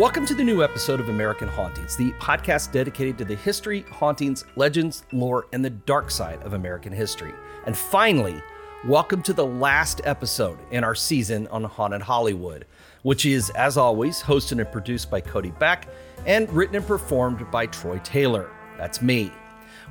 [0.00, 4.46] Welcome to the new episode of American Hauntings, the podcast dedicated to the history, hauntings,
[4.56, 7.34] legends, lore, and the dark side of American history.
[7.66, 8.42] And finally,
[8.86, 12.64] welcome to the last episode in our season on Haunted Hollywood,
[13.02, 15.86] which is, as always, hosted and produced by Cody Beck
[16.24, 18.50] and written and performed by Troy Taylor.
[18.78, 19.30] That's me.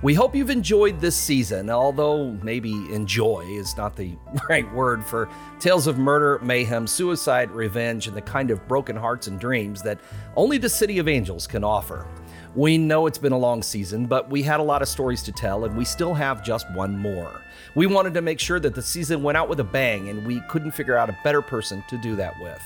[0.01, 4.15] We hope you've enjoyed this season, although maybe enjoy is not the
[4.49, 5.27] right word for
[5.59, 9.99] tales of murder, mayhem, suicide, revenge, and the kind of broken hearts and dreams that
[10.37, 12.07] only the City of Angels can offer.
[12.55, 15.33] We know it's been a long season, but we had a lot of stories to
[15.33, 17.41] tell, and we still have just one more.
[17.75, 20.39] We wanted to make sure that the season went out with a bang, and we
[20.47, 22.61] couldn't figure out a better person to do that with.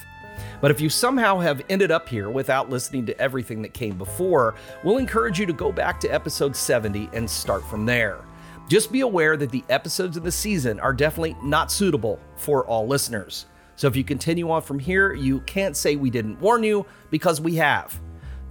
[0.61, 4.55] But if you somehow have ended up here without listening to everything that came before,
[4.83, 8.21] we'll encourage you to go back to episode 70 and start from there.
[8.69, 12.87] Just be aware that the episodes of the season are definitely not suitable for all
[12.87, 13.45] listeners.
[13.75, 17.41] So if you continue on from here, you can't say we didn't warn you because
[17.41, 17.99] we have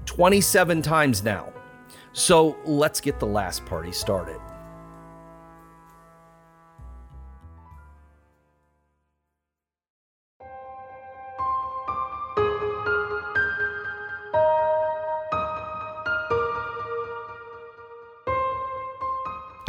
[0.06, 1.52] 27 times now.
[2.12, 4.41] So let's get the last party started.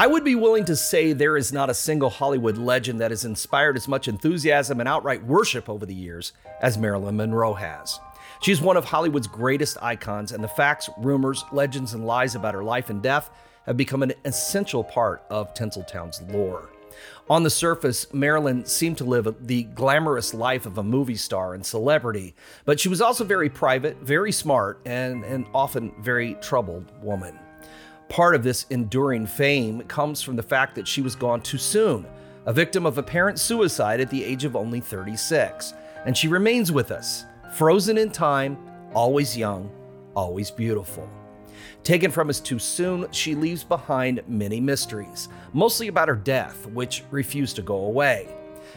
[0.04, 3.24] I would be willing to say there is not a single Hollywood legend that has
[3.24, 8.02] inspired as much enthusiasm and outright worship over the years as Marilyn Monroe has.
[8.42, 12.66] She's one of Hollywood's greatest icons, and the facts, rumors, legends, and lies about her
[12.66, 13.30] life and death
[13.66, 16.70] have become an essential part of Tinseltown's lore.
[17.30, 21.66] On the surface, Marilyn seemed to live the glamorous life of a movie star and
[21.66, 27.40] celebrity, but she was also very private, very smart, and an often very troubled woman.
[28.10, 32.06] Part of this enduring fame comes from the fact that she was gone too soon,
[32.46, 35.74] a victim of apparent suicide at the age of only 36.
[36.06, 38.58] And she remains with us, frozen in time,
[38.94, 39.72] always young,
[40.16, 41.10] always beautiful.
[41.84, 47.04] Taken from us too soon, she leaves behind many mysteries, mostly about her death, which
[47.12, 48.28] refused to go away.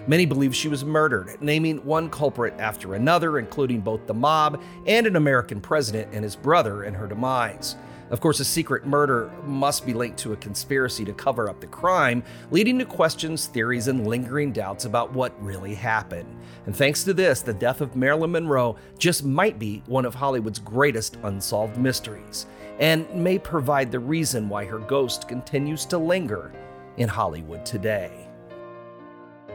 [0.06, 5.06] Many believe she was murdered, naming one culprit after another, including both the mob and
[5.06, 7.76] an American president and his brother in her demise.
[8.10, 11.66] Of course, a secret murder must be linked to a conspiracy to cover up the
[11.66, 12.22] crime,
[12.52, 16.28] leading to questions, theories, and lingering doubts about what really happened.
[16.66, 20.60] And thanks to this, the death of Marilyn Monroe just might be one of Hollywood's
[20.60, 22.46] greatest unsolved mysteries,
[22.78, 26.52] and may provide the reason why her ghost continues to linger
[26.98, 28.28] in Hollywood today.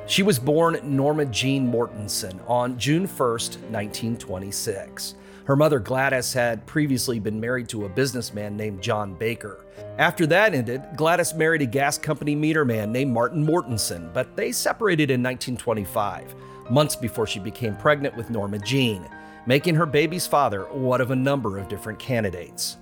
[0.08, 5.16] She was born Norma Jean Mortensen on June 1, 1926.
[5.46, 9.66] Her mother, Gladys, had previously been married to a businessman named John Baker.
[9.98, 14.52] After that ended, Gladys married a gas company meter man named Martin Mortensen, but they
[14.52, 16.36] separated in 1925,
[16.70, 19.10] months before she became pregnant with Norma Jean,
[19.48, 22.78] making her baby's father one of a number of different candidates.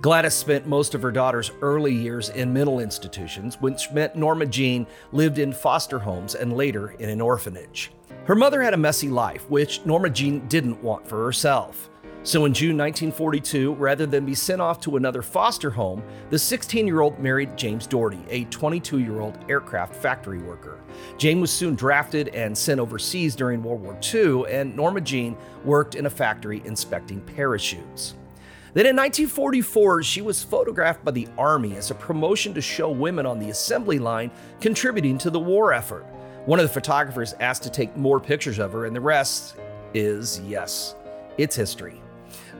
[0.00, 4.86] Gladys spent most of her daughter's early years in mental institutions, which meant Norma Jean
[5.12, 7.92] lived in foster homes and later in an orphanage.
[8.24, 11.89] Her mother had a messy life, which Norma Jean didn't want for herself.
[12.22, 16.86] So in June 1942, rather than be sent off to another foster home, the 16
[16.86, 20.80] year old married James Dougherty, a 22 year old aircraft factory worker.
[21.16, 25.94] Jane was soon drafted and sent overseas during World War II, and Norma Jean worked
[25.94, 28.16] in a factory inspecting parachutes.
[28.74, 33.24] Then in 1944, she was photographed by the Army as a promotion to show women
[33.24, 34.30] on the assembly line
[34.60, 36.04] contributing to the war effort.
[36.44, 39.56] One of the photographers asked to take more pictures of her, and the rest
[39.94, 40.94] is, yes,
[41.38, 42.00] it's history.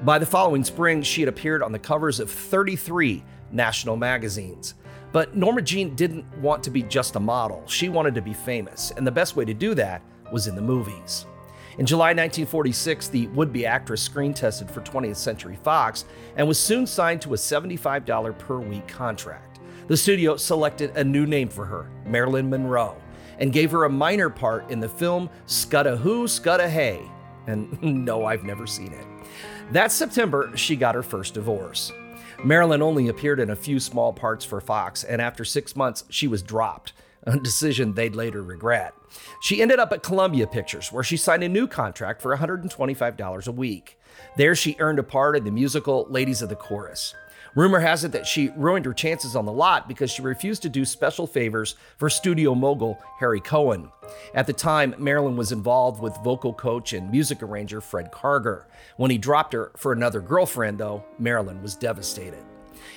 [0.02, 3.22] By the following spring, she had appeared on the covers of 33
[3.52, 4.74] national magazines.
[5.12, 8.92] But Norma Jean didn't want to be just a model, she wanted to be famous,
[8.96, 10.02] and the best way to do that
[10.32, 11.26] was in the movies.
[11.78, 16.06] In July 1946, the would be actress screen tested for 20th Century Fox
[16.36, 19.60] and was soon signed to a $75 per week contract.
[19.86, 22.96] The studio selected a new name for her, Marilyn Monroe,
[23.38, 27.02] and gave her a minor part in the film Scudda Hoo, Scudda Hay.
[27.46, 29.06] And no, I've never seen it.
[29.72, 31.92] That September, she got her first divorce.
[32.42, 36.26] Marilyn only appeared in a few small parts for Fox, and after six months, she
[36.26, 38.94] was dropped, a decision they'd later regret.
[39.40, 43.52] She ended up at Columbia Pictures, where she signed a new contract for $125 a
[43.52, 43.96] week.
[44.36, 47.14] There, she earned a part in the musical Ladies of the Chorus.
[47.54, 50.68] Rumor has it that she ruined her chances on the lot because she refused to
[50.68, 53.90] do special favors for studio mogul Harry Cohn.
[54.34, 58.64] At the time, Marilyn was involved with vocal coach and music arranger Fred Karger.
[58.96, 62.44] When he dropped her for another girlfriend, though, Marilyn was devastated.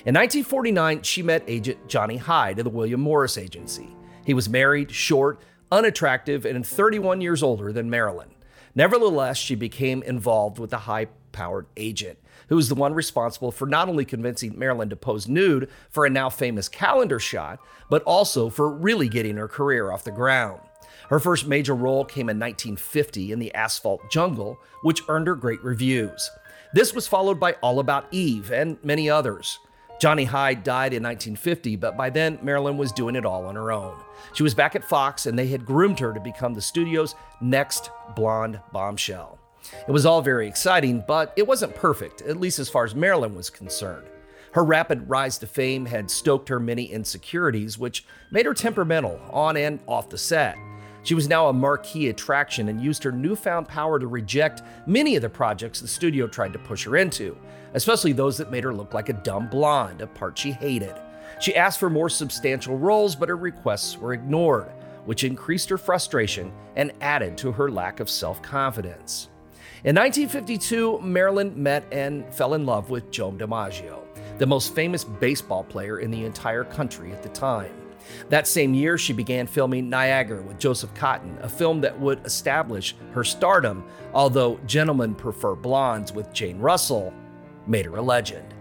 [0.06, 3.88] In 1949, she met agent Johnny Hyde of the William Morris Agency.
[4.24, 5.40] He was married, short,
[5.72, 8.30] unattractive, and 31 years older than Marilyn.
[8.74, 12.18] Nevertheless, she became involved with the high powered agent,
[12.48, 16.10] who was the one responsible for not only convincing Marilyn to pose nude for a
[16.10, 17.58] now famous calendar shot,
[17.88, 20.60] but also for really getting her career off the ground.
[21.08, 25.62] Her first major role came in 1950 in The Asphalt Jungle, which earned her great
[25.62, 26.30] reviews.
[26.72, 29.58] This was followed by All About Eve and many others.
[30.00, 33.70] Johnny Hyde died in 1950, but by then Marilyn was doing it all on her
[33.70, 33.96] own.
[34.32, 37.90] She was back at Fox, and they had groomed her to become the studio's next
[38.16, 39.38] blonde bombshell.
[39.86, 43.34] It was all very exciting, but it wasn't perfect, at least as far as Marilyn
[43.34, 44.06] was concerned.
[44.52, 49.56] Her rapid rise to fame had stoked her many insecurities, which made her temperamental on
[49.56, 50.56] and off the set.
[51.02, 55.22] She was now a marquee attraction and used her newfound power to reject many of
[55.22, 57.36] the projects the studio tried to push her into,
[57.74, 60.94] especially those that made her look like a dumb blonde, a part she hated.
[61.40, 64.70] She asked for more substantial roles, but her requests were ignored,
[65.04, 69.28] which increased her frustration and added to her lack of self confidence.
[69.84, 74.00] In 1952, Marilyn met and fell in love with Joe DiMaggio,
[74.38, 77.70] the most famous baseball player in the entire country at the time.
[78.30, 82.96] That same year, she began filming Niagara with Joseph Cotten, a film that would establish
[83.12, 83.84] her stardom,
[84.14, 87.12] although Gentlemen Prefer Blondes with Jane Russell
[87.66, 88.54] made her a legend.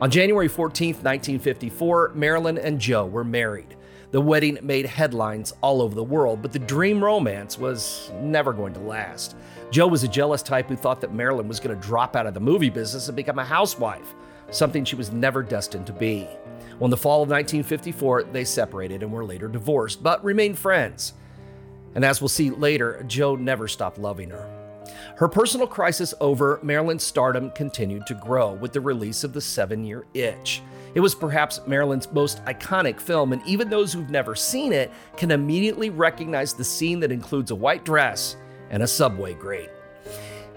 [0.00, 3.76] On January 14, 1954, Marilyn and Joe were married.
[4.10, 8.74] The wedding made headlines all over the world, but the dream romance was never going
[8.74, 9.36] to last.
[9.70, 12.34] Joe was a jealous type who thought that Marilyn was going to drop out of
[12.34, 14.14] the movie business and become a housewife,
[14.50, 16.28] something she was never destined to be.
[16.78, 21.14] Well, in the fall of 1954, they separated and were later divorced, but remained friends.
[21.94, 24.52] And as we'll see later, Joe never stopped loving her.
[25.16, 29.84] Her personal crisis over, Marilyn's stardom continued to grow with the release of The Seven
[29.84, 30.62] Year Itch.
[30.94, 35.30] It was perhaps Marilyn's most iconic film, and even those who've never seen it can
[35.30, 38.36] immediately recognize the scene that includes a white dress
[38.70, 39.70] and a subway grate.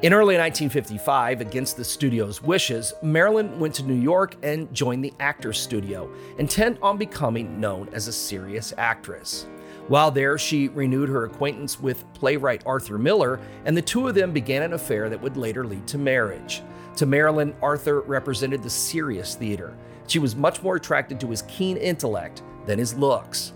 [0.01, 5.13] In early 1955, against the studio's wishes, Marilyn went to New York and joined the
[5.19, 9.45] Actors Studio, intent on becoming known as a serious actress.
[9.89, 14.31] While there, she renewed her acquaintance with playwright Arthur Miller, and the two of them
[14.31, 16.61] began an affair that would later lead to marriage.
[16.95, 19.75] To Marilyn, Arthur represented the serious theater.
[20.07, 23.51] She was much more attracted to his keen intellect than his looks.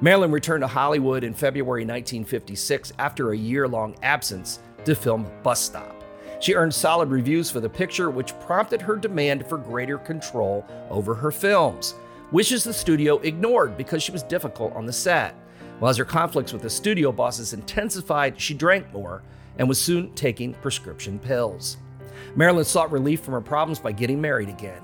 [0.00, 5.60] Marilyn returned to Hollywood in February 1956 after a year long absence to film Bus
[5.60, 6.04] Stop.
[6.38, 11.16] She earned solid reviews for the picture, which prompted her demand for greater control over
[11.16, 11.96] her films,
[12.30, 15.34] wishes the studio ignored because she was difficult on the set.
[15.82, 19.24] As her conflicts with the studio bosses intensified, she drank more
[19.58, 21.76] and was soon taking prescription pills.
[22.36, 24.82] Marilyn sought relief from her problems by getting married again.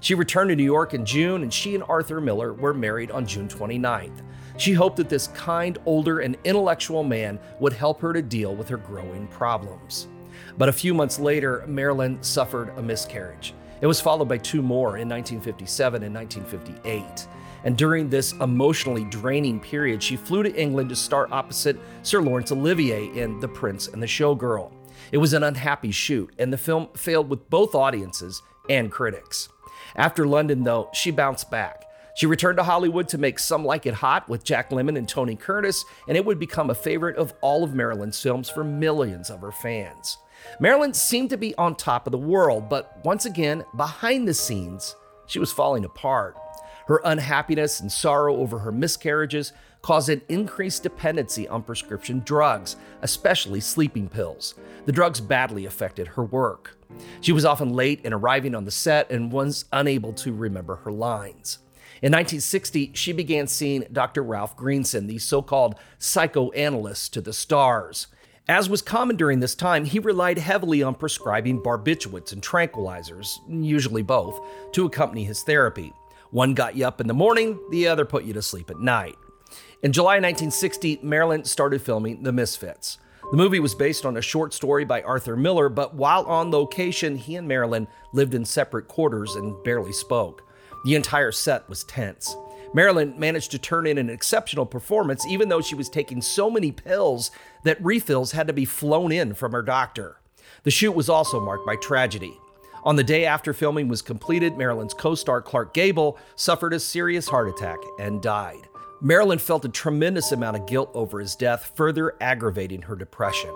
[0.00, 3.26] She returned to New York in June, and she and Arthur Miller were married on
[3.26, 4.22] June 29th.
[4.56, 8.68] She hoped that this kind, older, and intellectual man would help her to deal with
[8.68, 10.08] her growing problems.
[10.56, 13.54] But a few months later, Marilyn suffered a miscarriage.
[13.80, 17.28] It was followed by two more in 1957 and 1958.
[17.64, 22.52] And during this emotionally draining period, she flew to England to star opposite Sir Laurence
[22.52, 24.72] Olivier in The Prince and the Showgirl.
[25.12, 29.48] It was an unhappy shoot, and the film failed with both audiences and critics.
[29.94, 31.85] After London, though, she bounced back.
[32.16, 35.36] She returned to Hollywood to make Some Like It Hot with Jack Lemmon and Tony
[35.36, 39.42] Curtis, and it would become a favorite of all of Marilyn's films for millions of
[39.42, 40.16] her fans.
[40.58, 44.96] Marilyn seemed to be on top of the world, but once again, behind the scenes,
[45.26, 46.38] she was falling apart.
[46.86, 53.60] Her unhappiness and sorrow over her miscarriages caused an increased dependency on prescription drugs, especially
[53.60, 54.54] sleeping pills.
[54.86, 56.78] The drugs badly affected her work.
[57.20, 60.92] She was often late in arriving on the set and was unable to remember her
[60.92, 61.58] lines.
[62.02, 64.22] In 1960, she began seeing Dr.
[64.22, 68.08] Ralph Greenson, the so called psychoanalyst to the stars.
[68.48, 74.02] As was common during this time, he relied heavily on prescribing barbiturates and tranquilizers, usually
[74.02, 74.38] both,
[74.72, 75.92] to accompany his therapy.
[76.30, 79.16] One got you up in the morning, the other put you to sleep at night.
[79.82, 82.98] In July 1960, Marilyn started filming The Misfits.
[83.30, 87.16] The movie was based on a short story by Arthur Miller, but while on location,
[87.16, 90.45] he and Marilyn lived in separate quarters and barely spoke.
[90.86, 92.36] The entire set was tense.
[92.72, 96.70] Marilyn managed to turn in an exceptional performance, even though she was taking so many
[96.70, 97.32] pills
[97.64, 100.20] that refills had to be flown in from her doctor.
[100.62, 102.38] The shoot was also marked by tragedy.
[102.84, 107.26] On the day after filming was completed, Marilyn's co star Clark Gable suffered a serious
[107.26, 108.68] heart attack and died.
[109.00, 113.50] Marilyn felt a tremendous amount of guilt over his death, further aggravating her depression.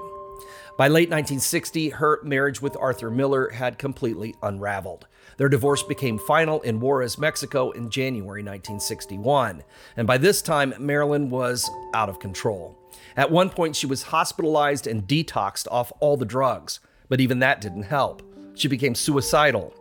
[0.76, 5.06] By late 1960, her marriage with Arthur Miller had completely unraveled.
[5.40, 9.62] Their divorce became final in Juarez, Mexico in January 1961.
[9.96, 12.76] And by this time, Marilyn was out of control.
[13.16, 17.62] At one point, she was hospitalized and detoxed off all the drugs, but even that
[17.62, 18.22] didn't help.
[18.54, 19.72] she became suicidal.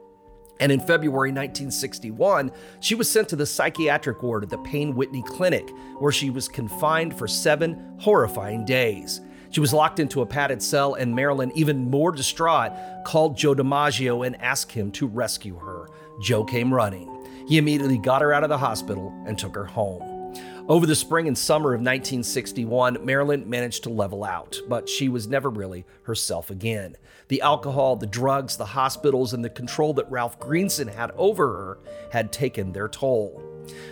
[0.62, 5.24] And in February 1961, she was sent to the psychiatric ward at the Payne Whitney
[5.24, 9.20] Clinic, where she was confined for seven horrifying days.
[9.52, 12.72] She was locked into a padded cell, and Marilyn, even more distraught,
[13.04, 15.88] called Joe DiMaggio and asked him to rescue her.
[16.22, 17.16] Joe came running.
[17.48, 20.20] He immediately got her out of the hospital and took her home.
[20.68, 25.28] Over the spring and summer of 1961, Marilyn managed to level out, but she was
[25.28, 26.96] never really herself again.
[27.30, 31.80] The alcohol, the drugs, the hospitals, and the control that Ralph Greenson had over her
[32.12, 33.42] had taken their toll.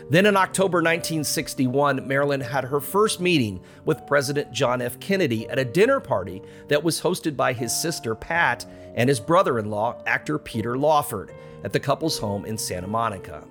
[0.09, 4.99] Then in October 1961, Marilyn had her first meeting with President John F.
[4.99, 8.65] Kennedy at a dinner party that was hosted by his sister Pat
[8.95, 11.31] and his brother in law, actor Peter Lawford,
[11.63, 13.43] at the couple's home in Santa Monica.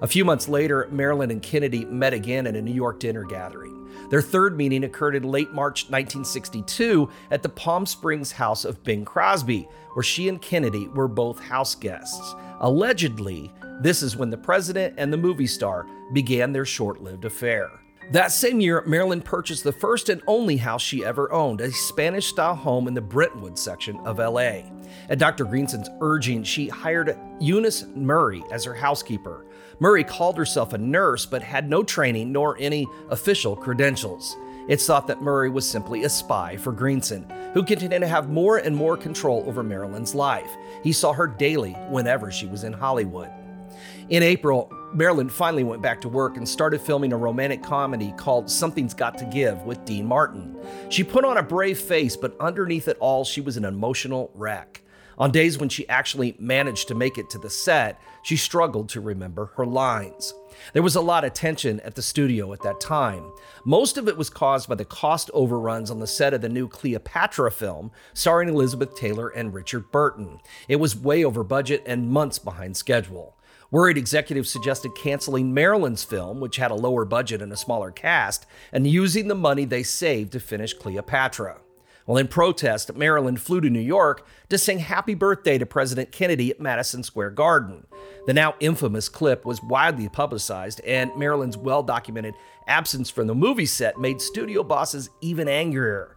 [0.00, 3.76] A few months later, Marilyn and Kennedy met again at a New York dinner gathering.
[4.10, 9.04] Their third meeting occurred in late March 1962 at the Palm Springs house of Bing
[9.04, 12.34] Crosby, where she and Kennedy were both house guests.
[12.60, 17.70] Allegedly, this is when the president and the movie star began their short lived affair.
[18.12, 22.28] That same year, Marilyn purchased the first and only house she ever owned, a Spanish
[22.28, 24.62] style home in the Brentwood section of LA.
[25.08, 25.44] At Dr.
[25.44, 29.46] Greenson's urging, she hired Eunice Murray as her housekeeper.
[29.80, 34.36] Murray called herself a nurse but had no training nor any official credentials.
[34.68, 38.58] It's thought that Murray was simply a spy for Greenson, who continued to have more
[38.58, 40.50] and more control over Marilyn's life.
[40.84, 43.30] He saw her daily whenever she was in Hollywood.
[44.08, 48.48] In April, Marilyn finally went back to work and started filming a romantic comedy called
[48.48, 50.56] Something's Got to Give with Dean Martin.
[50.90, 54.82] She put on a brave face, but underneath it all, she was an emotional wreck.
[55.18, 59.00] On days when she actually managed to make it to the set, she struggled to
[59.00, 60.32] remember her lines.
[60.72, 63.32] There was a lot of tension at the studio at that time.
[63.64, 66.68] Most of it was caused by the cost overruns on the set of the new
[66.68, 70.38] Cleopatra film, starring Elizabeth Taylor and Richard Burton.
[70.68, 73.35] It was way over budget and months behind schedule.
[73.70, 78.46] Worried executives suggested canceling Marilyn's film, which had a lower budget and a smaller cast,
[78.72, 81.58] and using the money they saved to finish Cleopatra.
[82.06, 86.52] Well, in protest, Marilyn flew to New York to sing happy birthday to President Kennedy
[86.52, 87.88] at Madison Square Garden.
[88.26, 92.34] The now infamous clip was widely publicized, and Marilyn's well documented
[92.68, 96.15] absence from the movie set made studio bosses even angrier.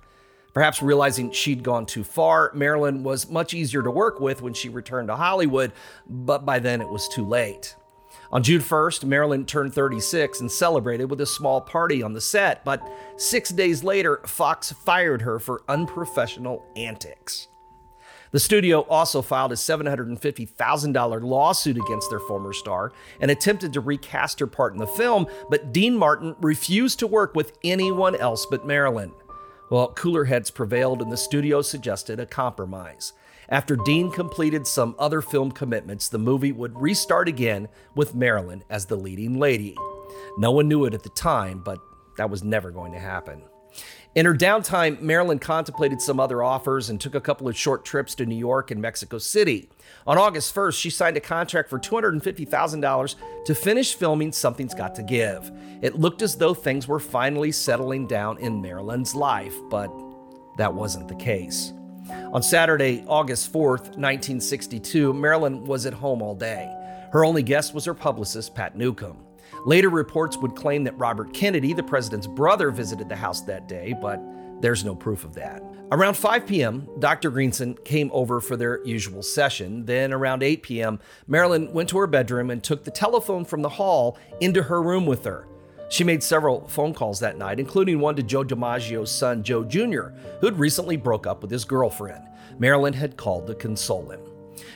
[0.53, 4.69] Perhaps realizing she'd gone too far, Marilyn was much easier to work with when she
[4.69, 5.71] returned to Hollywood,
[6.07, 7.75] but by then it was too late.
[8.31, 12.63] On June 1st, Marilyn turned 36 and celebrated with a small party on the set,
[12.63, 12.81] but
[13.17, 17.47] six days later, Fox fired her for unprofessional antics.
[18.31, 24.39] The studio also filed a $750,000 lawsuit against their former star and attempted to recast
[24.39, 28.67] her part in the film, but Dean Martin refused to work with anyone else but
[28.67, 29.11] Marilyn.
[29.69, 33.13] Well, cooler heads prevailed and the studio suggested a compromise.
[33.49, 38.85] After Dean completed some other film commitments, the movie would restart again with Marilyn as
[38.85, 39.75] the leading lady.
[40.37, 41.79] No one knew it at the time, but
[42.17, 43.43] that was never going to happen.
[44.15, 48.15] In her downtime, Marilyn contemplated some other offers and took a couple of short trips
[48.15, 49.69] to New York and Mexico City.
[50.07, 53.15] On August 1st, she signed a contract for $250,000
[53.45, 55.51] to finish filming Something's Got to Give.
[55.81, 59.91] It looked as though things were finally settling down in Marilyn's life, but
[60.57, 61.73] that wasn't the case.
[62.33, 66.73] On Saturday, August 4th, 1962, Marilyn was at home all day.
[67.11, 69.25] Her only guest was her publicist, Pat Newcomb.
[69.65, 73.95] Later reports would claim that Robert Kennedy, the president's brother, visited the house that day,
[73.99, 74.21] but
[74.61, 75.63] there's no proof of that.
[75.91, 77.31] Around 5 p.m., Dr.
[77.31, 79.85] Greenson came over for their usual session.
[79.85, 83.69] Then, around 8 p.m., Marilyn went to her bedroom and took the telephone from the
[83.69, 85.47] hall into her room with her.
[85.89, 90.09] She made several phone calls that night, including one to Joe DiMaggio's son, Joe Jr.,
[90.39, 92.23] who'd recently broke up with his girlfriend.
[92.59, 94.21] Marilyn had called to console him.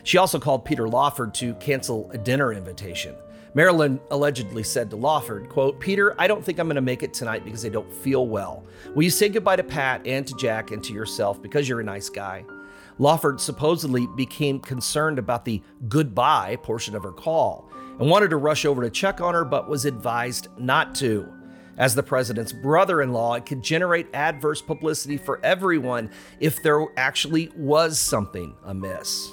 [0.03, 3.15] She also called Peter Lawford to cancel a dinner invitation.
[3.55, 7.13] Marilyn allegedly said to Lawford, quote, Peter, I don't think I'm going to make it
[7.13, 8.65] tonight because I don't feel well.
[8.95, 11.83] Will you say goodbye to Pat and to Jack and to yourself because you're a
[11.83, 12.45] nice guy?
[12.97, 17.69] Lawford supposedly became concerned about the goodbye portion of her call
[17.99, 21.31] and wanted to rush over to check on her, but was advised not to.
[21.77, 26.85] As the president's brother in law, it could generate adverse publicity for everyone if there
[26.97, 29.31] actually was something amiss.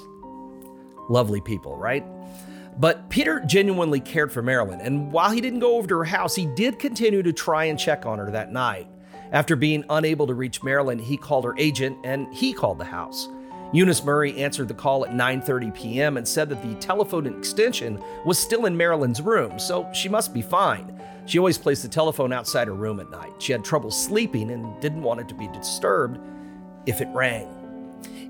[1.09, 2.03] Lovely people, right?
[2.77, 6.35] But Peter genuinely cared for Marilyn, and while he didn't go over to her house,
[6.35, 8.87] he did continue to try and check on her that night.
[9.31, 13.29] After being unable to reach Marilyn, he called her agent and he called the house.
[13.73, 16.17] Eunice Murray answered the call at 9:30 p.m.
[16.17, 20.41] and said that the telephone extension was still in Marilyn's room, so she must be
[20.41, 20.99] fine.
[21.25, 23.31] She always placed the telephone outside her room at night.
[23.39, 26.19] She had trouble sleeping and didn't want it to be disturbed
[26.85, 27.47] if it rang.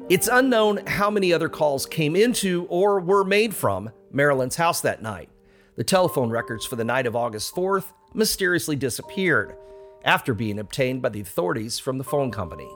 [0.10, 5.02] It's unknown how many other calls came into or were made from Marilyn's house that
[5.02, 5.30] night.
[5.76, 9.56] The telephone records for the night of August 4th mysteriously disappeared
[10.04, 12.70] after being obtained by the authorities from the phone company.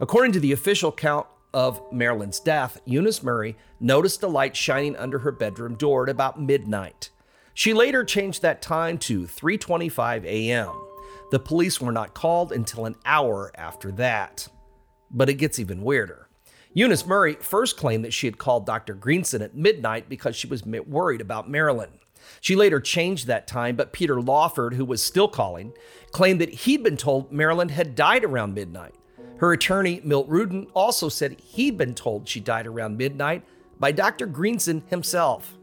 [0.00, 5.20] According to the official count of Marilyn's death, Eunice Murray noticed a light shining under
[5.20, 7.10] her bedroom door at about midnight.
[7.54, 10.72] She later changed that time to 3:25 a.m.
[11.30, 14.48] The police were not called until an hour after that.
[15.10, 16.25] But it gets even weirder.
[16.76, 18.92] Eunice Murray first claimed that she had called Dr.
[18.92, 21.88] Greenson at midnight because she was worried about Marilyn.
[22.42, 25.72] She later changed that time, but Peter Lawford, who was still calling,
[26.10, 28.94] claimed that he'd been told Marilyn had died around midnight.
[29.38, 33.42] Her attorney, Milt Rudin, also said he'd been told she died around midnight
[33.80, 34.26] by Dr.
[34.26, 35.56] Greenson himself.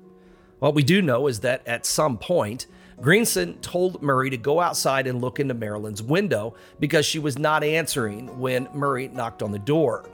[0.57, 2.65] What we do know is that at some point,
[2.99, 7.63] Greenson told Murray to go outside and look into Marilyn's window because she was not
[7.63, 10.09] answering when Murray knocked on the door.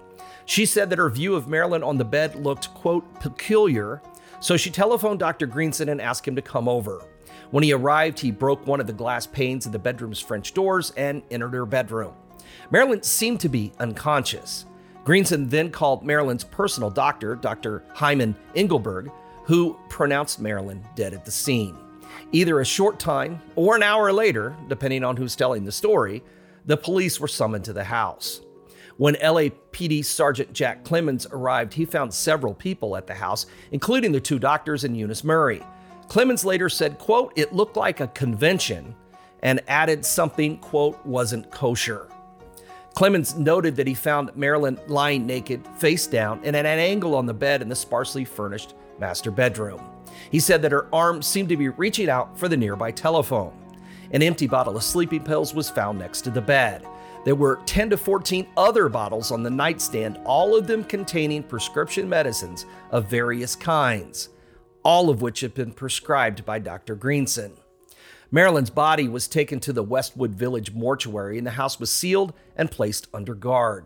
[0.50, 4.01] She said that her view of Marilyn on the bed looked, quote, peculiar,
[4.39, 5.46] so she telephoned Dr.
[5.46, 7.03] Greenson and asked him to come over.
[7.51, 10.91] When he arrived, he broke one of the glass panes of the bedroom's French doors
[10.98, 12.15] and entered her bedroom.
[12.72, 14.65] Marilyn seemed to be unconscious.
[15.03, 17.84] Greenson then called Marilyn's personal doctor, Dr.
[17.94, 19.12] Hyman Engelberg,
[19.44, 21.77] who pronounced Marilyn dead at the scene.
[22.32, 26.24] Either a short time or an hour later, depending on who's telling the story,
[26.65, 28.41] the police were summoned to the house.
[29.00, 34.20] When LAPD Sergeant Jack Clemmons arrived, he found several people at the house, including the
[34.20, 35.63] two doctors and Eunice Murray.
[36.10, 38.94] Clemmons later said, quote, it looked like a convention
[39.41, 42.10] and added something, quote, wasn't kosher.
[42.94, 47.25] Clemmons noted that he found Marilyn lying naked, face down, and at an angle on
[47.25, 49.81] the bed in the sparsely furnished master bedroom.
[50.29, 53.53] He said that her arm seemed to be reaching out for the nearby telephone.
[54.12, 56.85] An empty bottle of sleeping pills was found next to the bed.
[57.25, 62.08] There were 10 to 14 other bottles on the nightstand, all of them containing prescription
[62.08, 64.29] medicines of various kinds,
[64.84, 66.96] all of which had been prescribed by Dr.
[66.96, 67.53] Greenson.
[68.32, 72.72] Marilyn's body was taken to the Westwood Village mortuary and the house was sealed and
[72.72, 73.86] placed under guard.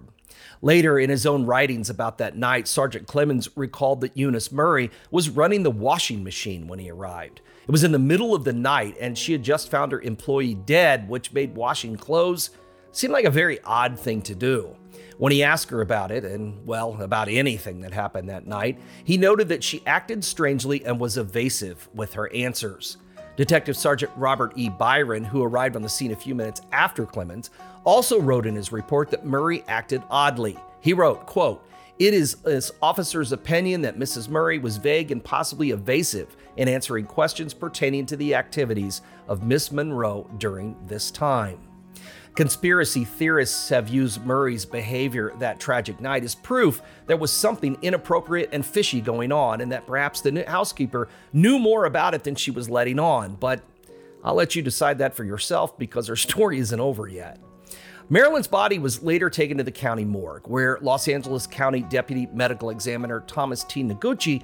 [0.62, 5.30] Later, in his own writings about that night, Sergeant Clemmons recalled that Eunice Murray was
[5.30, 7.42] running the washing machine when he arrived.
[7.68, 10.56] It was in the middle of the night, and she had just found her employee
[10.56, 12.50] dead, which made washing clothes
[12.94, 14.76] seem like a very odd thing to do.
[15.18, 19.18] When he asked her about it, and well, about anything that happened that night, he
[19.18, 22.98] noted that she acted strangely and was evasive with her answers.
[23.36, 24.70] Detective Sergeant Robert E.
[24.70, 27.50] Byron, who arrived on the scene a few minutes after Clemmons,
[27.84, 30.58] also wrote in his report that Murray acted oddly.
[30.82, 31.66] He wrote, quote,
[32.00, 34.28] it is this officer's opinion that Mrs.
[34.28, 39.72] Murray was vague and possibly evasive in answering questions pertaining to the activities of Miss
[39.72, 41.60] Monroe during this time.
[42.36, 48.50] Conspiracy theorists have used Murray's behavior that tragic night as proof there was something inappropriate
[48.52, 52.50] and fishy going on, and that perhaps the housekeeper knew more about it than she
[52.50, 53.36] was letting on.
[53.36, 53.62] But
[54.24, 57.40] I'll let you decide that for yourself because her story isn't over yet.
[58.10, 62.72] Marilyn's body was later taken to the county morgue, where Los Angeles County Deputy Medical
[62.72, 63.84] Examiner Thomas T.
[63.84, 64.42] Noguchi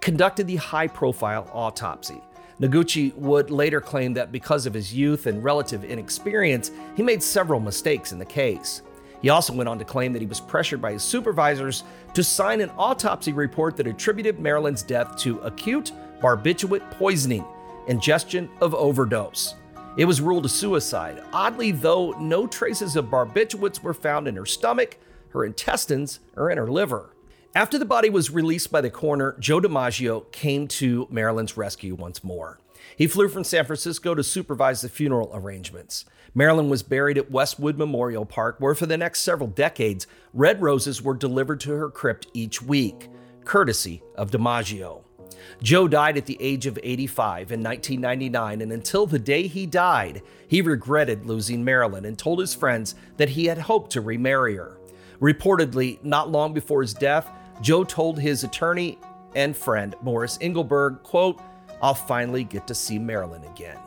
[0.00, 2.20] conducted the high profile autopsy.
[2.60, 7.60] Noguchi would later claim that because of his youth and relative inexperience, he made several
[7.60, 8.82] mistakes in the case.
[9.22, 12.60] He also went on to claim that he was pressured by his supervisors to sign
[12.60, 17.44] an autopsy report that attributed Marilyn's death to acute barbiturate poisoning,
[17.88, 19.54] ingestion of overdose.
[19.96, 21.22] It was ruled a suicide.
[21.32, 24.98] Oddly, though, no traces of barbiturates were found in her stomach,
[25.30, 27.13] her intestines, or in her liver.
[27.56, 32.24] After the body was released by the coroner, Joe DiMaggio came to Marilyn's rescue once
[32.24, 32.58] more.
[32.96, 36.04] He flew from San Francisco to supervise the funeral arrangements.
[36.34, 41.00] Marilyn was buried at Westwood Memorial Park, where for the next several decades, red roses
[41.00, 43.08] were delivered to her crypt each week,
[43.44, 45.02] courtesy of DiMaggio.
[45.62, 50.22] Joe died at the age of 85 in 1999, and until the day he died,
[50.48, 54.76] he regretted losing Marilyn and told his friends that he had hoped to remarry her.
[55.20, 57.30] Reportedly, not long before his death,
[57.64, 58.98] Joe told his attorney
[59.34, 61.40] and friend, Morris Engelberg, quote,
[61.80, 63.78] I'll finally get to see Marilyn again.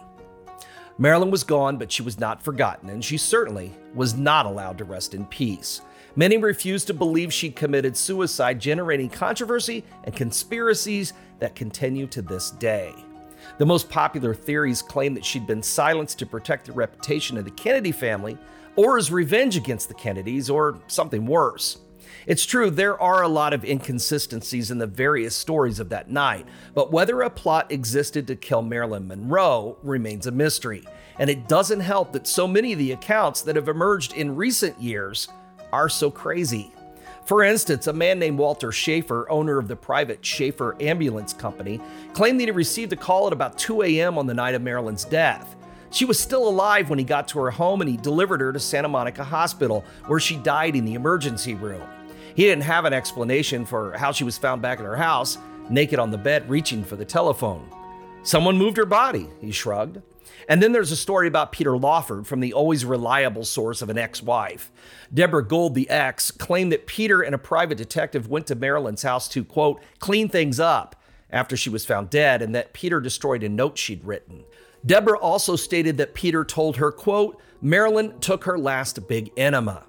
[0.97, 4.83] Marilyn was gone, but she was not forgotten, and she certainly was not allowed to
[4.83, 5.81] rest in peace.
[6.15, 12.49] Many refused to believe she committed suicide, generating controversy and conspiracies that continue to this
[12.49, 12.95] day.
[13.59, 17.51] The most popular theories claim that she'd been silenced to protect the reputation of the
[17.51, 18.39] Kennedy family,
[18.75, 21.77] or as revenge against the Kennedys, or something worse.
[22.27, 26.45] It's true, there are a lot of inconsistencies in the various stories of that night,
[26.75, 30.83] but whether a plot existed to kill Marilyn Monroe remains a mystery.
[31.19, 34.77] And it doesn't help that so many of the accounts that have emerged in recent
[34.81, 35.29] years
[35.71, 36.73] are so crazy.
[37.23, 41.79] For instance, a man named Walter Schaefer, owner of the private Schaefer Ambulance Company,
[42.13, 44.17] claimed that he received a call at about 2 a.m.
[44.17, 45.55] on the night of Marilyn's death.
[45.91, 48.59] She was still alive when he got to her home and he delivered her to
[48.59, 51.87] Santa Monica Hospital, where she died in the emergency room.
[52.37, 55.39] He didn't have an explanation for how she was found back at her house,
[55.71, 57.67] naked on the bed, reaching for the telephone.
[58.21, 60.03] Someone moved her body, he shrugged.
[60.47, 63.97] And then there's a story about Peter Lawford from the always reliable source of an
[63.97, 64.71] ex wife.
[65.11, 69.27] Deborah Gould, the ex, claimed that Peter and a private detective went to Marilyn's house
[69.29, 70.95] to, quote, clean things up
[71.31, 74.43] after she was found dead, and that Peter destroyed a note she'd written.
[74.85, 79.87] Deborah also stated that Peter told her, quote, Marilyn took her last big enema.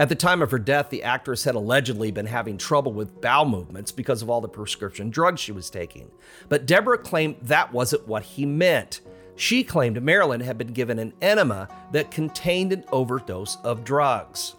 [0.00, 3.44] At the time of her death, the actress had allegedly been having trouble with bowel
[3.44, 6.10] movements because of all the prescription drugs she was taking.
[6.48, 9.02] But Deborah claimed that wasn't what he meant.
[9.36, 14.54] She claimed Marilyn had been given an enema that contained an overdose of drugs.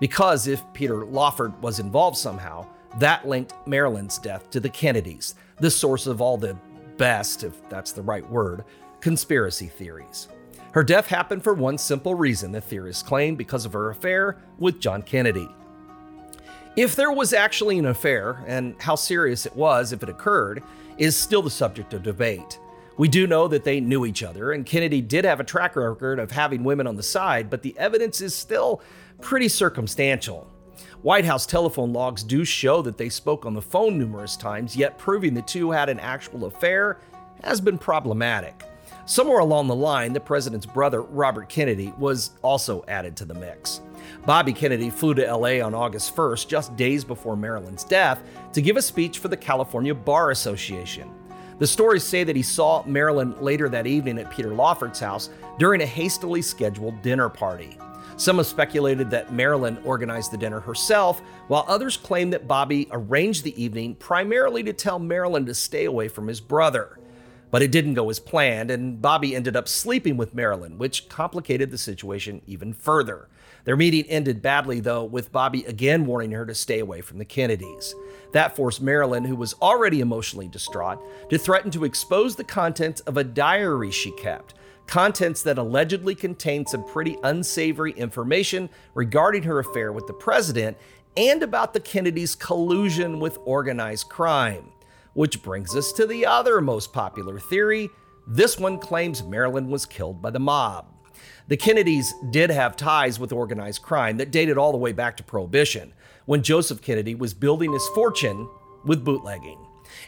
[0.00, 2.66] Because if Peter Lawford was involved somehow,
[2.98, 6.56] that linked Marilyn's death to the Kennedys, the source of all the
[6.96, 8.64] best, if that's the right word,
[9.02, 10.28] conspiracy theories.
[10.72, 14.80] Her death happened for one simple reason, the theorists claim, because of her affair with
[14.80, 15.48] John Kennedy.
[16.76, 20.62] If there was actually an affair, and how serious it was if it occurred,
[20.96, 22.58] is still the subject of debate.
[22.96, 26.18] We do know that they knew each other, and Kennedy did have a track record
[26.18, 28.80] of having women on the side, but the evidence is still
[29.20, 30.50] pretty circumstantial.
[31.02, 34.96] White House telephone logs do show that they spoke on the phone numerous times, yet
[34.96, 36.98] proving the two had an actual affair
[37.42, 38.62] has been problematic.
[39.04, 43.80] Somewhere along the line, the president's brother, Robert Kennedy, was also added to the mix.
[44.24, 48.76] Bobby Kennedy flew to LA on August 1st, just days before Marilyn's death, to give
[48.76, 51.10] a speech for the California Bar Association.
[51.58, 55.80] The stories say that he saw Marilyn later that evening at Peter Lawford's house during
[55.82, 57.76] a hastily scheduled dinner party.
[58.16, 63.42] Some have speculated that Marilyn organized the dinner herself, while others claim that Bobby arranged
[63.42, 66.98] the evening primarily to tell Marilyn to stay away from his brother.
[67.52, 71.70] But it didn't go as planned, and Bobby ended up sleeping with Marilyn, which complicated
[71.70, 73.28] the situation even further.
[73.64, 77.26] Their meeting ended badly, though, with Bobby again warning her to stay away from the
[77.26, 77.94] Kennedys.
[78.32, 83.18] That forced Marilyn, who was already emotionally distraught, to threaten to expose the contents of
[83.18, 84.54] a diary she kept,
[84.86, 90.78] contents that allegedly contained some pretty unsavory information regarding her affair with the president
[91.18, 94.71] and about the Kennedys' collusion with organized crime.
[95.14, 97.90] Which brings us to the other most popular theory.
[98.26, 100.86] This one claims Marilyn was killed by the mob.
[101.48, 105.22] The Kennedys did have ties with organized crime that dated all the way back to
[105.22, 105.92] Prohibition,
[106.24, 108.48] when Joseph Kennedy was building his fortune
[108.84, 109.58] with bootlegging.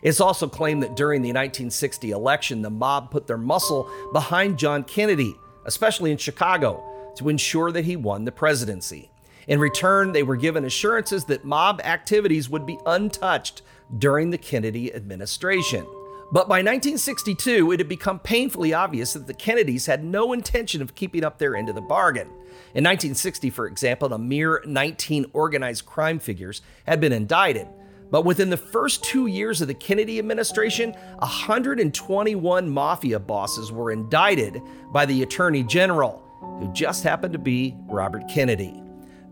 [0.03, 4.85] It's also claimed that during the 1960 election, the mob put their muscle behind John
[4.85, 5.37] Kennedy,
[5.67, 9.11] especially in Chicago, to ensure that he won the presidency.
[9.47, 13.63] In return, they were given assurances that mob activities would be untouched
[13.99, 15.87] during the Kennedy administration.
[16.33, 20.95] But by 1962, it had become painfully obvious that the Kennedys had no intention of
[20.95, 22.29] keeping up their end of the bargain.
[22.75, 27.69] In 1960, for example, a mere 19 organized crime figures had been indicted.
[28.11, 34.61] But within the first two years of the Kennedy administration, 121 mafia bosses were indicted
[34.93, 38.83] by the Attorney General, who just happened to be Robert Kennedy.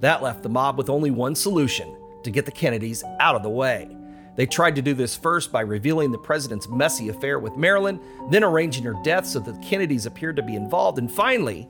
[0.01, 3.51] That left the mob with only one solution to get the Kennedys out of the
[3.51, 3.97] way.
[4.35, 8.45] They tried to do this first by revealing the president's messy affair with Marilyn, then
[8.45, 11.69] arranging her death so that the Kennedys appeared to be involved, and finally,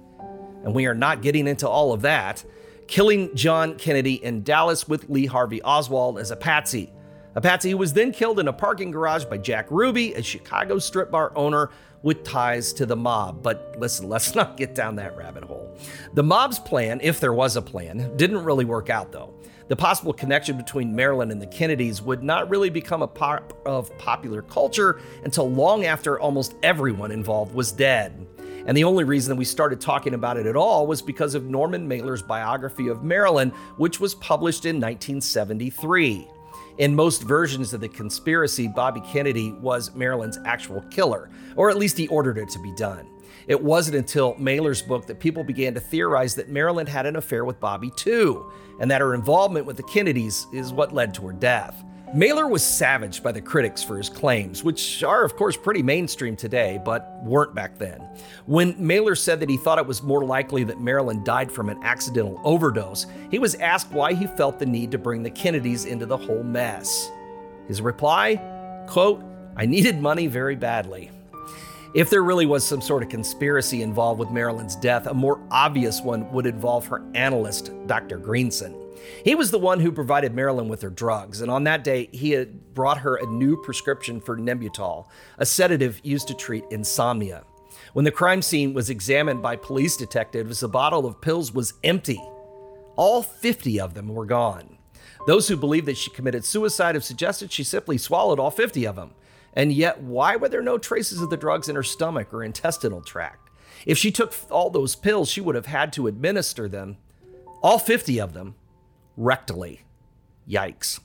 [0.64, 2.44] and we are not getting into all of that,
[2.86, 6.92] killing John Kennedy in Dallas with Lee Harvey Oswald as a patsy.
[7.34, 10.78] A patsy who was then killed in a parking garage by Jack Ruby, a Chicago
[10.78, 11.70] strip bar owner
[12.02, 13.42] with ties to the mob.
[13.42, 15.76] But listen, let's not get down that rabbit hole.
[16.14, 19.34] The mob's plan, if there was a plan, didn't really work out though
[19.72, 23.96] the possible connection between Marilyn and the Kennedys would not really become a part of
[23.96, 28.26] popular culture until long after almost everyone involved was dead.
[28.66, 31.88] And the only reason we started talking about it at all was because of Norman
[31.88, 36.28] Mailer's biography of Marilyn, which was published in 1973.
[36.76, 41.96] In most versions of the conspiracy, Bobby Kennedy was Marilyn's actual killer, or at least
[41.96, 43.08] he ordered it to be done.
[43.48, 47.44] It wasn't until Mailer's book that people began to theorize that Marilyn had an affair
[47.44, 48.50] with Bobby too,
[48.80, 51.82] and that her involvement with the Kennedys is what led to her death.
[52.14, 56.36] Mailer was savaged by the critics for his claims, which are, of course, pretty mainstream
[56.36, 58.06] today, but weren't back then.
[58.44, 61.82] When Mailer said that he thought it was more likely that Marilyn died from an
[61.82, 66.04] accidental overdose, he was asked why he felt the need to bring the Kennedys into
[66.04, 67.10] the whole mess.
[67.66, 68.36] His reply,
[68.86, 69.24] quote,
[69.56, 71.10] I needed money very badly.
[71.94, 76.00] If there really was some sort of conspiracy involved with Marilyn's death, a more obvious
[76.00, 78.16] one would involve her analyst, Dr.
[78.16, 78.74] Greenson.
[79.26, 82.30] He was the one who provided Marilyn with her drugs, and on that day, he
[82.30, 87.44] had brought her a new prescription for Nembutal, a sedative used to treat insomnia.
[87.92, 92.22] When the crime scene was examined by police detectives, the bottle of pills was empty.
[92.96, 94.78] All 50 of them were gone.
[95.26, 98.96] Those who believe that she committed suicide have suggested she simply swallowed all 50 of
[98.96, 99.12] them.
[99.54, 103.00] And yet, why were there no traces of the drugs in her stomach or intestinal
[103.00, 103.50] tract?
[103.84, 106.96] If she took all those pills, she would have had to administer them,
[107.62, 108.54] all 50 of them,
[109.18, 109.80] rectally.
[110.48, 111.00] Yikes.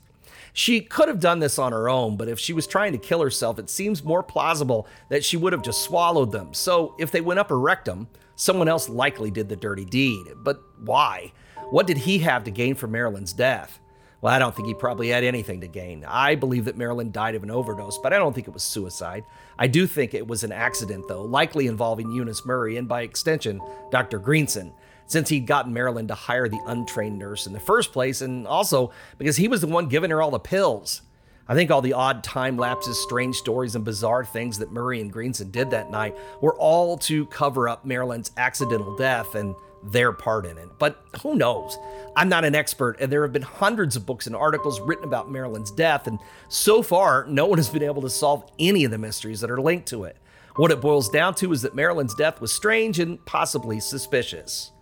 [0.52, 3.20] She could have done this on her own, but if she was trying to kill
[3.20, 6.52] herself, it seems more plausible that she would have just swallowed them.
[6.54, 10.26] So if they went up her rectum, someone else likely did the dirty deed.
[10.36, 11.32] But why?
[11.70, 13.78] What did he have to gain from Marilyn's death?
[14.20, 16.04] Well, I don't think he probably had anything to gain.
[16.06, 19.24] I believe that Marilyn died of an overdose, but I don't think it was suicide.
[19.58, 23.60] I do think it was an accident, though, likely involving Eunice Murray and by extension,
[23.90, 24.18] Dr.
[24.18, 24.72] Greenson
[25.08, 28.92] since he'd gotten Marilyn to hire the untrained nurse in the first place, and also
[29.16, 31.02] because he was the one giving her all the pills.
[31.48, 35.10] I think all the odd time lapses, strange stories, and bizarre things that Murray and
[35.10, 40.46] Greenson did that night were all to cover up Marilyn's accidental death and their part
[40.46, 40.68] in it.
[40.78, 41.78] But who knows?
[42.16, 45.30] I'm not an expert, and there have been hundreds of books and articles written about
[45.30, 48.98] Marilyn's death, and so far, no one has been able to solve any of the
[48.98, 50.16] mysteries that are linked to it.
[50.56, 54.72] What it boils down to is that Marilyn's death was strange and possibly suspicious.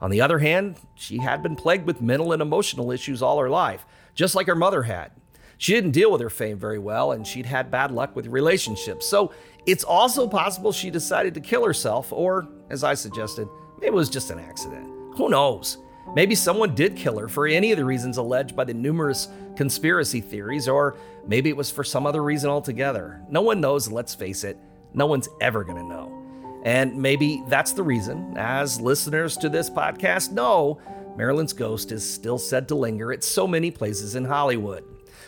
[0.00, 3.48] On the other hand, she had been plagued with mental and emotional issues all her
[3.48, 5.12] life, just like her mother had.
[5.56, 9.06] She didn't deal with her fame very well, and she'd had bad luck with relationships.
[9.06, 9.32] So
[9.64, 14.08] it's also possible she decided to kill herself, or, as I suggested, maybe it was
[14.08, 14.90] just an accident.
[15.16, 15.78] Who knows?
[16.14, 20.20] Maybe someone did kill her for any of the reasons alleged by the numerous conspiracy
[20.20, 23.20] theories, or maybe it was for some other reason altogether.
[23.28, 24.58] No one knows, let's face it,
[24.92, 26.20] no one's ever gonna know.
[26.64, 30.78] And maybe that's the reason, as listeners to this podcast know,
[31.16, 34.84] Marilyn's ghost is still said to linger at so many places in Hollywood.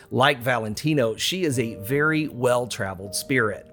[0.09, 3.67] Like Valentino, she is a very well traveled spirit.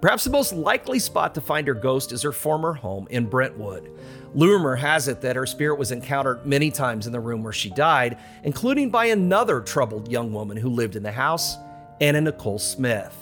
[0.00, 3.90] Perhaps the most likely spot to find her ghost is her former home in Brentwood.
[4.34, 7.70] Rumor has it that her spirit was encountered many times in the room where she
[7.70, 11.56] died, including by another troubled young woman who lived in the house,
[12.00, 13.16] Anna Nicole Smith.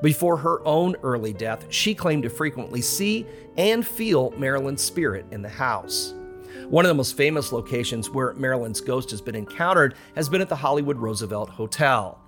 [0.00, 5.42] Before her own early death, she claimed to frequently see and feel Marilyn's spirit in
[5.42, 6.14] the house.
[6.68, 10.48] One of the most famous locations where Marilyn's ghost has been encountered has been at
[10.48, 12.21] the Hollywood Roosevelt Hotel.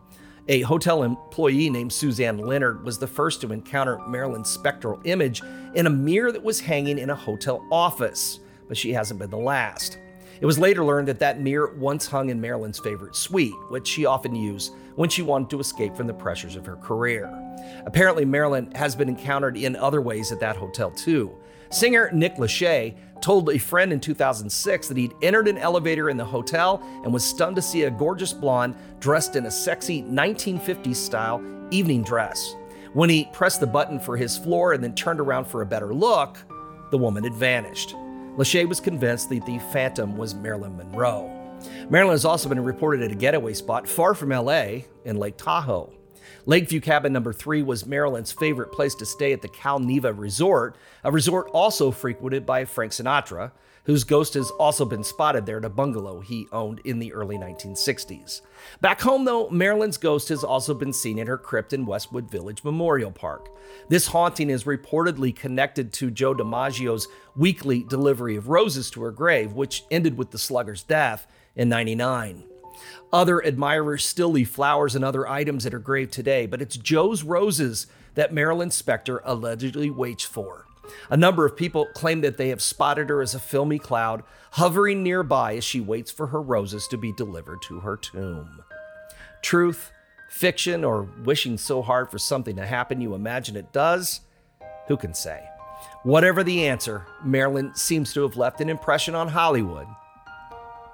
[0.46, 5.42] A hotel employee named Suzanne Leonard was the first to encounter Marilyn's spectral image
[5.74, 9.38] in a mirror that was hanging in a hotel office, but she hasn't been the
[9.38, 9.96] last.
[10.42, 14.04] It was later learned that that mirror once hung in Marilyn's favorite suite, which she
[14.04, 17.32] often used when she wanted to escape from the pressures of her career.
[17.86, 21.34] Apparently, Marilyn has been encountered in other ways at that hotel too.
[21.70, 26.24] Singer Nick Lachey told a friend in 2006 that he'd entered an elevator in the
[26.24, 31.42] hotel and was stunned to see a gorgeous blonde dressed in a sexy 1950s style
[31.70, 32.54] evening dress.
[32.92, 35.94] When he pressed the button for his floor and then turned around for a better
[35.94, 36.36] look,
[36.90, 37.94] the woman had vanished.
[38.36, 41.30] Lachey was convinced that the phantom was Marilyn Monroe.
[41.88, 45.90] Marilyn has also been reported at a getaway spot far from LA in Lake Tahoe.
[46.46, 50.76] Lakeview Cabin number three was Marilyn's favorite place to stay at the Cal Neva Resort,
[51.02, 53.52] a resort also frequented by Frank Sinatra,
[53.84, 57.38] whose ghost has also been spotted there at a bungalow he owned in the early
[57.38, 58.42] 1960s.
[58.82, 62.62] Back home, though, Marilyn's ghost has also been seen in her crypt in Westwood Village
[62.62, 63.48] Memorial Park.
[63.88, 69.52] This haunting is reportedly connected to Joe DiMaggio's weekly delivery of roses to her grave,
[69.52, 71.26] which ended with the slugger's death
[71.56, 72.44] in 99.
[73.12, 77.22] Other admirers still leave flowers and other items at her grave today, but it's Joe's
[77.22, 80.66] roses that Marilyn specter allegedly waits for.
[81.10, 85.02] A number of people claim that they have spotted her as a filmy cloud hovering
[85.02, 88.62] nearby as she waits for her roses to be delivered to her tomb.
[89.42, 89.90] Truth,
[90.28, 94.20] fiction, or wishing so hard for something to happen you imagine it does?
[94.88, 95.42] Who can say?
[96.02, 99.86] Whatever the answer, Marilyn seems to have left an impression on Hollywood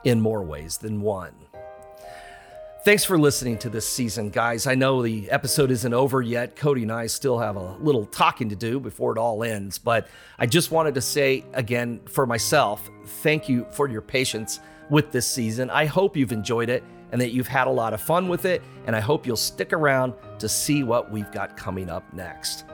[0.05, 1.35] in more ways than one.
[2.83, 4.67] Thanks for listening to this season, guys.
[4.67, 6.57] I know the episode isn't over yet.
[6.57, 10.09] Cody and I still have a little talking to do before it all ends, but
[10.39, 15.27] I just wanted to say again for myself, thank you for your patience with this
[15.27, 15.69] season.
[15.69, 18.63] I hope you've enjoyed it and that you've had a lot of fun with it,
[18.87, 22.65] and I hope you'll stick around to see what we've got coming up next.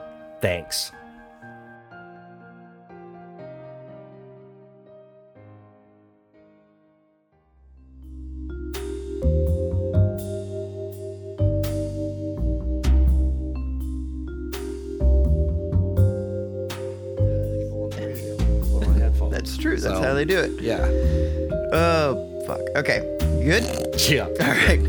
[0.41, 0.93] Thanks.
[19.67, 19.77] True.
[19.81, 20.61] That's So- how they do it.
[20.61, 20.79] Yeah.
[21.73, 22.61] Oh, fuck.
[22.77, 23.01] Okay.
[23.45, 23.65] good?
[24.09, 24.25] Yeah.
[24.41, 24.81] All right.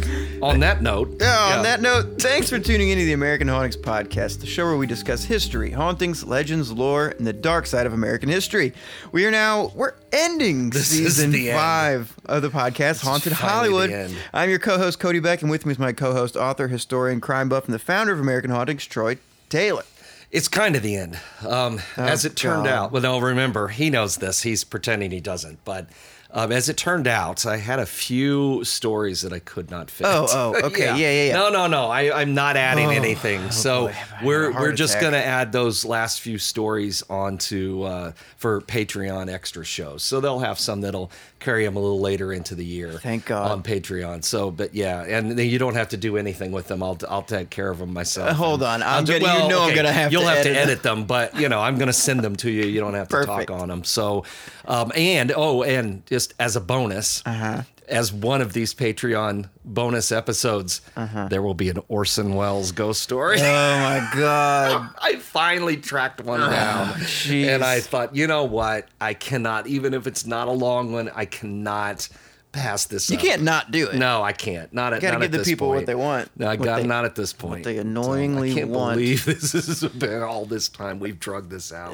[0.41, 1.15] On that note.
[1.19, 4.77] Yeah, on that note, thanks for tuning into the American Hauntings Podcast, the show where
[4.77, 8.73] we discuss history, hauntings, legends, lore, and the dark side of American history.
[9.11, 11.57] We are now we're ending This season the end.
[11.57, 13.89] five of the podcast, Haunted Hollywood.
[14.31, 17.65] I'm your co-host Cody Beck, and with me is my co-host, author, historian, crime buff,
[17.65, 19.17] and the founder of American Hauntings, Troy
[19.49, 19.83] Taylor.
[20.31, 21.19] It's kind of the end.
[21.47, 22.73] Um, as it turned Oh, God.
[22.73, 24.41] out, well, no, remember, he knows this.
[24.43, 25.63] He's pretending he doesn't.
[25.63, 25.87] But
[26.31, 30.05] um, as it turned out, I had a few stories that I could not fit.
[30.07, 30.87] Oh, oh, okay.
[30.87, 31.33] Yeah, yeah, yeah.
[31.37, 31.85] No, no, no.
[31.87, 33.49] I, I'm not adding anything.
[33.51, 35.03] so boy, I had a we're we're just attack.
[35.03, 40.03] gonna add those last few stories onto uh, for Patreon extra shows.
[40.03, 42.93] So they'll have some that'll carry them a little later into the year.
[42.93, 43.51] Thank God.
[43.51, 44.23] on Patreon.
[44.23, 46.81] So, but yeah, and then you don't have to do anything with them.
[46.83, 48.29] I'll I'll take care of them myself.
[48.29, 48.81] Uh, hold on.
[48.83, 51.35] I'm gonna- you know I'm gonna have You'll to have to edit edit them, but
[51.39, 52.65] you know I'm gonna send them to you.
[52.65, 53.47] You don't have to Perfect.
[53.49, 53.83] talk on them.
[53.83, 54.23] So,
[54.65, 57.61] um, and oh, and just as a bonus, Uh-huh.
[57.87, 61.27] As one of these Patreon bonus episodes, uh-huh.
[61.29, 63.37] there will be an Orson Welles ghost story.
[63.39, 64.89] Oh my God.
[65.01, 66.93] I finally tracked one ah, down.
[67.01, 67.47] jeez.
[67.47, 68.87] And I thought, you know what?
[68.99, 72.09] I cannot, even if it's not a long one, I cannot
[72.51, 73.23] pass this You up.
[73.23, 73.95] can't not do it.
[73.95, 74.71] No, I can't.
[74.73, 75.77] Not at gotta not give the this people point.
[75.81, 76.31] what they want.
[76.39, 77.63] No, I got they- not at this point.
[77.63, 78.95] they So, annoyingly I can't want.
[78.97, 81.93] believe this has been all this time we've drugged this out.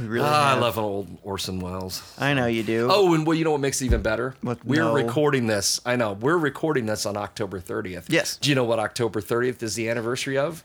[0.00, 2.02] We really Ah, I love an old Orson Welles.
[2.18, 2.88] I know you do.
[2.90, 4.34] Oh, and well, you know what makes it even better?
[4.42, 4.64] What?
[4.64, 4.94] We're No.
[4.94, 5.80] recording this.
[5.84, 6.12] I know.
[6.12, 8.04] We're recording this on October 30th.
[8.08, 8.36] Yes.
[8.36, 10.62] Do you know what October 30th is the anniversary of?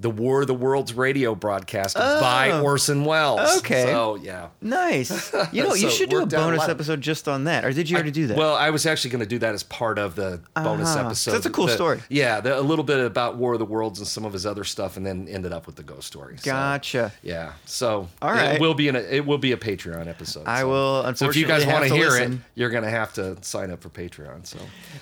[0.00, 3.40] The War of the Worlds radio broadcast by Orson Welles.
[3.42, 3.58] Oh.
[3.58, 3.82] Okay.
[3.84, 4.48] So, yeah.
[4.60, 5.34] Nice.
[5.52, 6.70] You know, you should do a a bonus lot.
[6.70, 7.64] episode just on that.
[7.64, 8.36] Or did you already do that?
[8.36, 11.06] Well, I was actually going to do that as part of the bonus Uh-huh.
[11.06, 11.30] episode.
[11.32, 12.00] That's a cool The- story.
[12.08, 14.62] Yeah, the, a little bit about War of the Worlds and some of his other
[14.64, 16.36] stuff, and then ended up with the ghost story.
[16.38, 17.12] So, gotcha.
[17.22, 17.52] yeah.
[17.64, 20.46] So all right, it will be in a it will be a Patreon episode.
[20.46, 20.68] I so.
[20.68, 22.32] will, So if you guys unfortunately, want to hear listen.
[22.34, 24.46] it, you're going to have to sign up for Patreon.
[24.46, 24.58] So,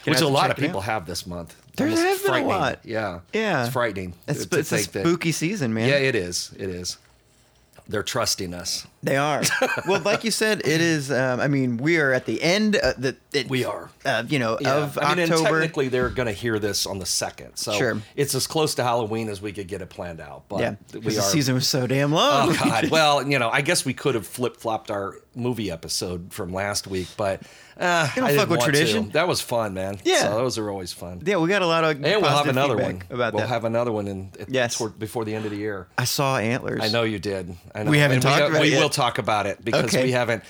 [0.06, 1.54] I which a lot of people have this month.
[1.76, 2.80] There has been a lot.
[2.84, 3.20] Yeah.
[3.32, 3.64] Yeah.
[3.64, 4.14] It's frightening.
[4.26, 5.88] It's, to it's a that- spooky season, man.
[5.88, 6.52] Yeah, it is.
[6.58, 6.98] It is.
[7.88, 8.86] They're trusting us.
[9.06, 9.42] They are.
[9.88, 11.10] well, like you said, it is.
[11.10, 12.76] Um, I mean, we are at the end.
[12.76, 13.90] Uh, the, it, We are.
[14.04, 14.74] Uh, you know, Yeah.
[14.76, 15.60] of I mean, October.
[15.60, 18.02] technically, they're going to hear this on the second, so Sure.
[18.14, 20.44] it's as close to Halloween as we could get it planned out.
[20.48, 21.02] But yeah, we are.
[21.02, 22.50] the season was so damn long.
[22.50, 22.90] Oh God!
[22.96, 26.86] Well, you know, I guess we could have flip flopped our movie episode from last
[26.86, 27.42] week, but
[27.78, 28.78] uh, You don't I fuck with want to.
[28.78, 29.10] tradition.
[29.10, 29.98] That was fun, man.
[30.02, 30.22] Yeah.
[30.22, 31.20] so those are always fun.
[31.26, 31.90] yeah, we got a lot of.
[31.90, 33.48] And we'll have another one about We'll that.
[33.48, 34.78] have another one in Yes.
[34.78, 35.88] toward, before the end of the year.
[35.98, 36.80] I saw antlers.
[36.82, 37.54] I know you did.
[37.74, 37.90] I know.
[37.90, 38.82] We haven't And talked we, about We it yet.
[38.82, 40.04] will talk about it because Okay.
[40.04, 40.42] we haven't.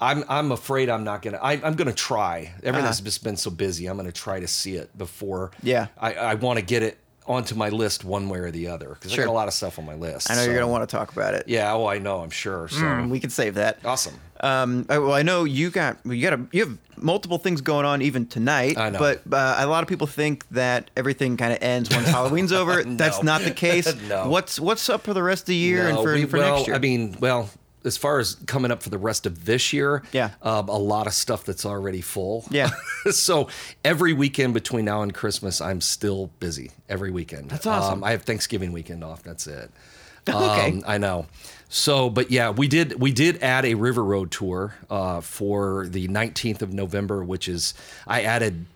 [0.00, 1.38] I'm I'm afraid I'm not gonna.
[1.40, 2.52] I, I'm gonna try.
[2.64, 3.04] Everything's Uh-huh.
[3.04, 3.86] just been so busy.
[3.86, 5.52] I'm gonna try to see it before.
[5.62, 5.86] Yeah.
[5.98, 9.12] I, I want to get it onto my list one way or the other because
[9.12, 9.22] Sure.
[9.22, 10.28] I got a lot of stuff on my list.
[10.28, 11.44] I know you're gonna want to talk about it.
[11.46, 11.72] Yeah.
[11.72, 12.18] Oh, I know.
[12.20, 12.66] I'm sure.
[12.68, 13.78] So Mm, we can save that.
[13.84, 14.14] awesome.
[14.40, 17.86] Um, well, I know you got well, you got a, you have multiple things going
[17.86, 18.76] on even tonight.
[18.76, 18.98] I know.
[18.98, 22.82] But uh, a lot of people think that everything kind of ends once Halloween's over.
[22.82, 23.94] That's not the case.
[24.08, 24.28] No.
[24.28, 26.66] What's what's up for the rest of the year and for, we- for well, next
[26.66, 26.74] year?
[26.74, 27.48] I mean, well,
[27.84, 30.30] as far as coming up for the rest of this year, Yeah.
[30.42, 32.44] um, a lot of stuff that's already full.
[32.50, 32.70] Yeah.
[33.10, 33.48] so
[33.84, 36.70] every weekend between now and Christmas, I'm still busy.
[36.88, 37.50] Every weekend.
[37.50, 37.98] That's awesome.
[37.98, 39.22] Um, I have Thanksgiving weekend off.
[39.22, 39.70] That's it.
[40.28, 40.68] Okay.
[40.70, 41.26] Um, I know.
[41.68, 46.06] So, but yeah, we did we did add a River Road tour uh, for the
[46.06, 47.74] 19th of November, which is
[48.06, 48.66] I added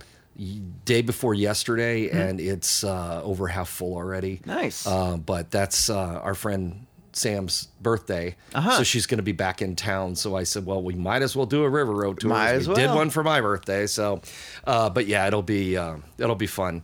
[0.85, 4.39] day before yesterday, and it's uh, over half full already.
[4.39, 4.51] Mm-hmm.
[4.51, 4.87] Nice.
[4.87, 6.86] Uh, but that's uh, our friend
[7.17, 8.79] Sam's birthday, Uh-huh.
[8.79, 10.15] so she's going to be back in town.
[10.17, 12.31] So I said, well, we might as well do a River Road tour.
[12.31, 13.87] Might as we did one for my birthday.
[13.87, 14.21] So,
[14.67, 16.83] uh, but yeah, it'll be uh, it'll be fun.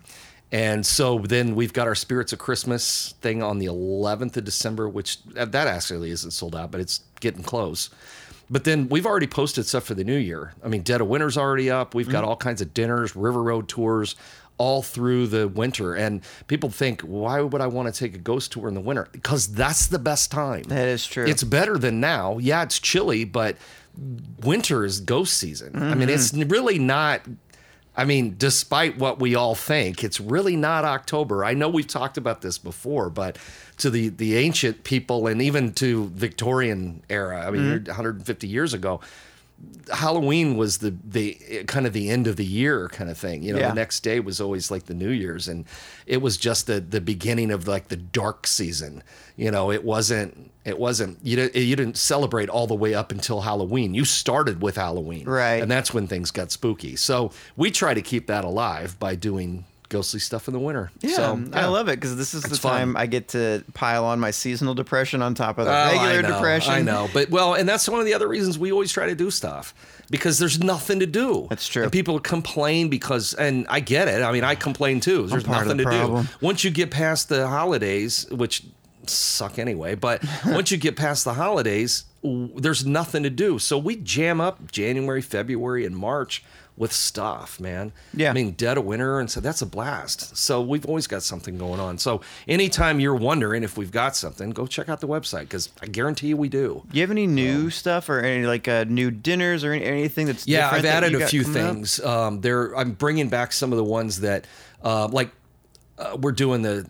[0.50, 4.86] And so then we've got our Spirits of Christmas thing on the 11th of December,
[4.88, 7.88] which uh, that actually isn't sold out, but it's getting close.
[8.50, 10.52] But then we've already posted stuff for the new year.
[10.62, 11.94] I mean, Dead of Winter's already up.
[11.94, 12.12] We've Mm-hmm.
[12.12, 14.14] got all kinds of dinners, River Road tours,
[14.62, 15.94] all through the winter.
[16.04, 19.08] And people think, why would I want to take a ghost tour in the winter?
[19.12, 20.62] Because that's the best time.
[20.64, 21.26] that is true.
[21.26, 22.38] It's better than now.
[22.38, 23.56] Yeah, it's chilly, but
[24.42, 25.70] winter is ghost season.
[25.82, 26.48] I mean, it's Mm-hmm.
[26.48, 27.22] really not.
[27.94, 31.44] I mean, despite what we all think, it's really not October.
[31.44, 33.36] I know we've talked about this before, but
[33.78, 37.86] to the the ancient people and even to Victorian era, I mean, Mm-hmm.
[37.88, 39.00] 150 years ago,
[39.92, 43.42] Halloween was the the kind of the end of the year kind of thing.
[43.42, 43.68] You know, Yeah.
[43.68, 45.64] the next day was always like the New Year's, and
[46.06, 49.02] it was just the the beginning of like the dark season.
[49.36, 53.10] You know, it wasn't it wasn't you didn't you didn't celebrate all the way up
[53.12, 53.94] until Halloween.
[53.94, 55.62] You started with Halloween, Right.
[55.62, 56.96] And that's when things got spooky.
[56.96, 60.90] So we try to keep that alive by doing ghostly stuff in the winter.
[61.02, 62.72] Yeah, so, I love it because this is the It's fun.
[62.72, 65.92] time I get to pile on my seasonal depression on top of the Oh, I
[65.92, 66.72] regular know, depression.
[66.72, 69.14] I know, but well, and that's one of the other reasons we always try to
[69.14, 69.74] do stuff
[70.10, 71.46] because there's nothing to do.
[71.50, 71.82] That's true.
[71.84, 74.22] And people complain because, and I get it.
[74.22, 75.26] I mean, I complain too.
[75.26, 76.24] There's nothing the to problem.
[76.24, 76.30] do.
[76.40, 78.64] Once you get past the holidays, which
[79.06, 83.58] suck anyway, but once you get past the holidays, there's nothing to do.
[83.58, 86.42] So we jam up January, February, and March
[86.82, 87.92] with stuff, man.
[88.12, 88.30] Yeah.
[88.30, 90.36] I mean, dead of winter, and so that's a blast.
[90.36, 91.96] So we've always got something going on.
[91.96, 95.86] So anytime you're wondering if we've got something, go check out the website because I
[95.86, 96.82] guarantee you we do.
[96.90, 100.26] Do you have any new stuff or any like uh, new dinners or any, anything
[100.26, 102.00] that's Yeah, I've added a few things.
[102.00, 104.48] Um, there, I'm bringing back some of the ones that,
[104.82, 105.30] uh, like,
[105.98, 106.84] uh, we're doing the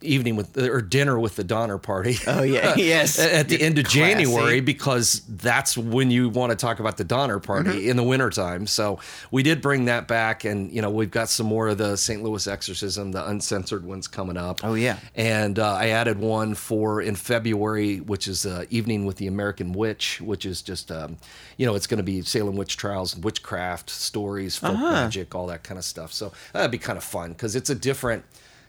[0.00, 2.16] evening with or dinner with the Donner Party.
[2.26, 3.18] Oh yeah, yes.
[3.18, 3.98] at the end of Classy.
[3.98, 7.90] January because that's when you want to talk about the Donner Party Mm-hmm.
[7.90, 8.66] in the wintertime.
[8.66, 9.00] So
[9.30, 12.22] we did bring that back, and you know we've got some more of the St.
[12.22, 14.60] Louis Exorcism, the uncensored ones coming up.
[14.62, 14.98] Oh, yeah.
[15.14, 19.72] and uh, I added one for in February, which is uh, Evening with the American
[19.72, 21.16] Witch, which is just um,
[21.56, 24.90] you know it's going to be Salem witch trials, and witchcraft stories, folk Uh-huh.
[24.92, 26.12] magic, all that kind of stuff.
[26.12, 28.24] So that'd be kind of fun because it's a different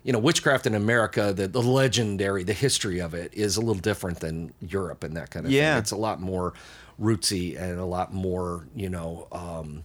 [0.08, 3.76] you know, witchcraft in America, the, the legendary, the history of it is a little
[3.82, 5.74] different than Europe and that kind of Yeah.
[5.74, 5.80] thing.
[5.82, 6.54] It's a lot more
[7.00, 9.84] rootsy and a lot more, you know, um,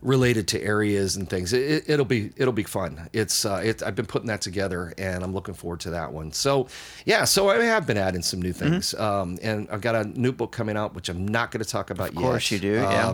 [0.00, 1.52] related to areas and things.
[1.52, 3.08] It, it, will be it'll be fun.
[3.12, 6.30] It's uh, it, I've been putting that together and I'm looking forward to that one.
[6.32, 6.68] So
[7.04, 8.70] yeah, so I have been adding some new Mm-hmm.
[8.74, 11.68] things, um, and I've got a new book coming out which I'm not going to
[11.68, 12.18] talk about yet.
[12.18, 13.08] Of course you do, yeah.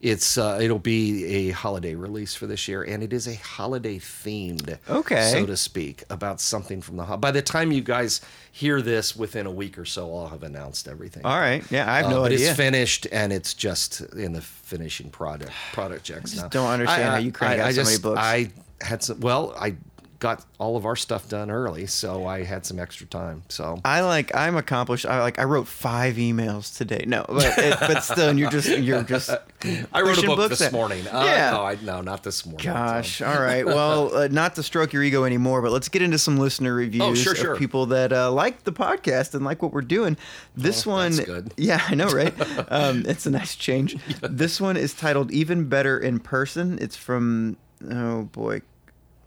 [0.00, 3.98] It's uh, it'll be a holiday release for this year, and it is a holiday
[3.98, 5.30] themed, Okay.
[5.32, 7.04] so to speak, about something from the.
[7.04, 8.20] ho- By the time you guys
[8.52, 11.24] hear this, within a week or so, I'll have announced everything.
[11.24, 11.64] All right.
[11.70, 12.50] Yeah, I have Uh, no but idea.
[12.50, 16.42] it's finished, and it's just in the finishing product projects now.
[16.42, 18.20] Just don't understand how you crank out so many books.
[18.20, 19.20] I had some.
[19.20, 19.76] Well, I
[20.18, 23.42] got all of our stuff done early, so I had some extra time.
[23.48, 25.04] So I like I'm accomplished.
[25.06, 27.04] I like I wrote five emails today.
[27.06, 29.30] No, but it, but still, you're just you're just.
[29.92, 30.72] I wrote a book books this out.
[30.72, 31.06] morning.
[31.08, 31.50] Uh, yeah.
[31.50, 32.64] No, I, no, not this morning.
[32.64, 33.18] Gosh.
[33.18, 33.66] So- All right.
[33.66, 37.02] Well, uh, not to stroke your ego anymore, but let's get into some listener reviews
[37.26, 40.16] Oh, sure, of people that uh, like the podcast and like what we're doing.
[40.56, 41.18] This Oh, one,
[41.56, 42.32] yeah, I know, right?
[42.70, 43.96] um, it's a nice change.
[44.22, 47.56] This one is titled "Even Better in Person." It's from
[47.90, 48.60] oh boy,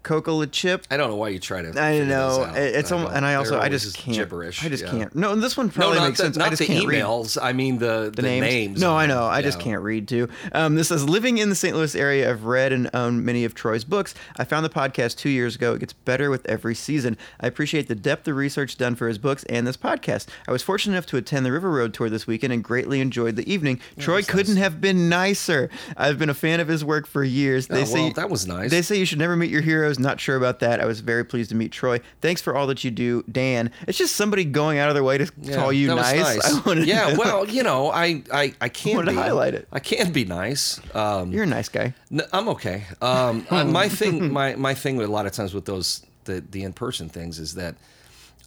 [0.03, 0.85] Coca Chip.
[0.89, 1.69] I don't know why you try to.
[1.79, 4.63] I know it's I and I also I just can't gibberish.
[4.63, 4.91] I just yeah.
[4.91, 5.15] can't.
[5.15, 6.37] No, this one probably not makes the, sense.
[6.37, 7.37] not I just the can't read emails.
[7.41, 8.79] I mean the the, names.
[8.79, 9.25] No, I know.
[9.25, 9.63] I just Yeah.
[9.65, 10.29] can't read too.
[10.53, 11.75] Um, this says living in the St.
[11.75, 12.29] Louis area.
[12.29, 14.15] I've read and owned many of Troy's books.
[14.37, 15.73] I found the podcast two years ago.
[15.73, 17.17] It gets better with every season.
[17.39, 20.27] I appreciate the depth of research done for his books and this podcast.
[20.47, 23.35] I was fortunate enough to attend the River Road tour this weekend and greatly enjoyed
[23.35, 23.79] the evening.
[23.97, 24.63] Troy couldn't nice.
[24.63, 25.69] have been nicer.
[25.97, 27.67] I've been a fan of his work for years.
[27.67, 28.71] They Oh, say well, that was nice.
[28.71, 29.88] They say you should never meet your heroes.
[29.97, 30.79] Not sure about that.
[30.81, 32.01] I was very pleased to meet Troy.
[32.21, 33.71] Thanks for all that you do, Dan.
[33.87, 36.61] It's just somebody going out of their way to Yeah, call you nice.
[36.65, 39.67] Wanted yeah, well, you know, I I, I can't be, highlight it.
[39.71, 40.79] I can be nice.
[40.93, 41.93] Um, You're a nice guy.
[42.33, 42.83] I'm okay.
[43.01, 46.63] Um, my thing, my my thing with a lot of times with those the the
[46.63, 47.75] in person things is that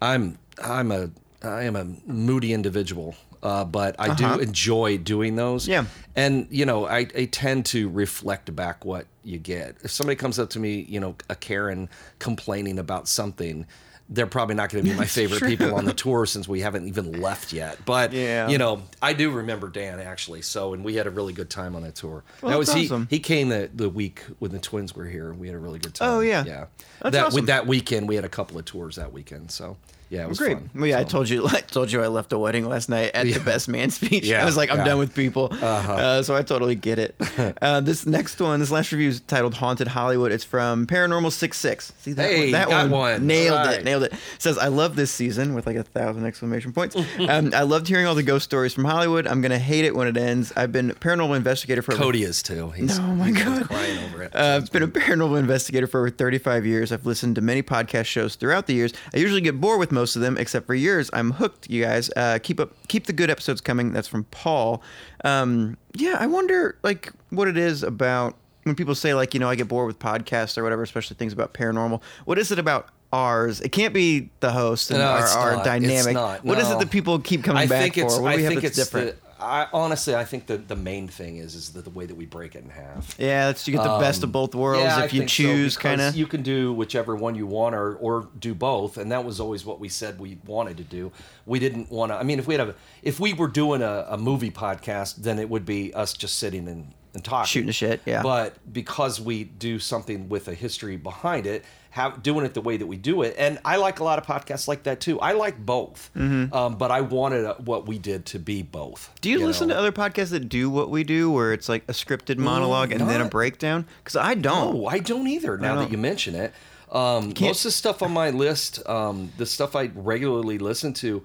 [0.02, 1.10] I'm I'm a
[1.42, 3.14] I am a moody individual.
[3.42, 4.36] Uh, but I Uh-huh.
[4.36, 5.66] do enjoy doing those.
[5.66, 5.86] Yeah.
[6.14, 9.76] And, you know, I, I tend to reflect back what you get.
[9.82, 11.88] If somebody comes up to me, you know, a Karen
[12.20, 13.66] complaining about something,
[14.08, 15.48] they're probably not going to be my favorite true.
[15.48, 17.78] people on the tour since we haven't even left yet.
[17.84, 18.48] But, Yeah.
[18.48, 20.42] you know, I do remember Dan actually.
[20.42, 22.22] So, and we had a really good time on that tour.
[22.42, 22.86] Well, that was that's he.
[22.86, 23.08] awesome.
[23.10, 25.32] He came the, the week when the twins were here.
[25.32, 26.08] We had a really good time.
[26.10, 26.44] Oh, yeah.
[26.44, 26.66] yeah.
[27.00, 27.34] That's that awesome.
[27.36, 29.50] with that weekend, we had a couple of tours that weekend.
[29.50, 29.78] So,
[30.12, 30.58] yeah, it was Great.
[30.58, 30.70] fun.
[30.74, 31.46] Well, yeah, I told you.
[31.48, 34.24] I told you I left a wedding last night at the best man speech.
[34.26, 34.84] Yeah, I was like, I'm yeah.
[34.84, 35.48] done with people.
[35.62, 37.14] uh so I totally get it.
[37.62, 41.58] uh, this next one, this last review is titled "Haunted Hollywood." It's from Paranormal Six
[41.58, 41.92] Six.
[42.00, 42.52] See that Hey, one?
[42.52, 43.26] That one, one.
[43.26, 43.68] nailed All it.
[43.68, 43.84] right.
[43.84, 44.12] Nailed it.
[44.38, 46.94] Says I love this season with like a thousand exclamation points.
[47.18, 49.26] um, I loved hearing all the ghost stories from Hollywood.
[49.26, 50.52] I'm gonna hate it when it ends.
[50.56, 52.70] I've been a paranormal investigator for over Cody is too.
[52.70, 53.64] He's, Oh my God.
[53.64, 54.34] crying over it.
[54.36, 56.92] uh, I've been a paranormal investigator for over 35 years.
[56.92, 58.92] I've listened to many podcast shows throughout the years.
[59.14, 61.08] I usually get bored with most of them, except for yours.
[61.12, 62.10] I'm hooked, you guys.
[62.16, 63.92] Uh, keep up, keep the good episodes coming.
[63.92, 64.82] That's from Paul.
[65.24, 69.48] Um, yeah, I wonder like what it is about when people say like you know
[69.48, 72.02] I get bored with podcasts or whatever, especially things about paranormal.
[72.24, 72.88] What is it about?
[73.14, 73.60] Ours.
[73.60, 76.14] It can't be the host and No, our, our dynamic.
[76.14, 76.42] not.
[76.46, 78.04] What is it that people keep coming I back for?
[78.06, 79.20] What do I we have think that's it's different?
[79.22, 82.14] The, I honestly, I think the the main thing is is the, the way that
[82.14, 83.14] we break it in half.
[83.18, 85.30] yeah, that's you get the best of both worlds Um, Yeah, I if you think
[85.30, 86.14] so, choose, kind of.
[86.16, 89.64] You can do whichever one you want, or or do both, and that was always
[89.64, 91.12] what we said we wanted to do.
[91.46, 92.16] We didn't want to.
[92.16, 95.38] I mean, if we had a, if we were doing a, a movie podcast, then
[95.38, 98.22] it would be us just sitting and, and talking, Shooting the shit, yeah.
[98.22, 102.78] But because we do something with a history behind it, have doing it the way
[102.78, 103.34] that we do it.
[103.36, 105.20] And I like a lot of podcasts like that too.
[105.20, 109.08] I like both, um, but I wanted uh, what we did to be both.
[109.08, 109.16] Mm-hmm.
[109.20, 109.74] Do you, listen know?
[109.74, 113.08] to other podcasts that do what we do, where it's like a scripted monologue and
[113.10, 113.86] then a breakdown?
[113.98, 114.74] Because I don't.
[114.74, 115.58] No, I don't either.
[115.58, 115.84] Now don't.
[115.84, 116.54] that you mention it,
[116.90, 121.22] um, most of the stuff on my list, um, the stuff I regularly listen to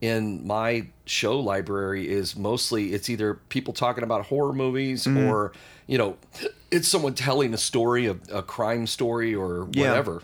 [0.00, 5.26] in my show library is mostly it's either people talking about horror movies Mm-hmm.
[5.26, 5.52] or
[5.86, 6.16] you know
[6.70, 9.88] it's someone telling a story of a crime story or Yeah.
[9.88, 10.22] whatever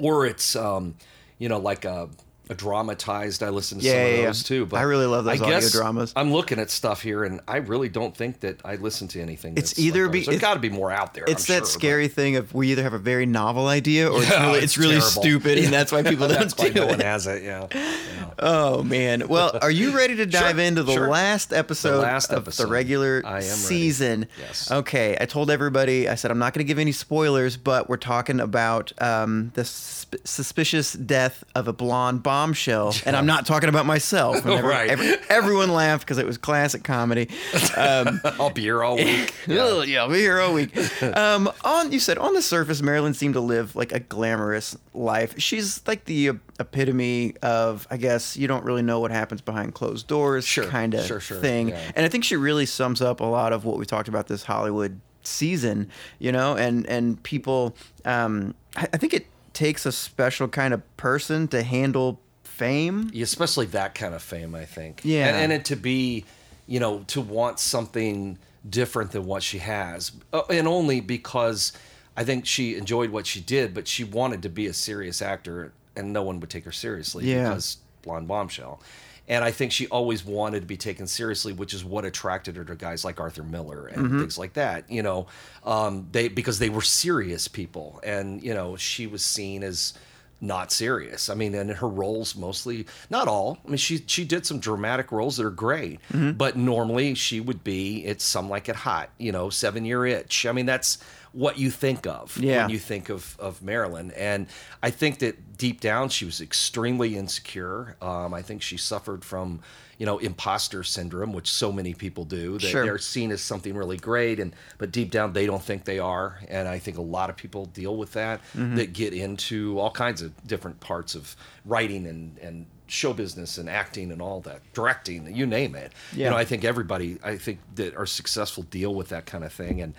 [0.00, 0.94] or it's um,
[1.38, 4.26] you know like a, a dramatized i listen to some Yeah, of yeah, yeah.
[4.26, 6.12] those too but I really love those I audio guess dramas.
[6.16, 9.54] i'm looking at stuff here and i really don't think that i listen to anything
[9.56, 10.26] It's either like be- those.
[10.26, 12.52] there's got to be more out there It's I'm that sure, but- scary thing of
[12.54, 15.72] we either have a very novel idea or it's really, it's it's really stupid, and
[15.72, 17.42] that's why people don't That's why do no one has it.
[17.42, 17.66] Yeah.
[17.74, 17.96] Yeah.
[18.38, 19.28] Oh man!
[19.28, 21.08] Well, are you ready to dive Sure, into the sure.
[21.08, 22.64] last episode The last of episode.
[22.64, 23.44] the regular I am ready.
[23.46, 24.26] season?
[24.38, 24.70] Yes.
[24.70, 25.16] Okay.
[25.20, 26.08] I told everybody.
[26.08, 29.64] I said I'm not going to give any spoilers, but we're talking about um, the
[29.66, 34.36] sus- suspicious death of a blonde bombshell, and I'm not talking about myself.
[34.44, 34.90] Every- Right.
[34.90, 37.28] every- everyone laughed because it was classic comedy.
[37.76, 39.32] Um, I'll be here all week.
[39.48, 40.76] Ugh, yeah, I'll be here all week.
[41.02, 45.34] Um, on you said on the surface, Marilyn seemed to live like a glamorous life.
[45.38, 50.06] She's like the epitome of, I guess, you don't really know what happens behind closed
[50.06, 51.68] doors, Sure, kind of sure, sure, thing.
[51.68, 51.92] yeah.
[51.94, 54.44] And I think she really sums up a lot of what we talked about this
[54.44, 55.88] Hollywood season.
[56.18, 60.80] You know, and and people, um, I, I think it takes a special kind of
[60.96, 62.18] person to handle
[62.56, 63.10] fame.
[63.14, 64.54] especially that kind of fame.
[64.54, 65.00] I think.
[65.04, 65.26] Yeah.
[65.28, 66.24] and, and it to be,
[66.66, 68.38] you know, to want something
[68.68, 71.72] different than what she has, uh, and only because
[72.16, 75.72] I think she enjoyed what she did, but she wanted to be a serious actor,
[75.96, 77.48] and no one would take her seriously Yeah.
[77.48, 78.80] because blonde bombshell.
[79.28, 82.64] And I think she always wanted to be taken seriously, which is what attracted her
[82.64, 84.18] to guys like Arthur Miller and Mm-hmm.
[84.20, 84.90] things like that.
[84.90, 85.26] You know,
[85.64, 89.94] um, they because they were serious people, and you know she was seen as
[90.42, 91.30] not serious.
[91.30, 93.58] I mean, and her roles mostly, not all.
[93.64, 96.32] I mean, she she did some dramatic roles that are great, Mm-hmm.
[96.32, 100.44] but normally she would be it's some like it hot, you know, seven year itch.
[100.44, 100.98] I mean, that's
[101.32, 102.62] what you think of Yeah.
[102.62, 104.46] when you think of of Marilyn, and
[104.82, 107.96] I think that deep down she was extremely insecure.
[108.02, 109.60] Um, I think she suffered from
[109.98, 112.58] you know imposter syndrome, which so many people do.
[112.58, 112.84] That Sure.
[112.84, 116.40] they're seen as something really great, and but deep down they don't think they are.
[116.48, 118.76] And I think a lot of people deal with that Mm-hmm.
[118.76, 123.70] that get into all kinds of different parts of writing and and show business and
[123.70, 126.24] acting and all that directing you name it Yeah.
[126.26, 129.52] you know i think everybody i think that are successful deal with that kind of
[129.52, 129.94] thing and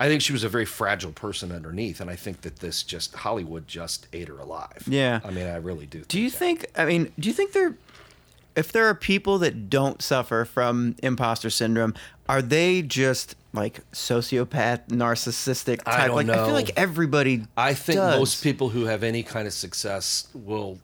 [0.00, 3.14] i think she was a very fragile person underneath and i think that this just
[3.14, 5.20] hollywood just ate her alive Yeah.
[5.24, 6.66] i mean i really do Do you think?
[6.76, 7.74] I mean, do you think there,
[8.54, 11.94] if there are people that don't suffer from imposter syndrome,
[12.28, 15.88] are they just like sociopath, narcissistic type?
[16.00, 17.44] I don't like I feel like everybody.
[17.56, 18.18] I think does.
[18.18, 20.78] most people who have any kind of success will.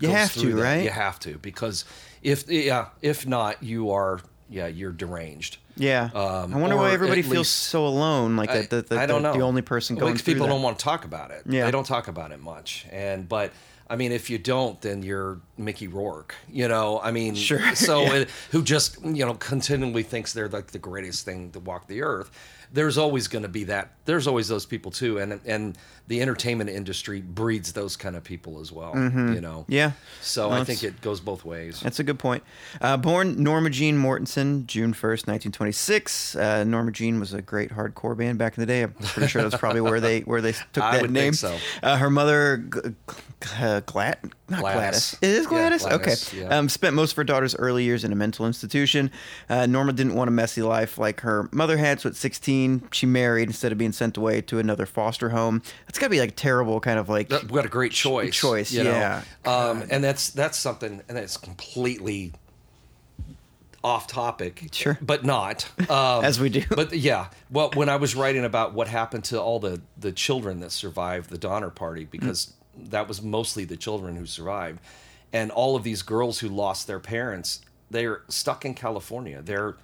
[0.00, 0.62] You have to, that.
[0.62, 0.84] right?
[0.84, 1.84] You have to because
[2.22, 5.56] if yeah, if not, you are yeah, you're deranged.
[5.76, 6.10] Yeah.
[6.14, 8.36] Um, I wonder why everybody feels least- so alone.
[8.36, 9.32] Like I, that, that, that I don't know.
[9.32, 10.52] the only person Well, going because through people that.
[10.54, 11.42] don't want to talk about it.
[11.46, 11.64] Yeah.
[11.66, 12.86] They don't talk about it much.
[12.90, 13.52] And but
[13.88, 16.34] I mean, if you don't, then you're Mickey Rourke.
[16.50, 18.14] You know, I mean, Sure, So yeah.
[18.14, 22.02] it, who just you know continually thinks they're like the greatest thing to walk the
[22.02, 22.30] earth.
[22.72, 23.92] There's always going to be that.
[24.06, 28.60] There's always those people too, and and the entertainment industry breeds those kind of people
[28.60, 28.92] as well.
[28.94, 29.60] You know.
[29.62, 29.72] Mm-hmm.
[29.72, 29.92] Yeah.
[30.22, 31.80] So No, I think it goes both ways.
[31.80, 32.42] That's a good point.
[32.80, 36.36] Uh, born Norma Jean Mortensen, June 1st, 1926.
[36.36, 38.82] Uh, Norma Jean was a great hardcore band back in the day.
[38.82, 41.32] I'm pretty sure that's probably where they where they took that name.
[41.32, 41.56] think so.
[41.82, 42.80] Uh, her mother, G-
[43.10, 44.62] G- uh, Glad, not Gladys.
[44.62, 45.16] Gladys.
[45.22, 45.82] It is Yeah, Gladys.
[45.82, 46.40] Gladys, okay.
[46.42, 46.56] yeah.
[46.58, 49.10] Um, spent most of her daughter's early years in a mental institution.
[49.48, 53.06] Uh, Norma didn't want a messy life like her mother had, so at 16 she
[53.06, 55.62] married instead of being sent away to another foster home.
[55.86, 57.28] That's got to be like terrible, kind of like.
[57.28, 58.34] That- what a great choice.
[58.34, 58.90] choice, you know?
[58.90, 59.22] yeah.
[59.44, 62.32] Um, and that's that's something, and it's completely
[63.84, 64.68] off topic.
[64.72, 64.98] Sure.
[65.00, 66.64] but not um, As we do.
[66.68, 70.60] But yeah, well, when I was writing about what happened to all the the children
[70.60, 74.80] that survived the Donner Party, because that was mostly the children who survived,
[75.32, 79.40] and all of these girls who lost their parents, they're stuck in California.
[79.42, 79.76] They're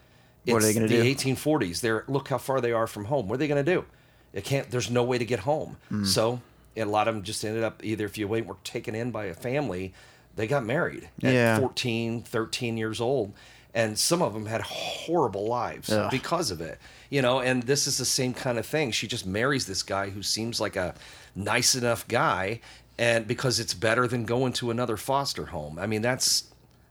[0.46, 1.14] What are they gonna the do?
[1.14, 1.80] 1840s.
[1.80, 3.28] They're look how far they are from home.
[3.28, 3.84] What are they going to do?
[4.32, 4.70] It can't.
[4.70, 5.76] There's no way to get home.
[5.88, 6.04] Hmm.
[6.04, 6.40] So
[6.76, 9.26] a lot of them just ended up either if you wait were taken in by
[9.26, 9.92] a family,
[10.36, 11.58] they got married at Yeah.
[11.58, 13.34] 14, 13 years old,
[13.74, 16.10] and some of them had horrible lives Ugh.
[16.10, 16.78] because of it.
[17.10, 18.90] You know, and this is the same kind of thing.
[18.90, 20.94] She just marries this guy who seems like a
[21.34, 22.60] nice enough guy,
[22.98, 25.78] and because it's better than going to another foster home.
[25.78, 26.44] I mean, that's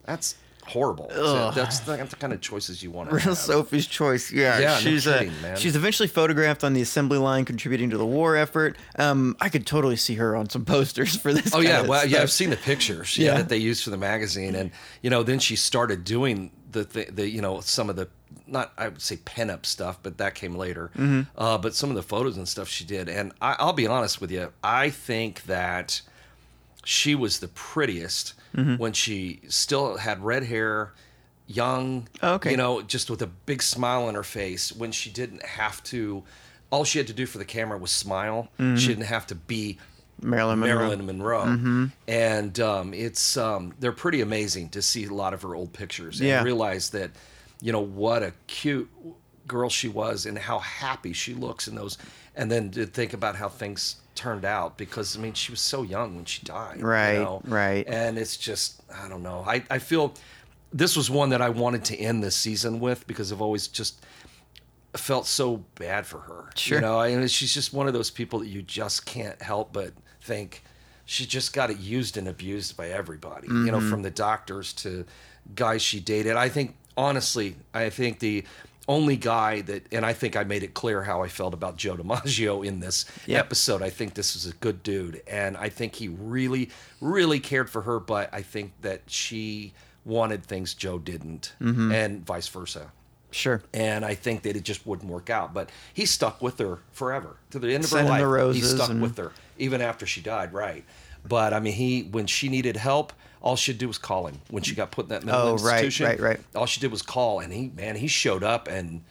[0.05, 0.35] that's
[0.71, 1.09] horrible.
[1.09, 3.37] So that's the, that's the kind of choices you want to Real have.
[3.37, 4.31] Sophie's choice.
[4.31, 5.57] Yeah, Yeah, no she's kidding, uh, man.
[5.57, 8.77] she's eventually photographed on the assembly line, contributing to the war effort.
[8.97, 11.47] Um, I could totally see her on some posters for this.
[11.53, 12.21] Oh kind yeah, of well yeah.
[12.21, 13.31] I've seen the pictures yeah.
[13.31, 13.37] Yeah.
[13.37, 17.05] that they used for the magazine, and you know then she started doing the the,
[17.11, 18.07] the you know some of the
[18.47, 20.91] not I would say pen up stuff, but that came later.
[20.97, 21.21] Mm-hmm.
[21.37, 24.19] Uh, but some of the photos and stuff she did, and I, I'll be honest
[24.21, 26.01] with you, I think that
[26.83, 28.75] she was the prettiest Mm-hmm.
[28.75, 30.91] when she still had red hair,
[31.47, 32.09] young.
[32.21, 32.51] Oh, okay.
[32.51, 36.23] You know, just with a big smile on her face when she didn't have to.
[36.69, 38.49] All she had to do for the camera was smile.
[38.59, 38.75] Mm-hmm.
[38.75, 39.77] She didn't have to be
[40.21, 40.75] Marilyn Monroe.
[40.79, 41.85] Marilyn Monroe, Mm-hmm.
[42.09, 46.19] and um, it's um, they're pretty amazing to see a lot of her old pictures
[46.19, 46.43] and Yeah.
[46.43, 47.11] realize that
[47.61, 48.89] you know what a cute
[49.47, 51.97] girl she was and how happy she looks in those,
[52.35, 55.83] and then to think about how things turned out because I mean she was so
[55.83, 57.41] young when she died, you Right, know?
[57.45, 57.85] right.
[57.87, 60.13] and it's just I don't know I I feel
[60.73, 64.05] this was one that I wanted to end this season with because I've always just
[64.93, 66.49] felt so bad for her.
[66.55, 66.77] Sure.
[66.77, 69.91] You know, and she's just one of those people that you just can't help but
[70.21, 70.63] think
[71.05, 73.47] she just got it used and abused by everybody.
[73.47, 73.89] You know, Mm-hmm.
[73.89, 75.05] from the doctors to
[75.55, 76.35] guys she dated.
[76.35, 78.43] I think honestly, I think the
[78.91, 81.95] only guy that and I think I made it clear how I felt about Joe
[81.97, 83.45] DiMaggio in this Yep.
[83.45, 83.81] episode.
[83.81, 86.69] I think this is a good dude and I think he really
[86.99, 89.73] really cared for her, but I think that she
[90.05, 91.91] wanted things Joe didn't Mm-hmm.
[91.91, 92.91] and vice versa
[93.31, 93.61] Sure.
[93.73, 95.53] and I think that it just wouldn't work out.
[95.53, 98.55] But he stuck with her forever to the end of Sent her life.
[98.55, 100.83] he stuck and- with her even after she died, right?
[101.27, 104.39] But I mean, he when she needed help, all she did was call him.
[104.49, 106.39] When she got put in that mental Oh, right, institution, right, right.
[106.55, 109.03] All she did was call, and he man, he showed up and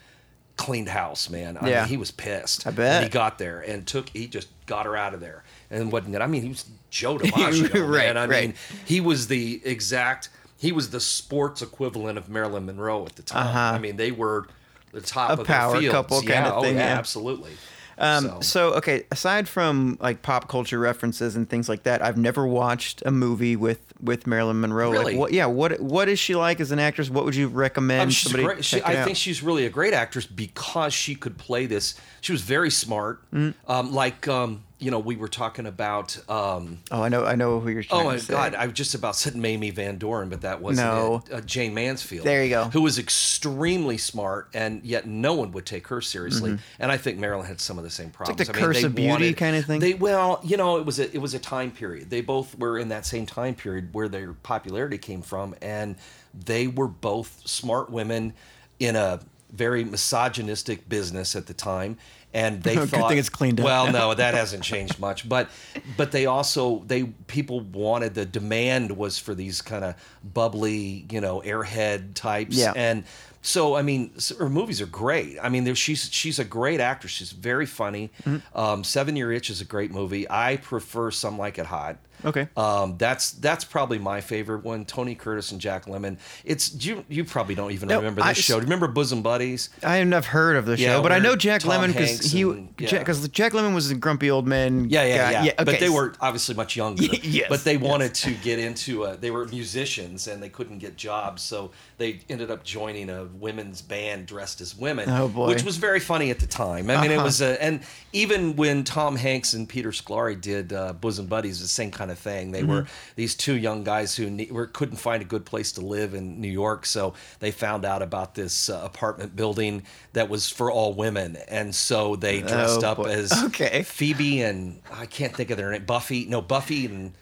[0.57, 1.57] cleaned house, man.
[1.61, 1.81] I Yeah.
[1.81, 2.67] mean, he was pissed.
[2.67, 3.03] I bet.
[3.03, 4.09] he got there and took.
[4.11, 6.21] He just got her out of there, and wasn't it?
[6.23, 8.17] I mean, he was Joe DiMaggio, Right, man.
[8.17, 8.47] I right.
[8.49, 8.55] mean,
[8.85, 10.29] he was the exact.
[10.59, 13.47] He was the sports equivalent of Marilyn Monroe at the time.
[13.47, 13.59] Uh-huh.
[13.77, 14.47] I mean, they were
[14.93, 15.93] the top A of power their fields.
[15.95, 16.99] couple yeah, kinda oh, thing, yeah, yeah.
[16.99, 17.53] absolutely.
[18.01, 18.73] Um, so, so.
[18.75, 23.11] okay, aside from like pop culture references and things like that, I've never watched a
[23.11, 24.91] movie with with Marilyn Monroe.
[24.91, 25.13] Really?
[25.13, 25.33] Like, what?
[25.33, 25.47] Yeah.
[25.47, 27.11] What What is she like as an actress?
[27.11, 29.05] What would you recommend um, somebody great, she, I out?
[29.05, 31.95] think she's really a great actress because she could play this.
[32.23, 33.23] She was very smart.
[33.33, 33.71] Mm-hmm.
[33.71, 36.17] Um, like um, you know, we were talking about.
[36.29, 37.25] Um, oh, I know.
[37.25, 37.83] I know who you're.
[37.83, 38.19] Trying Oh my.
[38.19, 38.55] God!
[38.55, 41.23] I was just about said Mamie Van Doren, but that wasn't No.
[41.27, 41.33] it.
[41.33, 42.27] Uh, Jayne Mansfield.
[42.27, 42.65] There you go.
[42.65, 46.59] Who was extremely smart, and yet no one would take her seriously.
[46.79, 48.41] And I think Marilyn had some of the same problems.
[48.41, 48.53] Mm-hmm.
[48.53, 49.81] the I mean, curse they of beauty kind of thing?
[49.81, 52.09] They well, you know, it was a it was a time period.
[52.09, 55.97] They both were in that same time period where their popularity came from, and
[56.33, 58.33] they were both smart women
[58.79, 59.21] in a
[59.53, 61.99] very misogynistic business at the time.
[62.33, 65.29] And they thought, thing it's cleaned up Well, no, that hasn't changed much.
[65.29, 65.49] But
[65.97, 71.21] but they also they people wanted the demand was for these kind of bubbly, you
[71.21, 72.57] know, airhead types.
[72.57, 72.73] Yeah.
[72.77, 73.05] And
[73.43, 75.39] so I mean, her movies are great.
[75.43, 77.13] I mean, she's she's a great actress.
[77.13, 78.11] She's very funny.
[78.25, 78.59] Mm-hmm.
[78.59, 80.29] Um, Seven Year Itch is a great movie.
[80.31, 81.97] I prefer Some Like It Hot.
[82.25, 82.49] Okay.
[82.57, 84.85] Um, that's that's probably my favorite one.
[84.85, 86.19] Tony Curtis and Jack Lemmon.
[86.45, 87.05] It's you.
[87.09, 88.59] You probably don't even No, remember I this s- show.
[88.59, 89.71] Remember Bosom Buddies?
[89.83, 92.33] I have not heard of the show, Yeah, but I know Jack Tom Lemmon because
[92.33, 92.99] he and- yeah.
[92.99, 94.89] because Jack Lemmon was a grumpy old man.
[94.91, 95.45] Yeah, yeah, guy.
[95.45, 95.53] yeah.
[95.53, 95.65] okay.
[95.65, 97.03] But they were obviously much younger.
[97.23, 97.83] Yes, But they yes.
[97.83, 99.05] wanted to get into.
[99.05, 103.25] A, they were musicians and they couldn't get jobs, so they ended up joining a
[103.25, 105.09] women's band dressed as women.
[105.09, 105.47] Oh, boy.
[105.49, 106.91] Which was very funny at the time.
[106.91, 107.25] I mean, it Uh-huh.
[107.25, 107.81] was a, and
[108.13, 112.19] even when Tom Hanks and Peter Scolari did uh, Bosom Buddies, the same kind of
[112.19, 112.53] thing.
[112.53, 113.13] They were Mm-hmm.
[113.17, 116.41] these two young guys who ne- were, couldn't find a good place to live in
[116.41, 119.83] New York, so they found out about this uh, apartment building
[120.13, 123.83] that was for all women, and so they dressed Oh, up as Okay.
[123.83, 125.85] Phoebe and I can't think of their name.
[125.85, 127.13] Buffy, no Buffy and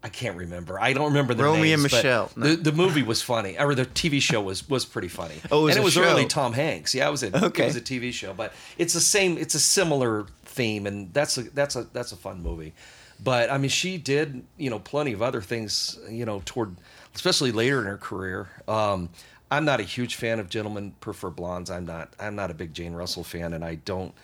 [0.00, 0.80] I can't remember.
[0.80, 1.72] I don't remember the names.
[1.72, 2.30] and Michelle.
[2.36, 2.46] No.
[2.50, 5.34] The, the movie was funny, or the TV show was was pretty funny.
[5.50, 6.02] Oh, it was and it was show.
[6.04, 6.94] early Tom Hanks.
[6.94, 7.64] Yeah, it was a Okay.
[7.64, 9.36] it was a TV show, but it's the same.
[9.36, 12.74] It's a similar theme, and that's a that's a that's a fun movie.
[13.22, 16.76] But I mean, she did you know plenty of other things you know toward
[17.14, 18.48] especially later in her career.
[18.66, 19.08] Um,
[19.50, 21.70] I'm not a huge fan of Gentlemen Prefer Blondes.
[21.70, 22.12] I'm not.
[22.20, 24.14] I'm not a big Jane Russell fan, and I don't.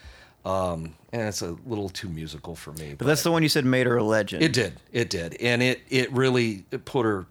[0.45, 2.95] Um, and it's a little too musical for me.
[2.99, 4.43] But that's the one you said made her a legend.
[4.43, 4.75] It did.
[4.93, 5.35] It did.
[5.41, 7.27] And it it really put her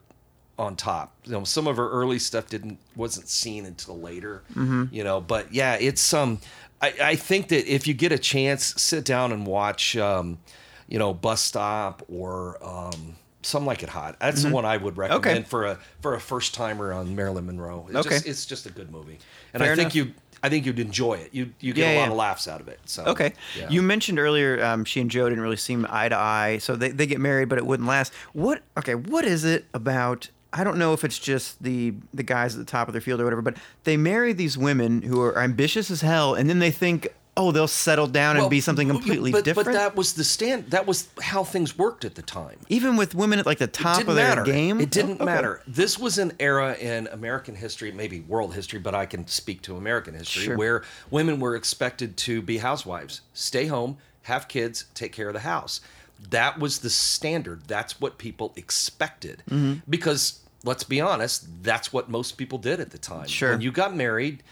[0.58, 1.14] on top.
[1.26, 4.42] You know, some of her early stuff didn't wasn't seen until later.
[4.52, 4.86] Mm-hmm.
[4.92, 6.40] You know, but yeah, it's um
[6.82, 10.40] I, I think that if you get a chance, sit down and watch um,
[10.88, 14.18] you know, Bus Stop or um Some Like It Hot.
[14.20, 15.38] That's the one I would recommend Mm-hmm.
[15.40, 15.50] Okay.
[15.50, 17.86] for a for a first timer on Marilyn Monroe.
[17.90, 18.10] It's Okay.
[18.16, 19.20] just, it's just a good movie.
[19.54, 20.08] And Fair I think enough.
[20.08, 20.14] you
[20.46, 21.30] I think you'd enjoy it.
[21.34, 22.12] You you get Yeah, a lot yeah.
[22.12, 22.80] of laughs out of it.
[22.86, 23.34] So Okay.
[23.58, 23.70] yeah.
[23.70, 26.90] You mentioned earlier um, she and Joe didn't really seem eye to eye, so they,
[26.90, 28.14] they get married, but it wouldn't last.
[28.34, 28.62] What?
[28.78, 32.60] Okay, what is it about I don't know if it's just the the guys at
[32.60, 33.56] the top of their field or whatever, but
[33.86, 37.68] they marry these women who are ambitious as hell, and then they think, oh, they'll
[37.68, 39.68] settle down and be something completely but, different.
[39.68, 40.70] But that was the stand.
[40.72, 42.60] That was how things worked at the time.
[42.70, 44.44] Even with women at like the top of their matter.
[44.44, 45.26] game, It didn't Oh, okay.
[45.26, 45.62] matter.
[45.68, 49.76] This was an era in American history, maybe world history, but I can speak to
[49.78, 50.58] American history, Sure.
[50.58, 55.40] where women were expected to be housewives, stay home, have kids, take care of the
[55.42, 55.82] house.
[56.30, 57.64] That was the standard.
[57.68, 59.44] That's what people expected.
[59.50, 59.80] Mm-hmm.
[59.90, 63.28] Because let's be honest, that's what most people did at the time.
[63.28, 63.52] Sure.
[63.52, 64.44] When you got married,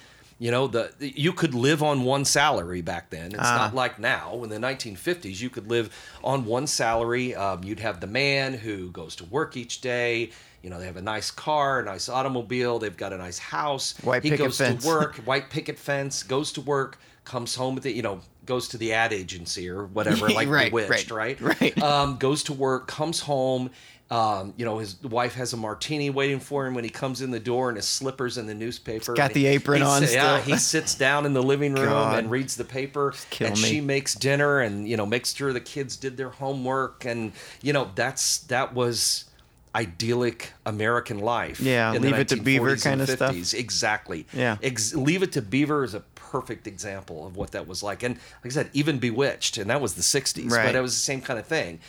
[0.41, 3.27] you know, the you could live on one salary back then.
[3.27, 3.57] It's Ah.
[3.57, 4.43] not like now.
[4.43, 7.35] In the 1950s, you could live on one salary.
[7.35, 10.31] Um, you'd have the man who goes to work each day.
[10.63, 12.79] You know, they have a nice car, a nice automobile.
[12.79, 13.93] They've got a nice house.
[14.01, 14.81] White he picket goes fence.
[14.83, 18.67] to work, white picket fence, goes to work, comes home with the, you know, goes
[18.69, 21.61] to the ad agency or whatever, like Right, Bewitched, right, right?
[21.61, 21.81] right.
[21.83, 23.69] Um, goes to work, comes home.
[24.12, 27.32] Um, you know, his wife has a martini waiting for him when he comes in
[27.32, 29.14] the door in his slippers and the newspaper.
[29.14, 31.86] got And the apron he on sa- Yeah, he sits down in the living room
[31.86, 32.20] God.
[32.20, 33.62] and reads the paper, kill and me.
[33.70, 37.32] she makes dinner and you know makes sure the kids did their homework, and
[37.62, 39.26] you know that's that was
[39.74, 41.59] idyllic American life.
[41.62, 43.34] Yeah, Leave It to Beaver 1940s kinda stuff.
[43.36, 43.53] 50s.
[43.57, 44.28] Exactly.
[44.34, 44.57] Yeah.
[44.62, 48.16] Ex- Leave It to Beaver is a perfect example of what that was like, and
[48.43, 50.66] like I said, even Bewitched, and that was the '60s, Right.
[50.66, 51.80] but it was the same kind of thing.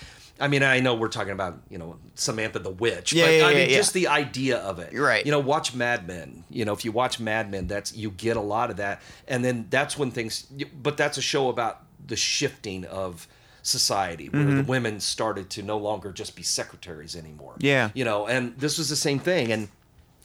[0.42, 3.46] I mean, I know we're talking about you know Samantha the Witch, Yeah, but yeah,
[3.46, 3.76] I mean yeah.
[3.76, 4.92] just the idea of it.
[4.92, 5.24] You're Right.
[5.24, 6.44] You know, watch Mad Men.
[6.50, 9.44] You know, if you watch Mad Men, that's you get a lot of that, and
[9.44, 10.42] then that's when things.
[10.82, 13.26] But that's a show about the shifting of
[13.62, 14.56] society where Mm-hmm.
[14.56, 17.54] the women started to no longer just be secretaries anymore.
[17.58, 17.90] Yeah.
[17.94, 19.68] You know, and this was the same thing, and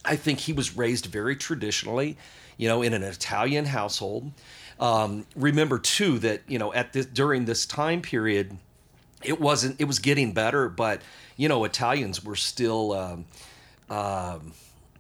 [0.03, 2.17] I think he was raised very traditionally,
[2.57, 4.31] you know, in an Italian household.
[4.79, 8.57] Um, remember too that you know at this during this time period,
[9.27, 9.79] it wasn't.
[9.79, 11.01] It was getting better, but
[11.35, 13.25] you know, Italians were still, um,
[13.89, 14.53] um,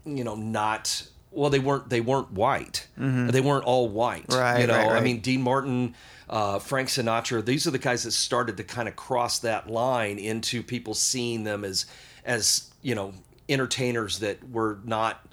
[0.05, 1.07] you know, not.
[1.31, 1.89] Well, they weren't.
[1.89, 2.87] They weren't white.
[3.31, 4.27] They weren't all white.
[4.27, 4.39] Mm-hmm.
[4.39, 5.95] Right, You know, right, I mean, Dean Martin,
[6.29, 7.43] uh, Frank Sinatra.
[7.43, 11.43] These are the guys that started to kind of cross that line into people seeing
[11.43, 11.85] them as,
[12.25, 13.13] as you know,
[13.49, 15.25] entertainers that were not,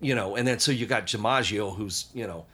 [0.00, 0.36] you know.
[0.36, 2.44] And then so you got DiMaggio, who's you know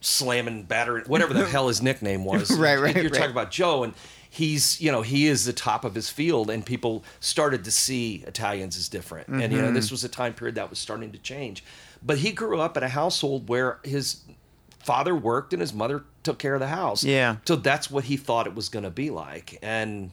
[0.00, 2.50] slamming, battering, whatever the hell his nickname was.
[2.58, 3.14] Right, right, You're right.
[3.14, 3.94] talking about Joe, and
[4.28, 8.24] he's, you know, he is the top of his field, and people started to see
[8.26, 9.28] Italians as different.
[9.28, 9.74] And, you know, Mm-hmm.
[9.74, 11.64] this was a time period that was starting to change.
[12.02, 14.22] But he grew up in a household where his
[14.78, 17.04] father worked and his mother took care of the house.
[17.04, 17.36] Yeah.
[17.44, 19.58] So that's what he thought it was going to be like.
[19.62, 20.10] And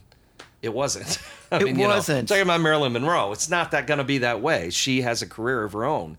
[0.61, 1.19] it wasn't.
[1.51, 2.27] I It mean, you wasn't.
[2.27, 4.69] talking about Marilyn Monroe, it's not that going to be that way.
[4.69, 6.17] She has a career of her own,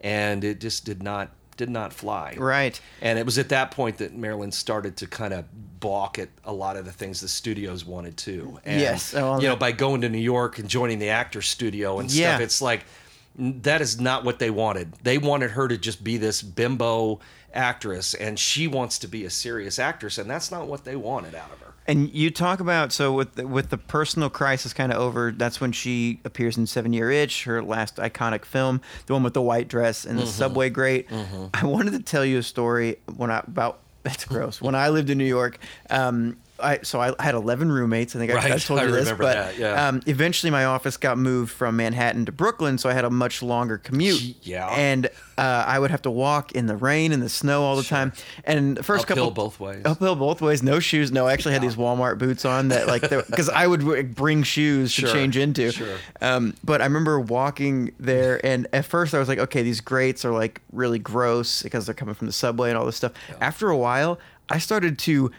[0.00, 2.34] and it just did not did not fly.
[2.38, 2.80] Right.
[3.02, 5.44] And it was at that point that Marilyn started to kind of
[5.80, 8.58] balk at a lot of the things the studios wanted to.
[8.64, 9.12] And, Yes.
[9.14, 12.30] Oh, you know, by going to New York and joining the actor studio and Yeah.
[12.36, 12.84] stuff, it's like
[13.38, 14.92] that is not what they wanted.
[15.02, 17.20] They wanted her to just be this bimbo
[17.54, 21.34] actress, and she wants to be a serious actress, and that's not what they wanted
[21.34, 21.67] out of her.
[21.88, 25.32] And you talk about so with the, with the personal crisis kind of over.
[25.32, 29.32] That's when she appears in Seven Year Itch, her last iconic film, the one with
[29.34, 30.30] the white dress and the Mm-hmm.
[30.30, 31.08] subway grate.
[31.54, 34.60] I wanted to tell you a story when I about that's gross.
[34.60, 35.58] when I lived in New York,
[35.90, 38.14] um, I so I had eleven roommates.
[38.16, 39.88] I think I, I Right, told I you this, but that, yeah.
[39.88, 43.42] um, eventually my office got moved from Manhattan to Brooklyn, so I had a much
[43.42, 44.36] longer commute.
[44.42, 44.68] Yeah.
[44.68, 45.06] and
[45.36, 48.12] uh, I would have to walk in the rain and the snow all the time.
[48.44, 49.82] And the first Uphill couple both ways.
[49.84, 50.62] uphill both ways.
[50.64, 51.12] No shoes.
[51.12, 54.94] No, I actually had these Walmart boots on that like because I would bring shoes
[54.96, 55.70] to change into.
[55.70, 55.96] sure.
[56.20, 60.24] Um, but I remember walking there, and at first I was like, okay, these grates
[60.24, 63.12] are like really gross because they're coming from the subway and all this stuff.
[63.40, 64.18] After a while,
[64.50, 65.30] I started to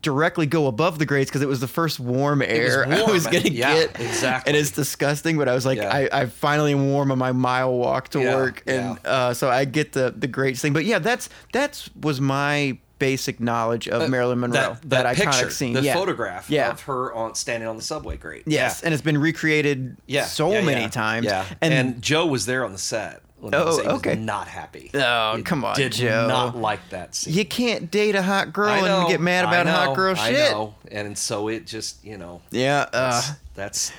[0.00, 3.12] directly go above the grates because it was the first warm air I warm.
[3.12, 4.00] was gonna Yeah, get.
[4.00, 4.50] exactly.
[4.50, 5.94] And it's disgusting, but I was like, Yeah.
[5.94, 9.48] I, I finally am warm on my mile walk to Yeah, work, and uh, so
[9.50, 10.72] I get the the grates thing.
[10.72, 14.76] But yeah, that's that's was my basic knowledge of Marilyn Monroe.
[14.84, 15.92] That, that, iconic picture, scene, the yeah.
[15.94, 16.70] photograph Yeah.
[16.70, 18.44] of her on standing on the subway grate.
[18.46, 18.86] Yes, Yeah.
[18.86, 19.96] and it's been recreated
[20.26, 21.26] so many times.
[21.26, 23.20] Yeah, and, and, Joe was there on the set.
[23.52, 24.14] Oh, was okay.
[24.14, 24.90] not happy.
[24.94, 26.28] Oh, He come on, did Joe.
[26.28, 27.34] not like that scene.
[27.34, 30.30] you can't date a hot girl know, and get mad about know, hot girl I
[30.32, 30.50] shit.
[30.52, 30.74] know.
[30.90, 33.92] and so it just you know Yeah, uh, that's, that's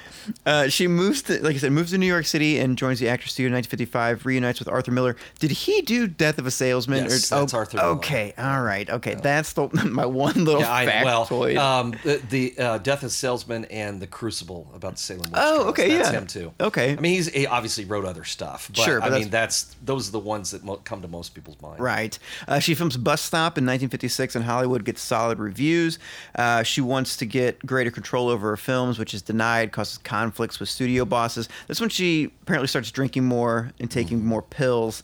[0.45, 3.09] uh, she moves to, like I said, moves to New York City and joins the
[3.09, 4.25] Actors Studio in 1955.
[4.25, 5.15] Reunites with Arthur Miller.
[5.39, 7.03] Did he do Death of a Salesman?
[7.05, 7.89] Yes, oh, that's Arthur Miller.
[7.89, 9.15] Okay, all right, okay.
[9.15, 11.57] That's the my one little yeah, I, well, factoid.
[11.57, 15.69] um, the, the uh, Death of a Salesman and the Crucible about Salem witch Oh,
[15.69, 16.17] okay, that's yeah.
[16.17, 16.51] him too.
[16.59, 16.93] Okay.
[16.97, 19.75] I mean he's he obviously wrote other stuff, but Sure, but I that's- mean that's
[19.83, 21.79] those are the ones that mo- come to most people's mind.
[21.79, 22.17] Right.
[22.47, 25.99] Uh, she films Bus Stop in 1956 in Hollywood, gets solid reviews.
[26.35, 29.97] Uh, she wants to get greater control over her films, which is denied denied, causes
[30.13, 31.49] conflicts with studio bosses.
[31.67, 34.25] That's when she apparently starts drinking more and taking mm.
[34.25, 35.01] more pills.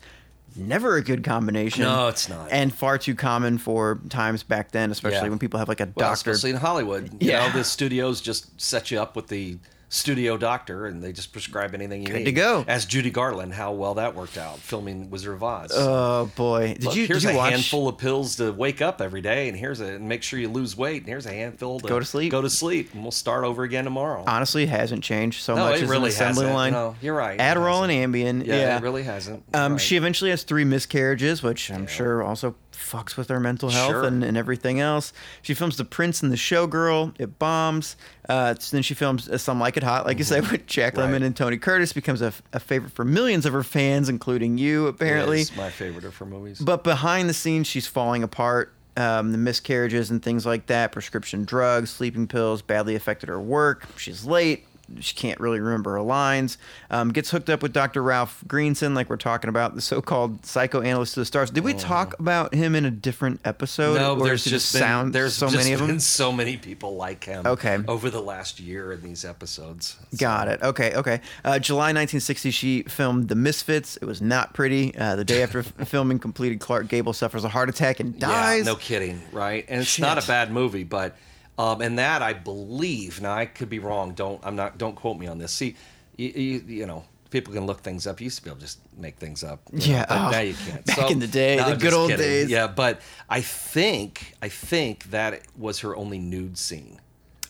[0.56, 1.84] Never a good combination.
[1.84, 2.52] No, it's not.
[2.52, 5.30] And far too common for times back then, especially Yeah.
[5.30, 6.30] when people have like a Well, doctor.
[6.32, 7.10] especially in Hollywood.
[7.20, 7.48] You Yeah.
[7.48, 9.58] know, the studios just set you up with the
[9.92, 12.26] studio doctor and they just prescribe anything you Good need.
[12.26, 12.64] to go.
[12.68, 15.72] As Judy Garland, how well that worked out filming Wizard of Oz.
[15.74, 16.74] Oh boy!
[16.76, 17.52] Did Look, you here's did you a watch?
[17.54, 20.48] handful of pills to wake up every day, and here's a and make sure you
[20.48, 22.32] lose weight, and here's a handful to Go to sleep.
[22.32, 24.24] Go to sleep, and we'll start over again tomorrow.
[24.28, 26.54] Honestly, hasn't changed so No, much it as really an assembly hasn't.
[26.56, 26.74] line.
[26.74, 27.40] No, you're right.
[27.40, 28.46] Adderall and Ambien.
[28.46, 29.44] yeah, Yeah, it really hasn't.
[29.54, 29.82] Um, right.
[29.82, 31.88] She eventually has three miscarriages, which I'm Yeah.
[31.90, 34.04] sure also fucks with her mental health Sure.
[34.06, 35.14] and, and everything else.
[35.42, 37.16] She films The Prince and the Showgirl.
[37.20, 37.96] It bombs.
[38.28, 41.12] Uh, then she films Some Like It Hot, like you said, with Jack Mm-hmm.
[41.14, 41.22] Right.
[41.22, 41.94] Lemmon and Tony Curtis.
[41.94, 45.44] Becomes a, a favorite for millions of her fans, including you, apparently.
[45.58, 46.60] My favorite of her movies.
[46.60, 48.74] But behind the scenes, she's falling apart.
[48.98, 53.86] Um, the miscarriages and things like that, prescription drugs, sleeping pills, badly affected her work.
[53.98, 54.66] She's late.
[55.00, 56.58] She can't really remember her lines.
[56.90, 58.02] Um, gets hooked up with Dr.
[58.04, 61.52] Ralph Greenson, like we're talking about, the so-called psychoanalyst to the stars.
[61.52, 63.98] Did we talk about him in a different episode?
[63.98, 64.16] Oh.
[64.16, 66.00] no, or there's just been, sound there's so many of them.
[66.00, 67.46] so many people like him.
[67.46, 67.80] Okay.
[67.88, 69.98] over the last year in these episodes.
[70.18, 70.62] Got it.
[70.62, 71.22] Okay, okay.
[71.44, 73.98] Uh, July 1960, she filmed The Misfits.
[73.98, 74.96] It was not pretty.
[74.96, 78.66] Uh, the day after filming completed, Clark Gable suffers a heart attack and dies.
[78.66, 79.66] Yeah, no kidding, right?
[79.68, 81.16] And it's not a bad movie, but
[81.60, 83.22] um, and that I believe.
[83.22, 84.14] Now I could be wrong.
[84.14, 84.78] Don't I'm not.
[84.78, 85.52] Don't quote me on this.
[85.52, 85.76] See,
[86.18, 87.04] you, you, you know.
[87.32, 88.20] People can look things up.
[88.20, 89.62] You used to be able to just make things up.
[89.72, 90.84] Yeah, but oh, now you can't.
[90.84, 92.26] back in the day, the I'm good old kidding.
[92.26, 92.50] days.
[92.50, 97.00] Yeah, but I think I think that was her only nude scene.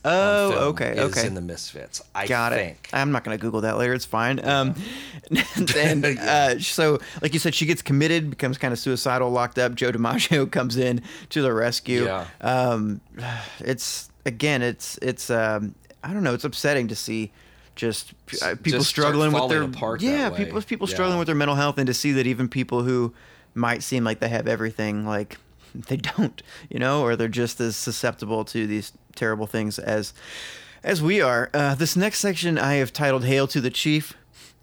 [0.05, 1.27] Oh, okay, is okay.
[1.27, 2.77] In the Misfits, I Got think.
[2.85, 2.95] it.
[2.95, 3.93] I'm not going to Google that later.
[3.93, 4.43] It's fine.
[4.45, 4.75] Um,
[5.75, 9.75] and uh, so, like you said, she gets committed, becomes kind of suicidal, locked up.
[9.75, 12.05] Joe DiMaggio comes in to the rescue.
[12.05, 12.27] Yeah.
[12.39, 13.01] Um,
[13.59, 16.33] it's again, it's it's um, I don't know.
[16.33, 17.31] It's upsetting to see
[17.75, 19.63] just uh, people Just struggling with their
[19.99, 20.93] yeah, people people Yeah.
[20.93, 23.13] struggling with their mental health, and to see that even people who
[23.53, 25.37] might seem like they have everything, like
[25.75, 30.13] they don't, you know, or they're just as susceptible to these terrible things as
[30.83, 31.49] as we are.
[31.53, 34.13] Uh, this next section I have titled "Hail to the Chief."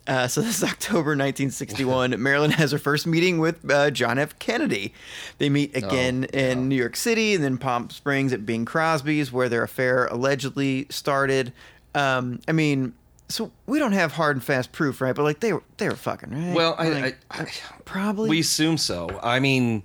[0.06, 2.14] Uh, so this is October 1961.
[2.22, 4.38] Marilyn has her first meeting with uh, John F.
[4.38, 4.94] Kennedy.
[5.38, 9.32] They meet again Oh, in New York City and then Palm Springs at Bing Crosby's,
[9.32, 11.52] where their affair allegedly started.
[11.94, 12.92] Um, I mean,
[13.28, 15.14] so we don't have hard and fast proof, right?
[15.14, 16.54] But like they were, they were fucking right.
[16.54, 17.46] Well, I, Like, I, I
[17.84, 18.30] probably.
[18.30, 19.18] We assume so.
[19.22, 19.82] I mean,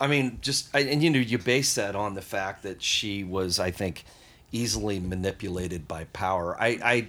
[0.00, 3.24] I mean, just I, and you know, you base that on the fact that she
[3.24, 4.04] was, I think,
[4.52, 6.56] easily manipulated by power.
[6.60, 7.06] I, I,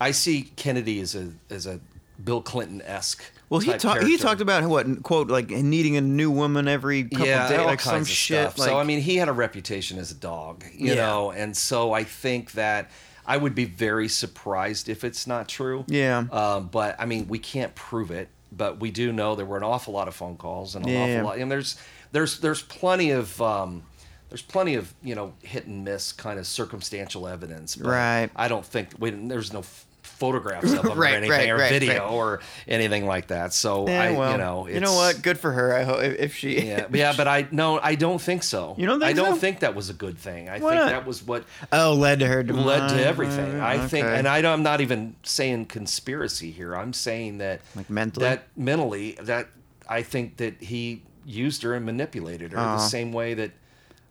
[0.00, 1.80] I see Kennedy as a as a
[2.22, 3.24] Bill Clinton esque.
[3.50, 4.04] well, he talked.
[4.04, 7.66] He talked about what quote like needing a new woman every couple yeah, days, all
[7.66, 8.40] like kinds some of shit.
[8.50, 8.58] stuff.
[8.58, 11.06] Like, so I mean, he had a reputation as a dog, you Yeah.
[11.06, 12.90] know, and so I think that
[13.26, 15.84] I would be very surprised if it's not true.
[15.88, 16.24] Yeah.
[16.30, 19.62] Um, but I mean, we can't prove it, but we do know there were an
[19.64, 21.00] awful lot of phone calls and an Yeah.
[21.16, 21.76] awful lot, and there's
[22.14, 23.40] there's there's plenty of.
[23.42, 23.82] Um,
[24.30, 28.30] there's plenty of you know hit and miss kind of circumstantial evidence, Right.
[28.34, 31.56] I don't think we, there's no f- photographs of them Right, or anything right, or
[31.56, 33.52] right, video or anything like that.
[33.52, 35.22] So Yeah, I, well, you know, you know what?
[35.22, 35.72] Good for her.
[35.76, 36.66] I hope if, she.
[36.66, 38.74] yeah, but yeah, but I no, I don't think so.
[38.76, 39.40] You don't think I don't so?
[39.40, 40.48] think that was a good thing.
[40.48, 40.88] I Why think not?
[40.90, 42.92] that was what Oh, led to her led demise.
[42.92, 43.60] to everything.
[43.60, 44.18] I think, Okay.
[44.18, 46.74] and I, am not even saying conspiracy here.
[46.74, 48.24] I'm saying that Like mentally?
[48.26, 49.46] that mentally, that
[49.88, 53.50] I think that he used her and manipulated her the same way that.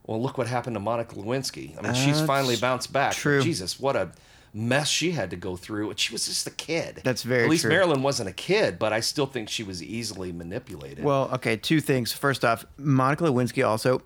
[0.05, 1.77] Well, look what happened to Monica Lewinsky.
[1.77, 3.13] I mean, she's finally bounced back.
[3.13, 3.41] true.
[3.41, 4.11] Jesus, what a
[4.53, 5.89] mess she had to go through.
[5.91, 7.01] And she was just a kid.
[7.05, 7.71] That's very At least true.
[7.71, 11.05] Marilyn wasn't a kid, but I still think she was easily manipulated.
[11.05, 12.11] Well, okay, two things.
[12.11, 14.01] First off, Monica Lewinsky also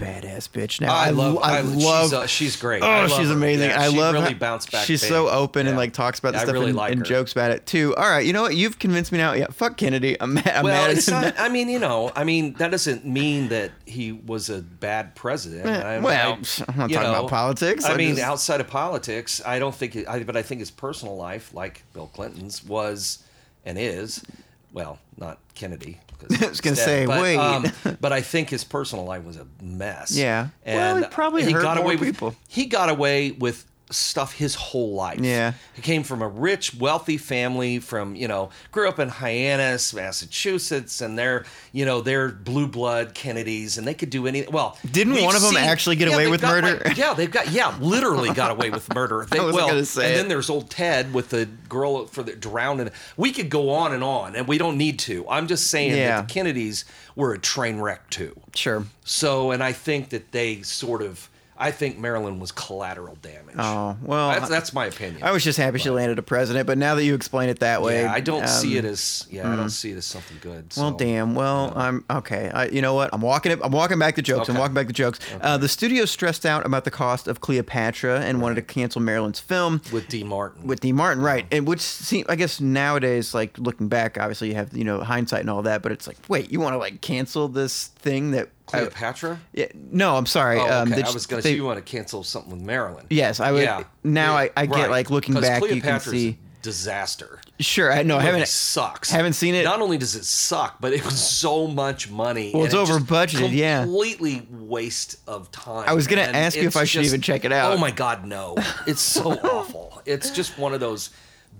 [0.00, 0.80] badass bitch.
[0.80, 1.38] Now I I, love.
[1.42, 2.04] I, I, love.
[2.06, 2.82] She's, uh, she's great.
[2.82, 3.32] Oh, she's her.
[3.34, 3.70] amazing.
[3.70, 4.86] Yeah, I she love really bounced back.
[4.86, 5.08] She's big.
[5.08, 7.66] so open and like talks about Yeah, stuff really and, like and jokes about it
[7.66, 7.94] too.
[7.96, 8.56] All right, you know what?
[8.56, 9.32] You've convinced me now.
[9.34, 10.16] Yeah, fuck Kennedy.
[10.20, 10.48] I'm mad.
[10.48, 11.38] I'm Well, mad it's not.
[11.38, 15.66] I mean, you know, I mean, that doesn't mean that he was a bad president.
[15.66, 17.84] Eh, I- well, I- I'm not talking about politics.
[17.84, 19.96] I, I mean, just- outside of politics, I don't think.
[19.96, 23.22] It, I, but I think his personal life, like Bill Clinton's, was
[23.64, 24.24] and is.
[24.72, 25.98] Well, not Kennedy.
[26.42, 27.36] I was gonna say, but, wait.
[27.36, 27.66] um,
[28.00, 30.16] but I think his personal life was a mess.
[30.16, 30.48] Yeah.
[30.64, 32.28] and Well, he probably hurt got more away people.
[32.28, 35.20] With, he got away with stuff his whole life.
[35.20, 35.52] Yeah.
[35.74, 41.00] He came from a rich, wealthy family from, you know, grew up in Hyannis, Massachusetts,
[41.00, 44.52] and they're, you know, they're blue blood Kennedys, and they could do anything.
[44.52, 46.80] Well, Didn't one of them actually get away with murder?
[46.84, 49.26] like- yeah, they've got, yeah, literally got away with murder.
[49.30, 50.16] They, I wasn't well, gonna say and it.
[50.16, 52.80] then there's old Ted with the girl for the drowned.
[52.80, 55.28] And we could go on and on, and we don't need to.
[55.28, 56.16] I'm just saying Yeah.
[56.16, 56.84] that the Kennedys
[57.16, 58.38] were a train wreck too.
[58.54, 58.84] sure.
[59.04, 61.28] So, and I think that they sort of,
[61.60, 63.56] I think Marilyn was collateral damage.
[63.58, 65.22] Oh well, that's, that's my opinion.
[65.22, 67.82] I was just happy she landed a president, but now that you explain it that
[67.82, 70.38] way, yeah, I don't see um, it as yeah, I don't see it as something
[70.40, 70.72] good.
[70.74, 71.34] Well, damn.
[71.34, 72.50] Well, I'm okay.
[72.50, 73.10] I, you know what?
[73.12, 73.58] I'm walking it.
[73.62, 74.48] I'm walking back the jokes.
[74.48, 75.20] I'm walking back the jokes.
[75.38, 79.38] Uh, the studio stressed out about the cost of Cleopatra and wanted to cancel Marilyn's
[79.38, 80.24] film with D.
[80.24, 80.66] Martin.
[80.66, 81.46] with Dean Martin, right?
[81.52, 85.40] And which seem, I guess nowadays, like looking back, obviously you have you know hindsight
[85.40, 88.48] and all that, but it's like, wait, you want to like cancel this thing that?
[88.70, 89.40] Cleopatra.
[89.52, 90.58] yeah, no, I'm sorry.
[90.58, 90.70] Oh, okay.
[90.72, 93.06] um, I was going to say you want to cancel something with Marilyn.
[93.10, 93.62] Yes, I would.
[93.62, 93.84] Yeah.
[94.04, 94.90] Now Yeah, I, I get right.
[94.90, 96.38] like looking back, you can Cleopatra's see.
[96.62, 97.40] disaster.
[97.58, 98.16] Sure, I know.
[98.16, 98.48] I It haven't.
[98.48, 99.10] sucks.
[99.10, 99.64] haven't seen it.
[99.64, 102.52] Not only does it suck, but it was so much money.
[102.54, 103.82] Well, it's it just over budgeted, yeah.
[103.84, 105.84] Completely waste of time.
[105.88, 107.72] I was gonna And ask you if I should even check it out.
[107.72, 108.56] Oh my god, no!
[108.86, 110.00] It's so awful.
[110.06, 111.10] It's just one of those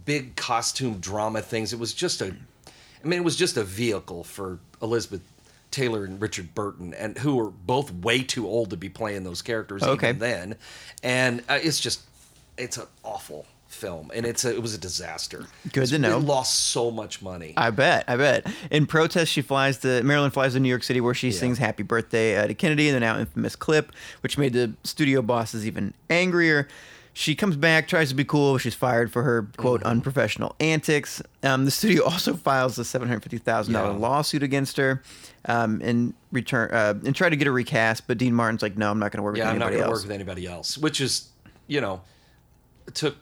[0.07, 1.73] big costume drama things.
[1.73, 2.35] It was just a,
[3.05, 5.21] I mean, it was just a vehicle for Elizabeth
[5.71, 9.43] Taylor and Richard Burton, and who were both way too old to be playing those
[9.43, 10.09] characters Okay.
[10.09, 10.57] even then.
[11.03, 12.03] And uh, it's just,
[12.59, 15.47] it's an awful film, and it's a, it was a disaster.
[15.73, 16.19] Good to It know.
[16.19, 17.55] lost so much money.
[17.57, 18.05] I bet.
[18.09, 18.47] I bet.
[18.71, 21.85] In protest, she flies to Marilyn, flies to New York City, where she sings "Happy
[21.85, 23.93] Birthday" uh, to Kennedy in the now infamous clip,
[24.23, 26.67] which made the studio bosses even angrier.
[27.13, 28.57] She comes back, tries to be cool.
[28.59, 29.89] She's fired for her quote Mm-hmm.
[29.91, 31.21] unprofessional antics.
[31.43, 33.83] Um, the studio also files a seven hundred fifty thousand Yeah.
[33.83, 35.03] dollar lawsuit against her,
[35.47, 38.07] um, in return uh, and try to get a recast.
[38.07, 39.45] But Dean Martin's like, no, I'm not going to work with anybody else.
[39.45, 39.99] yeah, with I'm not anybody going to else.
[39.99, 41.29] work with anybody else, which is,
[41.67, 42.01] you know,
[42.87, 43.17] it took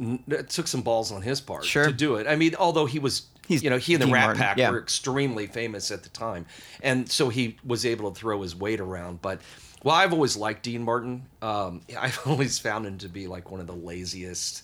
[0.00, 1.86] it took some balls on his part Sure.
[1.86, 2.26] to do it.
[2.26, 4.56] I mean, although he was, He's you know, he and the Dean Rat Martin, Pack
[4.56, 4.70] yeah.
[4.70, 6.46] were extremely famous at the time,
[6.82, 9.20] and so he was able to throw his weight around.
[9.20, 9.40] But
[9.84, 11.26] well, I've always liked Dean Martin.
[11.40, 14.62] Um, I've always found him to be like one of the laziest.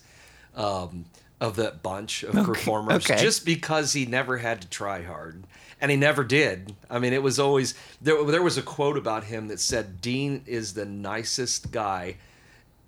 [0.53, 1.05] Um,
[1.39, 3.19] of that bunch of performers, okay.
[3.19, 5.43] just because he never had to try hard,
[5.81, 6.75] and he never did.
[6.87, 8.23] I mean, it was always there.
[8.25, 12.17] There was a quote about him that said, "Dean is the nicest guy."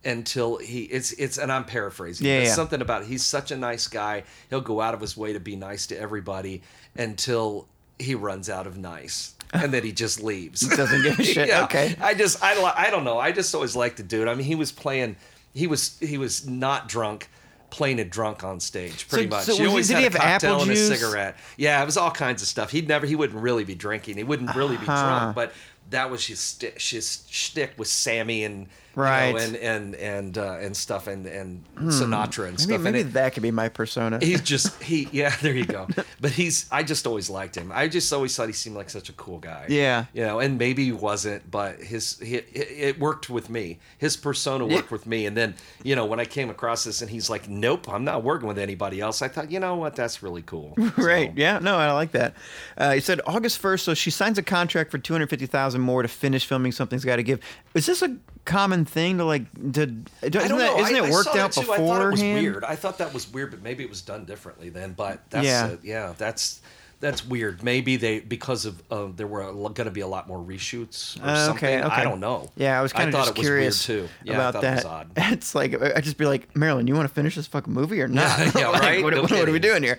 [0.05, 2.27] until he it's it's and I'm paraphrasing.
[2.27, 2.53] Yeah, yeah.
[2.53, 4.23] something about he's such a nice guy.
[4.49, 6.61] He'll go out of his way to be nice to everybody
[6.95, 7.67] until
[7.97, 9.33] he runs out of nice.
[9.53, 10.61] And then he just leaves.
[10.67, 11.47] Doesn't give a shit.
[11.47, 11.63] Yeah.
[11.65, 11.95] Okay.
[12.01, 13.19] I just I I don't know.
[13.19, 14.27] I just always liked the dude.
[14.27, 15.15] I mean, he was playing.
[15.53, 17.29] He was he was not drunk.
[17.69, 19.43] Playing a drunk on stage, pretty So- much.
[19.45, 21.35] so he always did had he a have apple cocktail and a cigarette.
[21.57, 22.69] Yeah, it was all kinds of stuff.
[22.69, 24.17] He'd never, he wouldn't really be drinking.
[24.17, 25.03] He wouldn't really be Uh-huh.
[25.19, 25.53] drunk, but
[25.89, 29.35] that was his sti- his shtick with Sammy and you know, Right.
[29.39, 32.81] and and and uh, and stuff and and Sinatra and Maybe, stuff.
[32.81, 34.19] maybe and it, that could be my persona.
[34.21, 35.87] he's just he yeah there you go.
[36.21, 37.71] But he's I just always liked him.
[37.73, 39.65] I just always thought he seemed like such a cool guy.
[39.69, 40.05] Yeah.
[40.13, 43.79] you know, and maybe he wasn't, but his he, it, worked with me.
[43.97, 45.25] His persona worked with me.
[45.25, 48.23] And then you know when I came across this and he's like, nope, I'm not
[48.23, 49.21] working with anybody else.
[49.21, 50.75] I thought you know what that's really cool.
[50.97, 51.29] Right.
[51.29, 51.59] So- Yeah.
[51.59, 52.35] No, I like that.
[52.77, 55.81] Uh, he said August first, so she signs a contract for two hundred fifty thousand
[55.81, 56.71] more to finish filming.
[56.71, 57.39] Something's got to give.
[57.73, 58.15] Is this a
[58.45, 59.51] common thing to like?
[59.73, 60.79] To, isn't I don't know.
[60.79, 61.83] Isn't I, it I worked saw out that beforehand?
[61.83, 62.63] I thought it was weird.
[62.63, 64.93] I thought that was weird, but maybe it was done differently then.
[64.93, 65.69] But that's Yeah.
[65.69, 66.61] yeah, yeah that's
[67.03, 67.61] that's weird.
[67.61, 71.25] Maybe they because of uh, there were going to be a lot more reshoots or
[71.27, 71.69] Uh, something.
[71.69, 71.93] okay, okay.
[71.95, 72.49] I don't know.
[72.55, 74.09] Yeah, I was kind of curious weird too.
[74.23, 74.71] Yeah, about I that.
[74.71, 75.11] It was odd.
[75.17, 78.07] It's like I'd just be like, Marilyn, you want to finish this fucking movie or
[78.21, 78.39] not?
[78.39, 79.03] Yeah, yeah, Like, right?
[79.03, 79.97] What, No what- what are we doing here?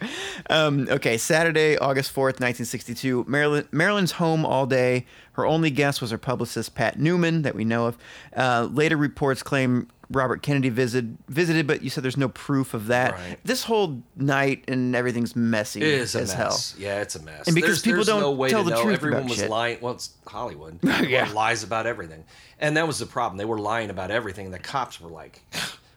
[0.50, 3.24] Um, okay, Saturday, August fourth, nineteen sixty-two.
[3.28, 5.06] Marilyn, Marilyn's home all day.
[5.32, 7.98] Her only guest was her publicist Pat Newcomb, that we know of.
[8.36, 12.86] Uh, later reports claim Robert Kennedy visited, visited, but you said there's no proof of
[12.88, 13.12] that.
[13.12, 13.38] Right.
[13.44, 16.72] This whole night and everything's messy It is a as mess.
[16.72, 16.80] hell.
[16.82, 17.46] Yeah, it's a mess.
[17.46, 18.82] And because there's, people there's don't no way tell to the know.
[18.82, 19.50] truth Everyone about was shit.
[19.50, 19.78] lying.
[19.80, 20.78] Well, it's Hollywood.
[21.08, 21.30] Yeah.
[21.32, 22.24] Lies about everything,
[22.58, 23.38] and that was the problem.
[23.38, 24.50] They were lying about everything.
[24.50, 25.40] The cops were like,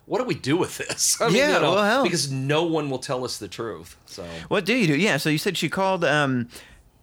[0.05, 2.03] "What do we do with this?" I mean, Yeah, you know, well, hell.
[2.03, 3.95] because no one will tell us the truth.
[4.05, 4.95] So What do you do?
[4.95, 6.49] Yeah, so you said she called um,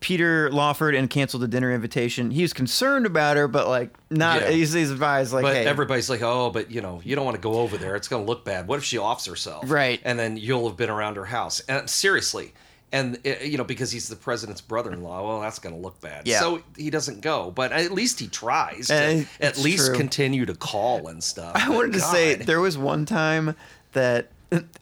[0.05, 2.31] Peter Lawford and canceled the dinner invitation.
[2.31, 4.43] He was concerned about her, but like not.
[4.43, 4.51] Yeah.
[4.51, 7.37] He's, he's advised like, But hey, everybody's like, oh, but you know, you don't want
[7.37, 7.97] to go over there.
[7.97, 8.69] It's going to look bad.
[8.69, 9.65] What if she offs herself?
[9.71, 10.03] Right.
[10.05, 11.61] And then you'll have been around her house.
[11.61, 12.53] And seriously.
[12.93, 16.29] And uh, you know, because he's the president's brother-in-law, well, that's going to look bad.
[16.29, 16.41] Yeah.
[16.41, 19.97] So he doesn't go, but at least he tries to Uh, at least true.
[19.97, 21.53] continue to call and stuff.
[21.57, 23.57] I But wanted to say there was one time
[23.95, 24.29] that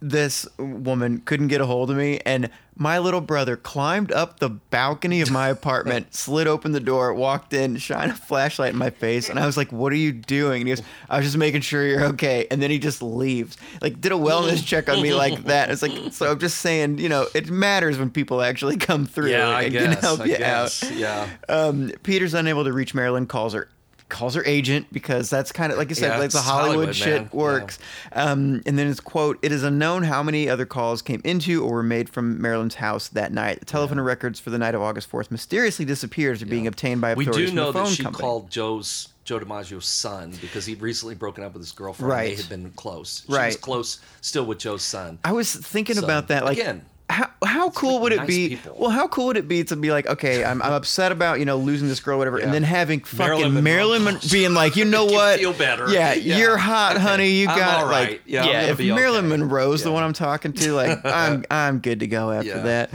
[0.01, 4.49] this woman couldn't get a hold of me, and my little brother climbed up the
[4.49, 8.91] balcony of my apartment, slid open the door, walked in, shined a flashlight in my
[8.91, 11.37] face, and I was like, "What are you doing?" And he goes, "I was just
[11.37, 15.03] making sure you're okay." And then he just leaves, like did a wellness check on
[15.03, 15.71] me like that.
[15.71, 19.31] It's like, so I'm just saying, you know, it matters when people actually come through
[19.31, 20.83] yeah, I and guess, can help I you guess.
[20.83, 20.93] out.
[20.93, 21.29] Yeah.
[21.49, 23.69] Um, Peter's unable to reach Marilyn, calls her
[24.13, 26.95] calls her agent because that's kind of like you said, Yeah, like the Hollywood, Hollywood,
[26.97, 27.31] shit man.
[27.33, 27.79] works.
[28.13, 31.73] Um, and then it's quote: "It is unknown how many other calls came into or
[31.73, 33.59] were made from Marilyn's house that night.
[33.61, 37.15] The telephone records for the night of August fourth mysteriously disappeared after being obtained by
[37.15, 38.21] We authorities do know that she company.
[38.23, 42.11] called Joe's Joe DiMaggio's son because he'd recently broken up with his girlfriend.
[42.11, 42.31] Right.
[42.37, 43.23] They had been close.
[43.27, 43.47] She Right.
[43.47, 45.19] was close still with Joe's son.
[45.25, 46.45] I was thinking So, about that.
[46.45, 48.49] Like, again, how how cool would it be?
[48.51, 48.77] people.
[48.79, 51.45] Well, how cool would it be to be like, okay, I'm, I'm upset about you
[51.45, 54.77] know losing this girl, whatever, and then having fucking Marilyn Marilyn, Monroe Mon- being like,
[54.77, 55.39] you know Make you what?
[55.41, 55.91] feel better.
[55.93, 56.39] Yeah, Yeah.
[56.39, 57.03] you're hot, Okay.
[57.05, 57.31] honey.
[57.31, 57.85] You I'm got it.
[57.91, 58.11] right.
[58.11, 59.37] Like, Yeah, I'm if Marilyn okay.
[59.37, 62.59] Monroe's the one I'm talking to, like, I'm I'm good to go after Yeah.
[62.63, 62.91] that.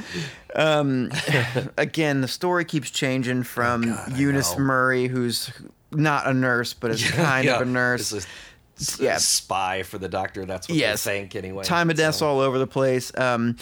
[0.55, 1.11] Um,
[1.77, 4.57] again, the story keeps changing from Oh, God, Eunice.
[4.57, 5.51] Murray, who's
[5.91, 7.55] not a nurse but is kind Yeah.
[7.57, 8.11] of a nurse.
[8.11, 8.27] It's a
[8.79, 9.17] s- Yeah.
[9.17, 10.45] spy for the doctor.
[10.45, 11.03] That's what Yes.
[11.03, 11.63] they think anyway.
[11.63, 13.11] Time of death's So- all over the place.
[13.17, 13.55] Um,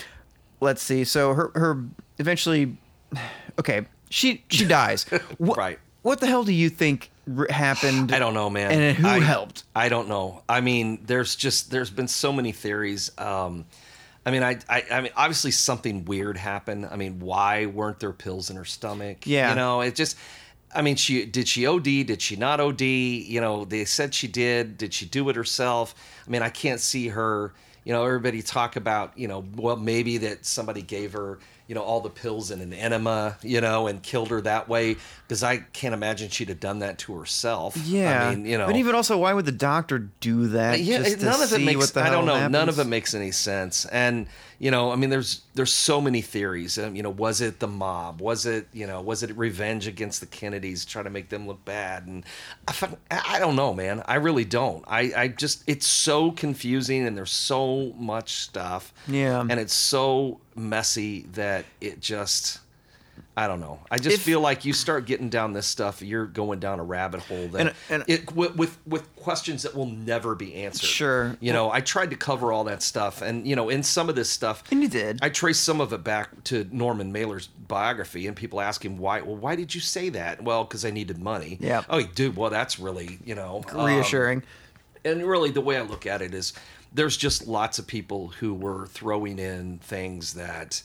[0.60, 1.04] let's see.
[1.04, 1.84] So her her
[2.18, 2.78] eventually,
[3.60, 5.04] okay, she she dies.
[5.38, 5.80] What, Right.
[6.02, 8.14] What the hell do you think r- happened?
[8.14, 8.72] I don't know, man.
[8.72, 9.64] And who I- helped?
[9.76, 10.44] I don't know.
[10.48, 13.10] I mean, there's just there's been so many theories.
[13.18, 13.66] Um,
[14.28, 16.88] I mean, I, I I mean, obviously something weird happened.
[16.92, 19.26] I mean, why weren't there pills in her stomach?
[19.26, 19.50] Yeah.
[19.50, 20.18] you know, it just.
[20.74, 21.84] I mean, she did she OD?
[21.84, 22.82] Did she not OD?
[22.82, 24.78] You know, they said she did.
[24.78, 25.96] Did she do it herself?
[26.28, 27.54] I mean, I can't see her.
[27.86, 31.82] You know, everybody talk about you know, well, maybe that somebody gave her you know
[31.82, 34.98] all the pills in an enema, you know, and killed her that way.
[35.28, 37.78] Because I can't imagine she'd have done that to herself.
[37.78, 40.80] Yeah, I mean, you know, But even also, why would the doctor do that?
[40.80, 41.96] yeah, just it- to none of it makes.
[41.96, 42.36] I don't know.
[42.36, 43.86] hell None of it makes any sense.
[43.86, 44.28] And
[44.60, 46.78] you know, I mean, there's there's so many theories.
[46.78, 48.22] Um, you know, was it the mob?
[48.22, 49.02] Was it you know?
[49.02, 52.08] Was it revenge against the Kennedys, trying to make them look bad?
[52.08, 52.24] And
[52.68, 54.04] I, I don't know, man.
[54.08, 54.84] I really don't.
[54.88, 58.94] I I just it's so confusing, and there's so much stuff.
[59.08, 59.42] Yeah.
[59.42, 62.60] and it's so messy that it just.
[63.38, 63.80] I don't know.
[63.92, 66.84] I just If- feel like you start getting down this stuff, you're going down a
[66.84, 70.88] rabbit hole that And- and- it with, with with questions that will never be answered.
[70.88, 71.36] Sure.
[71.42, 74.16] You know, I tried to cover all that stuff, and you know, in some of
[74.16, 75.20] this stuff, And you did.
[75.22, 79.20] I traced some of it back to Norman Mailer's biography, and people ask him why.
[79.22, 80.42] Well, why did you say that?
[80.42, 81.58] Well, because I needed money.
[81.60, 81.84] Yeah.
[81.90, 82.38] Oh, dude.
[82.38, 84.44] Well, that's really you know um, reassuring.
[85.04, 86.54] and really, the way I look at it is,
[86.94, 90.82] there's just lots of people who were throwing in things that,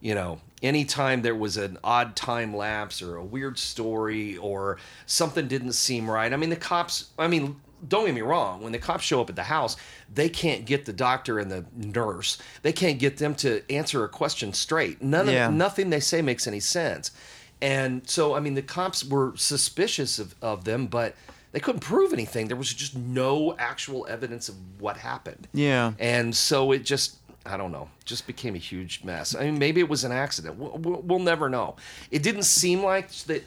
[0.00, 5.46] you know, anytime there was an odd time lapse or a weird story or something
[5.48, 6.32] didn't seem right.
[6.32, 7.10] I mean, the cops.
[7.18, 7.56] I mean,
[7.86, 8.60] don't get me wrong.
[8.62, 9.76] When the cops show up at the house,
[10.12, 12.38] they can't get the doctor and the nurse.
[12.62, 15.00] They can't get them to answer a question straight.
[15.00, 15.48] None Yeah.
[15.48, 17.12] of nothing they say makes any sense.
[17.60, 21.14] And so, I mean, the cops were suspicious of, of them, but
[21.52, 22.48] they couldn't prove anything.
[22.48, 25.48] There was just no actual evidence of what happened.
[25.52, 25.92] Yeah.
[25.98, 29.34] And so it just, I don't know, just became a huge mess.
[29.34, 30.56] I mean, maybe it was an accident.
[30.56, 31.76] We'll, we'll, never know.
[32.10, 33.44] It didn't seem like that,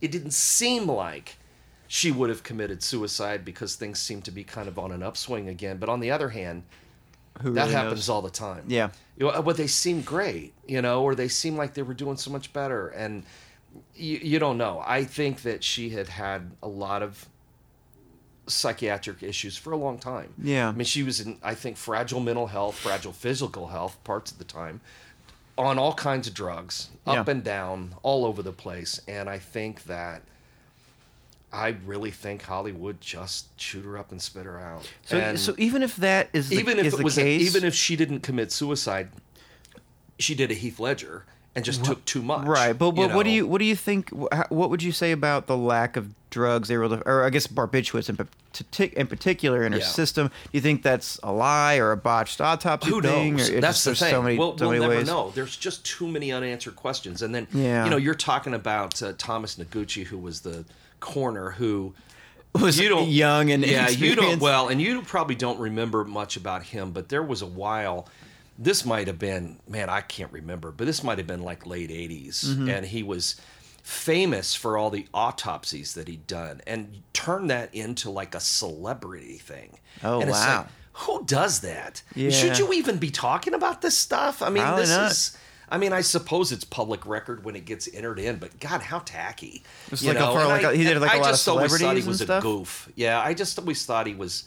[0.00, 1.36] it didn't seem like
[1.86, 5.48] she would have committed suicide because things seem to be kind of on an upswing
[5.48, 5.76] again.
[5.76, 6.62] But on the other hand,
[7.42, 8.08] Who that really happens knows?
[8.08, 8.64] all the time.
[8.68, 8.90] Yeah.
[9.16, 12.16] You know, but they seem great, you know, or they seem like they were doing
[12.16, 12.88] so much better.
[12.88, 13.24] And
[13.94, 14.82] you, you don't know.
[14.84, 17.28] I think that she had had a lot of
[18.46, 20.32] psychiatric issues for a long time.
[20.42, 20.68] Yeah.
[20.68, 24.38] I mean, she was in, I think, fragile mental health, fragile physical health parts of
[24.38, 24.80] the time,
[25.56, 27.32] on all kinds of drugs, up Yeah.
[27.32, 29.00] and down, all over the place.
[29.08, 30.22] And I think that.
[31.52, 34.90] I really think Hollywood just chewed her up and spit her out.
[35.06, 37.62] So, And- so even if that is the, even if is it was a- even
[37.62, 39.10] if she didn't commit suicide,
[40.18, 41.24] she did a Heath Ledger
[41.54, 42.44] and just took too much.
[42.44, 44.10] Right, but, but what do you what do you think?
[44.10, 48.08] What would you say about the lack of drugs they were, or I guess barbiturates
[48.10, 48.18] in,
[48.92, 49.84] in particular in her Yeah.
[49.86, 50.26] system?
[50.28, 53.36] Do you think that's a lie or a botched autopsy Who thing?
[53.36, 53.48] knows?
[53.50, 54.10] Or That's just- the thing.
[54.14, 55.06] So many, we'll so we'll never ways.
[55.06, 55.32] know.
[55.34, 57.22] There's just too many unanswered questions.
[57.22, 57.84] And then, Yeah.
[57.84, 60.64] you know, you're talking about uh, Thomas Noguchi, who was the
[61.00, 61.94] coroner who
[62.54, 66.36] Was you don't young and yeah you don't well and you probably don't remember much
[66.36, 68.08] about him but there was a while
[68.58, 71.90] this might have been man i can't remember but this might have been like late
[71.90, 72.68] 80s Mm-hmm.
[72.70, 73.40] and he was
[73.84, 79.36] famous for all the autopsies that he'd done and turned that into like a celebrity
[79.36, 80.56] thing Oh, and it's wow.
[80.62, 82.30] like who does that Yeah.
[82.30, 85.10] should you even be talking about this stuff i mean Probably this not.
[85.10, 85.36] is
[85.66, 88.98] I mean, I suppose it's public record when it gets entered in, but God, how
[89.00, 89.64] tacky!
[89.90, 90.34] It's like a- know?
[90.46, 92.20] like a- he did, like, a I lot of just always thought celebrities he was
[92.20, 92.42] and a stuff?
[92.42, 92.88] goof.
[92.94, 94.44] Yeah, I just always thought he was.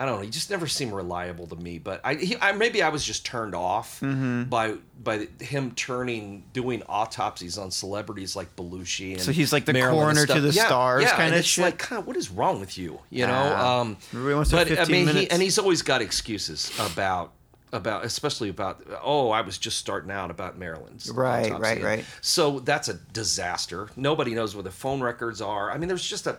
[0.00, 0.22] I don't know.
[0.22, 1.78] He just never seemed reliable to me.
[1.78, 4.44] But I, he, I maybe I was just turned off Mm-hmm.
[4.44, 9.12] by by him turning doing autopsies on celebrities like Belushi.
[9.14, 11.62] And So he's like the Marilyn coroner to the yeah, stars yeah, and it's shit?
[11.64, 13.00] Like, God, what is wrong with you?
[13.10, 13.52] You know.
[13.56, 13.80] Ah.
[13.80, 17.32] Um, but I mean, he, and he's always got excuses about
[17.70, 21.62] about especially about oh I was just starting out about Marilyn's Right, autopsy.
[21.62, 22.04] right, right.
[22.22, 23.88] So that's a disaster.
[23.94, 25.70] Nobody knows where the phone records are.
[25.70, 26.38] I mean, there's just a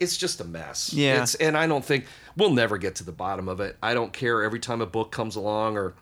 [0.00, 0.92] it's just a mess.
[0.92, 1.22] Yeah.
[1.22, 2.06] It's, and I don't think
[2.36, 3.76] we'll never get to the bottom of it.
[3.82, 5.94] I don't care every time a book comes along or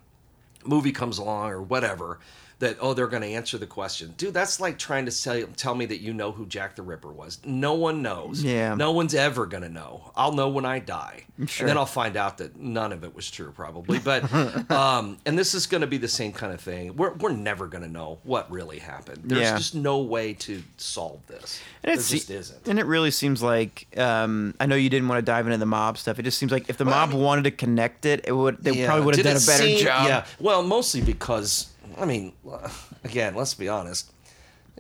[0.64, 2.18] movie comes along or whatever
[2.60, 5.74] that oh they're going to answer the question dude that's like trying to tell, tell
[5.74, 8.74] me that you know who jack the ripper was no one knows Yeah.
[8.74, 11.64] no one's ever going to know i'll know when i die Sure.
[11.64, 14.24] and then i'll find out that none of it was true probably but
[14.72, 17.66] um and this is going to be the same kind of thing we're, we're never
[17.68, 19.56] going to know what really happened there's Yeah.
[19.56, 23.86] just no way to solve this And it's- just isn't And it really seems like
[23.96, 26.18] um, I know you didn't want to dive into the mob stuff.
[26.18, 28.32] It just seems like if the Well, I mob mean- wanted to connect it, it
[28.32, 28.86] would they Yeah.
[28.86, 30.06] probably would have done a better seem- job.
[30.08, 32.32] Yeah, well, mostly because I mean,
[33.04, 34.12] again, let's be honest.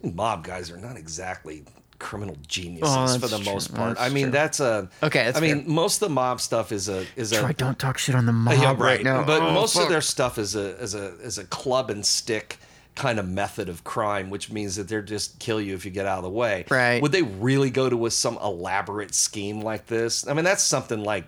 [0.02, 1.64] Mob guys are not exactly
[1.98, 3.52] criminal geniuses Oh, for the true.
[3.52, 3.96] most part.
[3.96, 4.32] That's I mean, true.
[4.32, 7.52] that's a Okay, that's I mean, most of the mob stuff is a is a
[7.54, 9.24] don't talk shit on the mob yeah, right, now.
[9.24, 9.84] But Oh, most fuck.
[9.84, 12.58] of their stuff is a is a is a club and stick
[12.94, 16.06] kind of method of crime, which means that they're just kill you if you get
[16.06, 16.64] out of the way.
[16.70, 17.00] Right.
[17.02, 20.26] Would they really go to a, some elaborate scheme like this?
[20.26, 21.24] I mean, that's something like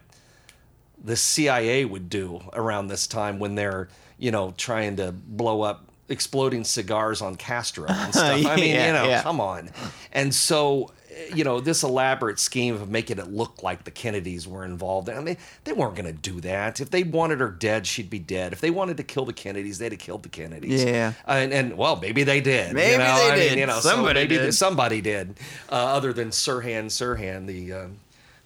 [1.02, 3.88] the CIA would do around this time when they're
[4.20, 8.46] you know trying to blow up exploding cigars on Castro and stuff.
[8.46, 9.22] I mean, Yeah, you know, yeah.
[9.22, 9.70] come on.
[10.10, 10.90] And so,
[11.32, 15.08] you know, this elaborate scheme of making it look like the Kennedys were involved.
[15.08, 16.80] I mean, they weren't going to do that.
[16.80, 18.52] If they wanted her dead, she'd be dead.
[18.52, 20.82] If they wanted to kill the Kennedys, they'd have killed the Kennedys.
[20.82, 21.12] Yeah.
[21.28, 22.74] And, and well, maybe they did.
[22.74, 23.04] Maybe you know?
[23.16, 23.58] they I mean, did.
[23.60, 24.52] you know, so Somebody maybe did.
[24.52, 25.34] somebody did.
[25.70, 27.72] Uh, other than Sirhan Sirhan, the.
[27.72, 28.00] Um,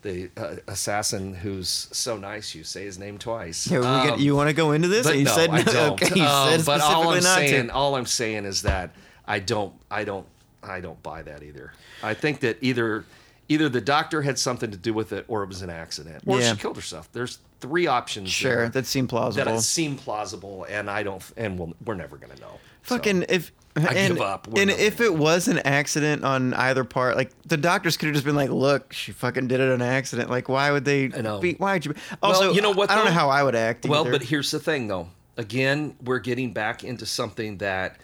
[0.04, 3.66] the uh, assassin who's so nice, you say his name twice.
[3.68, 5.04] Yeah, Um, get, you want to go into this?
[5.04, 6.00] but you no, said I don't.
[6.00, 7.72] Okay, Um, said but all I'm not saying, to.
[7.74, 8.94] all I'm saying is that
[9.26, 10.26] I don't, I don't,
[10.62, 11.72] I don't buy that either.
[12.02, 13.04] I think that either,
[13.48, 16.38] either the doctor had something to do with it, or it was an accident, or
[16.40, 16.52] Yeah.
[16.52, 17.08] she killed herself.
[17.12, 18.30] There's three options.
[18.30, 22.36] Sure, there that seemed that seem plausible, and I don't, and we'll, we're never gonna
[22.36, 22.60] know.
[22.84, 24.46] So, Fucking if I and, give up.
[24.46, 28.06] We're and not- if it was an accident on either part, like the doctors could
[28.06, 31.06] have just been like, "Look, she fucking did it on accident." Like, why would they?
[31.06, 31.40] I know.
[31.40, 31.94] Be, why'd you?
[32.22, 33.86] Also, you know what, I don't know how I would act.
[33.86, 34.12] Well, either.
[34.12, 35.08] but here's the thing, though.
[35.36, 37.96] Again, we're getting back into something that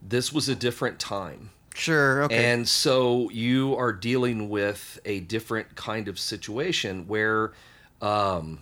[0.00, 1.50] this was a different time.
[1.74, 7.52] sure, okay, And so you are dealing with a different kind of situation where
[8.00, 8.58] um,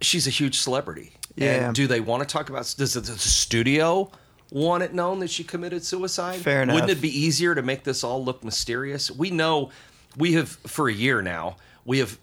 [0.00, 1.12] she's a huge celebrity.
[1.36, 1.66] Yeah.
[1.66, 2.74] And do they want to talk about?
[2.76, 4.10] Does the studio
[4.50, 6.38] want it known that she committed suicide?
[6.40, 6.74] Fair enough.
[6.74, 9.10] Wouldn't it be easier to make this all look mysterious?
[9.10, 9.70] We know
[10.16, 11.56] we have for a year now.
[11.84, 12.18] We have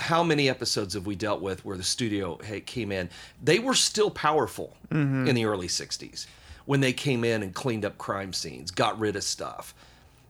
[0.00, 2.36] how many episodes have we dealt with where the studio
[2.66, 3.08] came in?
[3.42, 5.26] They were still powerful Mm-hmm.
[5.28, 6.26] in the early '60s
[6.64, 9.74] when they came in and cleaned up crime scenes, got rid of stuff.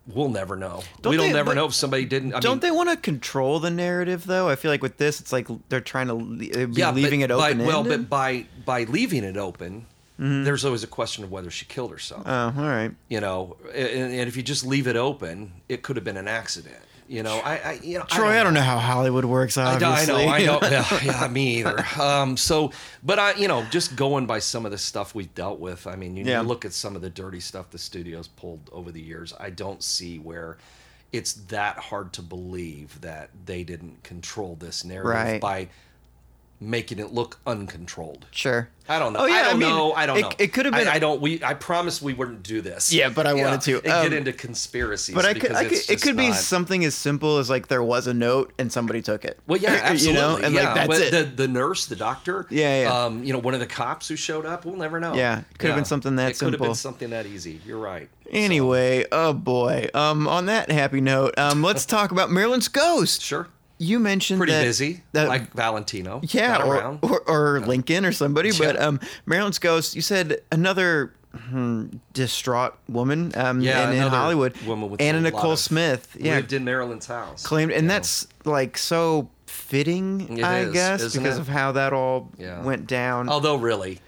[0.06, 0.82] We'll never know.
[1.02, 2.32] Don't we never know if somebody didn't.
[2.32, 4.48] I don't mean, they want to control the narrative though?
[4.48, 7.34] I feel like with this, it's like they're trying to be yeah, leaving but it
[7.34, 7.66] open.
[7.66, 9.86] Well, but by by leaving it open,
[10.18, 12.22] there's always a question of whether she killed herself.
[12.26, 12.90] oh, all right.
[13.08, 16.28] you know, and, and if you just leave it open, it could have been an
[16.28, 16.76] accident.
[17.08, 19.56] You know, I, I you know, Troy, I don't know how Hollywood works.
[19.56, 20.58] I, know, I know, I know.
[20.62, 21.84] Yeah, yeah, me either.
[22.00, 22.72] Um, so,
[23.04, 25.86] but I, you know, just going by some of the stuff we've dealt with.
[25.86, 26.40] I mean, you, Yeah.
[26.40, 29.32] you look at some of the dirty stuff the studios pulled over the years.
[29.38, 30.56] I don't see where
[31.12, 35.40] it's that hard to believe that they didn't control this narrative Right.
[35.40, 35.68] by
[36.60, 38.26] making it look uncontrolled.
[38.30, 38.68] Sure.
[38.88, 39.20] I don't know.
[39.20, 39.92] Oh, yeah, I don't I mean, know.
[39.92, 40.30] I don't it- know.
[40.38, 41.20] it could have been- I, I don't.
[41.20, 41.42] We.
[41.42, 42.92] I promise we wouldn't do this.
[42.92, 43.76] Yeah, but I wanted to.
[43.78, 45.14] Um, get into conspiracies.
[45.14, 47.82] But I could, I could it just could be something as simple as like there
[47.82, 49.40] was a note and somebody took it.
[49.46, 50.06] Well, yeah, absolutely.
[50.08, 50.62] you know, and yeah.
[50.62, 51.10] like that's But it.
[51.10, 52.46] The, the nurse, the doctor.
[52.48, 53.04] Yeah, yeah.
[53.04, 54.64] Um, you know, one of the cops who showed up.
[54.64, 55.14] We'll never know.
[55.14, 57.60] Yeah, could have been something that it could have been something that easy.
[57.66, 58.08] You're right.
[58.30, 59.88] Anyway, oh boy.
[59.94, 63.22] Um, on that happy note, um, let's talk about Marilyn's ghost.
[63.22, 63.48] Sure.
[63.78, 66.20] You mentioned Pretty that, busy, that- like Valentino.
[66.28, 66.98] yeah, or, around.
[67.02, 68.50] or or Lincoln or somebody.
[68.56, 69.94] But um, Marilyn's ghost.
[69.94, 73.32] You said another hmm, distraught woman.
[73.34, 74.56] Um, yeah, in, in Hollywood.
[74.62, 76.16] Woman with Anna Nicole Smith.
[76.18, 77.42] Yeah, lived in Marilyn's house.
[77.46, 77.94] claimed, and you know.
[77.94, 81.40] that's like so fitting, It I is, guess, because it?
[81.40, 82.62] of how that all Yeah.
[82.62, 83.28] went down.
[83.28, 84.00] Although really,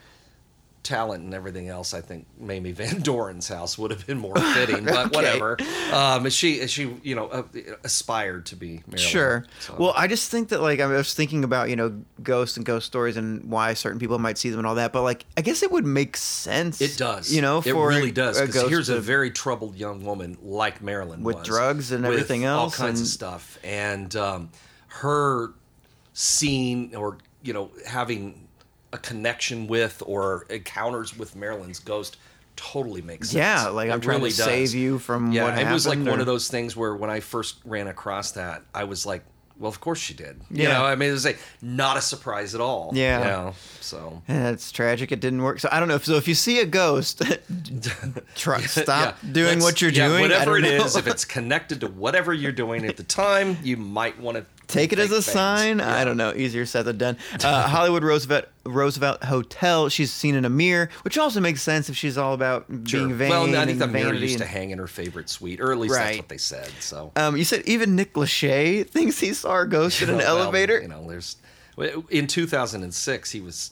[0.88, 4.84] talent and everything else, I think Mamie Van Doren's house would have been more fitting.
[4.84, 5.16] But Okay.
[5.16, 5.56] whatever.
[5.88, 7.42] Um, she she you know uh,
[7.82, 8.98] aspired to be Marilyn.
[8.98, 9.46] Sure.
[9.58, 9.74] so.
[9.78, 12.86] Well, I just think that like I was thinking about you know ghosts and ghost
[12.86, 15.62] stories and why certain people might see them and all that, but like I guess
[15.62, 16.80] it would make sense.
[16.82, 17.32] It does.
[17.32, 18.38] You know, it really does.
[18.40, 22.78] Because here's a very troubled young woman like Marilyn With was, drugs and everything else.
[22.78, 24.50] all kinds and- of stuff, and um,
[24.88, 25.52] her
[26.12, 28.47] seeing or you know having
[28.92, 32.16] a connection with or encounters with Marilyn's ghost
[32.56, 33.38] totally makes sense.
[33.38, 34.36] Yeah, like, I'm It trying to does.
[34.36, 37.10] save you from yeah, what it was like happened, one of those things where when
[37.10, 39.22] I first ran across that, I was like,
[39.58, 40.40] well, of course she did.
[40.50, 42.90] You know, I mean, it was like not a surprise at all.
[42.94, 43.18] Yeah.
[43.18, 44.22] You know, so.
[44.28, 45.10] That's tragic.
[45.10, 45.58] It didn't work.
[45.58, 45.96] So I don't know.
[45.96, 47.22] If, so if you see a ghost,
[48.36, 50.22] try, stop Yeah, doing what you're yeah, doing.
[50.22, 50.84] Whatever it know.
[50.84, 54.44] is, if it's connected to whatever you're doing at the time, you might want to
[54.68, 55.80] Take it as a sign.
[55.80, 56.32] I don't know.
[56.34, 57.16] Easier said than done.
[57.42, 59.88] Uh, Hollywood Roosevelt Roosevelt Hotel.
[59.88, 63.30] She's seen in a mirror, which also makes sense if she's all about being vain
[63.30, 65.78] well, I think and the mirror used to hang in her favorite suite, or at
[65.78, 66.04] least Right.
[66.06, 66.70] that's what they said.
[66.80, 70.38] So um, you said even Nick Lachey thinks he saw a ghost in an Well,
[70.38, 70.80] elevator.
[70.82, 71.36] You know, there's
[72.10, 73.70] in 2006 he was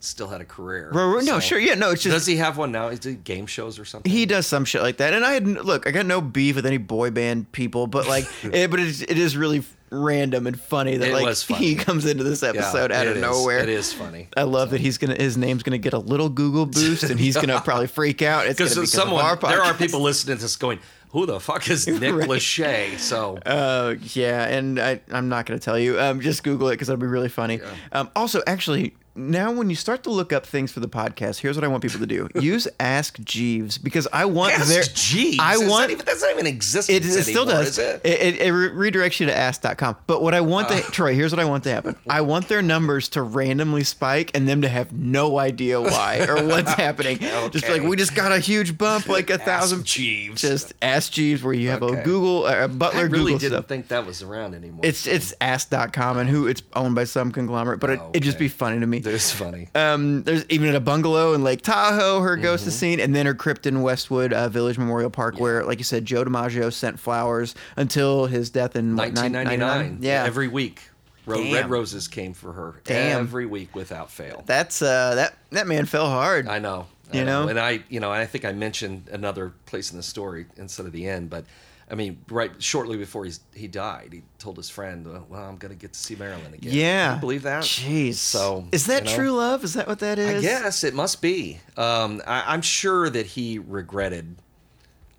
[0.00, 0.90] still had a career.
[0.94, 2.88] No, so- sure, yeah, no, it's just Does he have one now?
[2.88, 4.10] Is it game shows or something?
[4.10, 5.12] he does some shit like that.
[5.12, 8.24] And I had look, I got no beef with any boy band people, but like,
[8.44, 11.60] it, but it is really random and funny that It like funny.
[11.66, 13.22] he comes into this Yeah, episode out of is.
[13.22, 13.60] nowhere.
[13.60, 14.28] It is funny.
[14.36, 17.36] I love that he's gonna his name's gonna get a little Google boost and he's
[17.36, 18.46] gonna probably freak out.
[18.46, 20.78] It's gonna be someone, our there are people listening to this going,
[21.10, 22.28] "Who the fuck is Nick Right.
[22.28, 25.98] Lachey?" So Uh, yeah, and I, I'm not going to tell you.
[26.00, 27.60] Um, just Google it because it'll be really funny.
[27.92, 31.56] Um, also, actually, now when you start to look up things for the podcast, here's
[31.56, 34.82] what I want people to do: use Ask Jeeves because I want Ask their.
[34.84, 35.38] Jeeves.
[35.40, 35.90] I want.
[35.90, 37.68] even, that's not even existence It, it still anymore, does.
[37.70, 38.00] Is it?
[38.04, 39.96] It, it, it re- redirects you to ask.com.
[40.06, 41.96] But what I want to, Troy, here's what I want to happen.
[42.08, 46.46] I want their numbers to randomly spike and them to have no idea why or
[46.46, 47.18] what's happening.
[47.50, 49.84] Just like, we just got a huge bump, like a Ask thousand.
[49.84, 50.40] Jeeves.
[50.40, 52.02] Just Ask Jeeves, where you have a Okay.
[52.04, 53.66] Google, uh, a I Butler really Google didn't stuff.
[53.66, 54.80] think that was around anymore.
[54.84, 58.38] It's it's ask.com and who it's owned by some conglomerate, but it, Oh, it'd just
[58.38, 59.00] be funny to me.
[59.14, 59.68] It's funny.
[59.74, 62.68] Um, there's even at a bungalow in Lake Tahoe, her ghost Mm-hmm.
[62.68, 65.84] is seen, and then her crypt in Westwood uh, Village Memorial Park, where, like you
[65.84, 69.98] said, Joe DiMaggio sent flowers until his death in what, 1999.
[70.00, 70.82] Yeah, Every week,
[71.26, 71.52] Damn.
[71.52, 72.80] Red Roses came for her.
[72.84, 73.20] Damn.
[73.20, 74.42] Every week without fail.
[74.46, 76.48] that's uh, that that man fell hard.
[76.48, 76.86] I know.
[77.12, 77.48] I You know?
[77.48, 80.92] and I, you know, I think I mentioned another place in the story instead of
[80.92, 81.44] the end, but
[81.90, 85.56] I mean, right shortly before he's, he died, he told his friend, "Uh, "Well, I'm
[85.56, 87.62] gonna get to see Marilyn again." yeah, Can you believe that?
[87.62, 88.14] Jeez.
[88.14, 89.64] So is that you know, true love?
[89.64, 90.44] Is that what that is?
[90.44, 91.60] I guess it must be.
[91.76, 94.36] Um, I, I'm sure that he regretted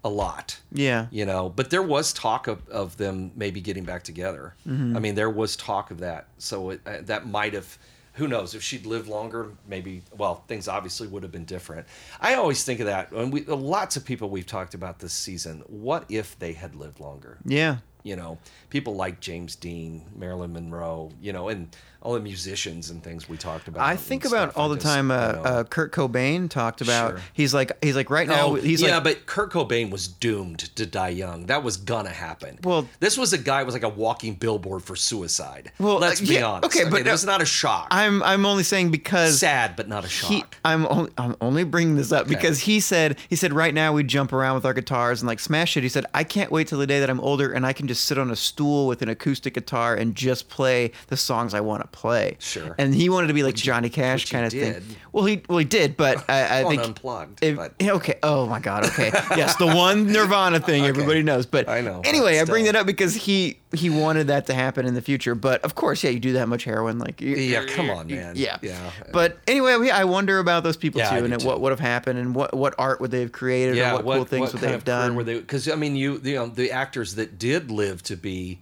[0.04, 0.60] a lot.
[0.72, 1.08] Yeah.
[1.12, 4.56] You know, but there was talk of, of them maybe getting back together.
[4.68, 4.96] Mm-hmm.
[4.96, 6.28] I mean, there was talk of that.
[6.38, 7.78] So it, uh, that might have,
[8.20, 11.88] who knows, if she'd lived longer, maybe, well, things obviously would have been different.
[12.20, 13.12] I always think of that.
[13.12, 17.00] And we, lots of people we've talked about this season, what if they had lived
[17.00, 17.38] longer?
[17.46, 17.78] Yeah.
[18.04, 18.38] You know,
[18.70, 23.36] people like James Dean, Marilyn Monroe, you know, and all the musicians and things we
[23.36, 23.86] talked about.
[23.86, 25.12] I think about all I the just, time.
[25.12, 25.42] Uh, you know.
[25.44, 27.12] uh, Kurt Cobain talked about.
[27.12, 27.22] Sure.
[27.34, 28.48] He's like, he's like right now.
[28.48, 31.48] Oh, he's yeah, like, but Kurt Cobain was doomed to die young.
[31.48, 32.60] That was gonna happen.
[32.64, 35.72] Well- this was a guy who was like a walking billboard for suicide.
[35.80, 36.78] Well, let's uh, be yeah, honest.
[36.78, 37.88] okay, but, it uh, was not a shock.
[37.92, 40.30] I'm I'm only saying because Sad, but not a shock.
[40.30, 43.92] he, I'm only I'm only bringing this up because he said he said right now
[43.94, 45.84] we jump around with our guitars and like smash it.
[45.84, 48.06] He said I can't wait till the day that I'm older and I can just
[48.06, 51.82] sit on a stool with an acoustic guitar and just play the songs I want
[51.84, 52.36] to play.
[52.40, 52.76] Sure.
[52.78, 54.82] And he wanted to be like Johnny Cash kind of thing.
[55.12, 58.16] Well, he well he did, but I, I think Unplugged, if- but- okay.
[58.24, 58.86] Oh my God.
[58.86, 59.10] Okay.
[59.36, 61.46] yes, the one Nirvana thing everybody knows.
[61.46, 64.54] But I know, but Anyway, I bring that up because he he wanted that to
[64.54, 65.36] happen in the future.
[65.36, 68.34] But of course, yeah, you do that much heroin, like Yeah, come on, man.
[68.36, 68.58] Yeah.
[68.62, 68.92] Yeah.
[69.14, 71.46] But anyway, we- I wonder about those people Yeah, too, and too.
[71.46, 74.16] what would have happened, and what what art would they have created, yeah, or what,
[74.16, 75.16] cool things would they have done?
[75.16, 75.40] Were they?
[75.40, 78.60] Because I mean, you you know the actors that did live to be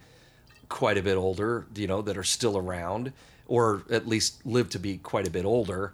[0.69, 3.13] quite a bit older, you know, that are still around,
[3.47, 5.93] or at least live to be quite a bit older.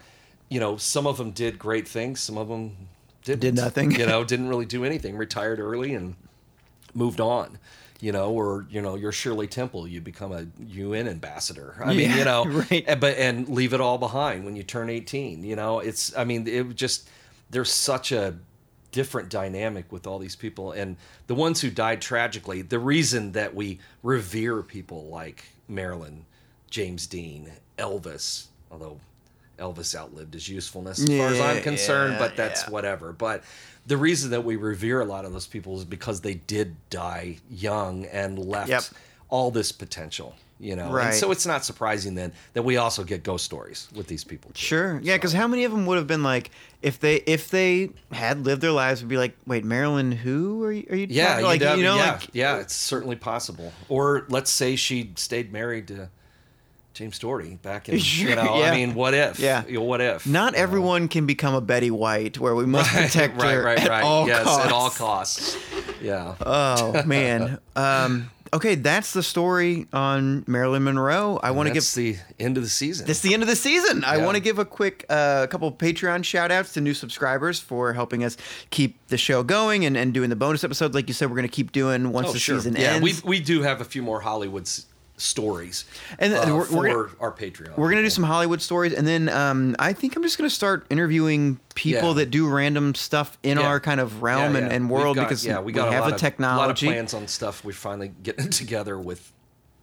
[0.50, 2.20] You know, some of them did great things.
[2.20, 2.76] Some of them
[3.24, 3.42] didn't.
[3.42, 3.92] Did nothing.
[3.92, 5.16] You know, didn't really do anything.
[5.18, 6.16] Retired early and
[6.96, 7.60] moved on.
[8.04, 9.88] You know, or you know, you're Shirley Temple.
[9.88, 11.76] You become a UN ambassador.
[11.82, 12.84] I mean, you know, right.
[12.86, 15.46] and- but and leave it all behind when you turn 18.
[15.46, 16.14] You know, it's.
[16.18, 17.08] I mean, it just
[17.50, 18.36] there's such a
[18.92, 20.98] different dynamic with all these people and
[21.28, 26.24] the ones who died tragically the reason that we revere people like marilyn
[26.70, 29.00] james dean elvis although
[29.58, 32.70] elvis outlived his usefulness as far as i'm concerned yeah, but that's yeah.
[32.70, 33.44] whatever but
[33.86, 37.38] the reason that we revere a lot of those people is because they did die
[37.50, 38.84] young and left Yep.
[39.30, 41.08] all this potential you know Right.
[41.08, 44.52] and so it's not surprising then that we also get ghost stories with these people
[44.54, 44.62] too.
[44.66, 45.00] Sure.
[45.04, 46.52] Yeah, because how many of them would have been like
[46.82, 50.72] if they if they had lived their lives would be like, wait, Marilyn, who are
[50.72, 50.86] you?
[50.90, 51.08] Are you?
[51.10, 53.74] Yeah, talking- like you know, yeah, like yeah, it's certainly possible.
[53.90, 56.10] Or let's say she stayed married to
[56.94, 58.72] James Dougherty back in, you know, yeah.
[58.72, 59.40] I mean, what if?
[59.40, 59.66] Yeah.
[59.66, 60.28] You know, what if?
[60.28, 60.64] not you know?
[60.64, 63.90] everyone can become a Betty White, where we must Right, protect right, her right, at
[63.90, 64.04] right.
[64.04, 64.66] all yes, costs.
[64.66, 65.58] at all costs.
[66.02, 66.36] Yeah.
[66.42, 67.60] Oh man.
[67.76, 71.40] Um, okay, that's the story on Marilyn Monroe.
[71.42, 73.08] I want to give That's the end of the season.
[73.08, 74.04] This is the end of the season.
[74.04, 77.60] I want to give a quick uh, couple of Patreon shout outs to new subscribers
[77.60, 78.38] for helping us
[78.70, 80.94] keep the show going and, and doing the bonus episodes.
[80.94, 82.58] Like you said, we're going to keep doing once oh, the sure.
[82.58, 83.24] season yeah, ends.
[83.24, 84.86] Yeah, we we do have a few more Hollywoods
[85.18, 85.86] stories
[86.20, 87.78] And, uh, we're- for we're gonna- our Patreon.
[87.78, 90.86] We're gonna do some Hollywood stories, and then um, I think I'm just gonna start
[90.90, 92.14] interviewing people Yeah.
[92.16, 93.66] that do random stuff in Yeah.
[93.68, 96.02] our kind of realm Yeah, and, and world got- because yeah, we got a have
[96.02, 96.88] lot the of- technology.
[96.88, 97.64] A lot of plans on stuff.
[97.64, 99.32] We're finally getting together with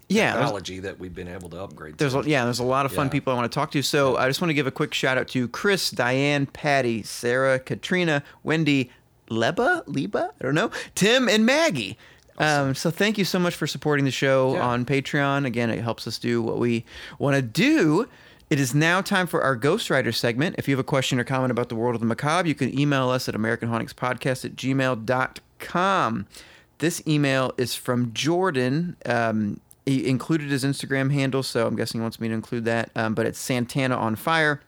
[0.08, 1.96] yeah, technology that we've been able to upgrade.
[1.98, 2.18] There's to.
[2.20, 3.12] a, yeah, there's a lot of fun Yeah.
[3.12, 3.82] people I want to talk to.
[3.82, 7.60] So I just want to give a quick shout out to Chris, Diane, Patty, Sarah,
[7.60, 8.90] Katrina, Wendy,
[9.30, 11.96] Leba, Leba, I don't know, Tim, and Maggie.
[12.40, 14.66] Um, so thank you so much for supporting the show Yeah.
[14.66, 15.44] on Patreon.
[15.46, 16.84] Again, it helps us do what we
[17.18, 18.08] want to do.
[18.48, 20.56] It is now time for our Ghostwriter segment.
[20.58, 22.76] If you have a question or comment about the world of the macabre, you can
[22.76, 26.26] email us at AmericanHauntingsPodcast at gmail.com.
[26.78, 28.96] This email is from Jordan.
[29.06, 32.90] Um, he included his Instagram handle, so I'm guessing he wants me to include that.
[32.96, 34.60] Um, but it's Santana on Fire.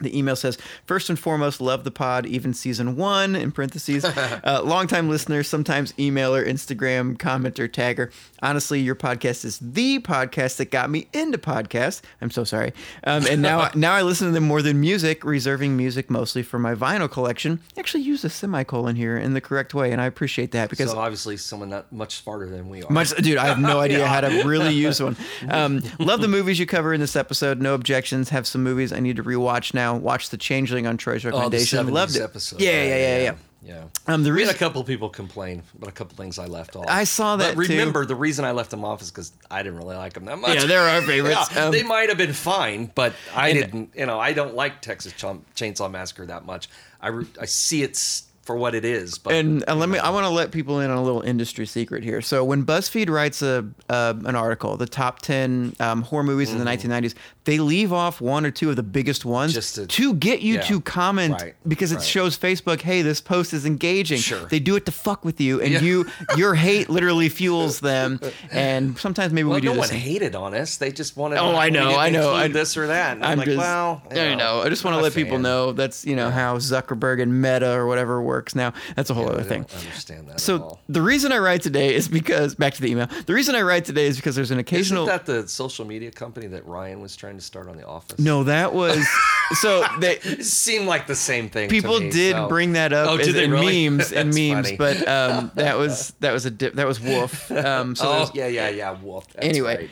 [0.00, 4.04] The email says, first and foremost, love the pod, even season one, in parentheses.
[4.04, 8.12] uh, longtime listener, sometimes emailer, Instagram commenter, tagger.
[8.42, 12.02] Honestly, your podcast is the podcast that got me into podcasts.
[12.20, 12.72] I'm so sorry.
[13.04, 16.58] Um, and now, now I listen to them more than music, reserving music mostly for
[16.58, 17.60] my vinyl collection.
[17.78, 20.98] Actually, use a semicolon here in the correct way, and I appreciate that because so
[20.98, 22.90] obviously someone not much smarter than we are.
[22.90, 25.16] much, dude, I have no idea how to really use one.
[25.48, 27.60] Um, love the movies you cover in this episode.
[27.60, 28.30] No objections.
[28.30, 29.83] Have some movies I need to rewatch now.
[29.92, 31.86] Watch The Changeling on Troy's oh, recommendation.
[31.86, 32.22] 70s Loved it.
[32.22, 32.60] episode.
[32.60, 33.34] Yeah, yeah, yeah, yeah.
[33.62, 33.84] yeah.
[34.06, 36.76] Um, the we had reason a couple people complain about a couple things I left
[36.76, 36.84] off.
[36.88, 37.72] I saw that, But too.
[37.72, 40.38] remember, the reason I left them off is because I didn't really like them that
[40.38, 40.54] much.
[40.54, 41.48] Yeah, they're our favorites.
[41.54, 43.90] Yeah, Um, they might have been fine, but I didn't.
[43.96, 46.68] You know, I don't like Texas Chainsaw Massacre that much.
[47.00, 49.18] I re- I see it s- for what it is.
[49.18, 49.98] But and uh, let me.
[49.98, 52.20] I want to let people in on a little industry secret here.
[52.20, 56.58] So when BuzzFeed writes a uh, an article, the top ten um, horror movies in
[56.58, 57.14] the 1990s,
[57.44, 59.54] they leave off one or two of the biggest ones Mm-hmm.
[59.86, 60.60] Just to- get you yeah.
[60.62, 62.04] to comment Right, because it right.
[62.04, 64.18] shows Facebook, hey, this post is engaging.
[64.18, 64.46] Sure.
[64.46, 65.80] They do it to fuck with you, and Yeah.
[65.80, 66.06] you
[66.36, 68.20] your hate literally fuels them.
[68.50, 69.98] And sometimes maybe well, we do no one same.
[70.00, 70.76] hated on us.
[70.76, 71.38] They just wanted.
[71.38, 72.32] Oh, I know, I know.
[72.32, 73.16] I- this or that.
[73.16, 74.60] And I'm, I'm like, just, well, you I know.
[74.62, 77.86] I just want to let people know that's you know how Zuckerberg and Meta or
[77.86, 78.72] whatever works now.
[78.96, 79.66] That's a whole I other thing.
[79.74, 83.08] understand that at So the reason I write today is because back to the email.
[83.26, 85.04] The reason I write today is because there's an occasional.
[85.08, 88.18] Isn't that the social media company that Ryan was trying to start on The Office?
[88.18, 88.98] no, that was
[89.60, 91.68] so they seemed like the same thing.
[91.68, 93.88] to people me, did so- bring that up Oh, as, did they in really?
[93.88, 94.76] memes and memes, funny.
[94.76, 97.64] but um, that was that was a dip, that was WUPHF.
[97.64, 98.94] Um, so oh yeah, yeah, yeah.
[98.96, 99.26] WUPHF.
[99.34, 99.88] That's Anyway,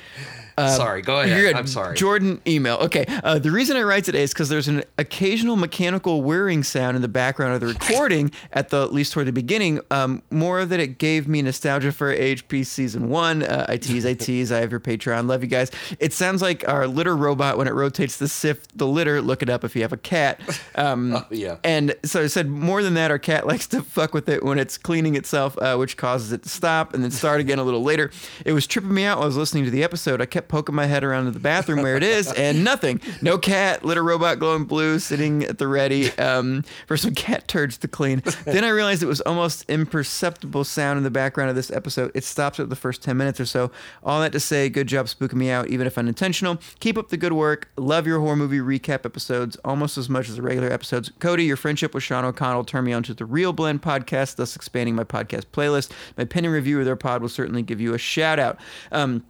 [0.59, 0.77] right.
[0.77, 1.03] sorry.
[1.03, 1.41] Go ahead.
[1.41, 1.57] Good.
[1.57, 1.97] I'm sorry.
[1.97, 2.77] Jordan email.
[2.77, 3.05] Okay.
[3.09, 7.03] Uh, the reason I write today is because there's an occasional mechanical whirring sound in
[7.03, 9.81] the background of the recording, at the at least toward the beginning.
[9.91, 13.43] Um, more of that it gave me nostalgia for HP season one.
[13.43, 14.51] Uh, I tease, I tease.
[14.53, 15.29] I have your Patreon.
[15.29, 15.70] Love you guys.
[15.99, 19.23] It sounds like our litter robot when it rotates the sift the litter.
[19.23, 20.41] Look it up if you have a cat.
[20.74, 21.57] Um, Oh, yeah.
[21.62, 24.59] And so I said more than that, our cat likes to fuck with it when
[24.59, 27.83] it's cleaning itself, uh, which causes it to stop and then start again a little
[27.83, 28.11] later.
[28.45, 30.20] It was tripping me out while I was listening to the episode.
[30.20, 33.01] I kept poking my head around to the bathroom where it is, and nothing.
[33.20, 37.78] No cat, litter robot glowing blue, sitting at the ready um, for some cat turds
[37.78, 38.23] to clean.
[38.44, 42.10] Then I realized it was almost imperceptible sound in the background of this episode.
[42.14, 43.70] It stops at the first 10 minutes or so.
[44.02, 46.59] All that to say, good job spooking me out, even if unintentional.
[46.81, 47.70] Keep up the good work.
[47.77, 51.10] Love your horror movie recap episodes almost as much as the regular episodes.
[51.19, 54.94] Cody, your friendship with Sean O'Connell turned me onto the Real Blend podcast, thus expanding
[54.94, 55.93] my podcast playlist.
[56.16, 58.59] My pen and review of their pod will certainly give you a shout out.
[58.90, 59.24] Um,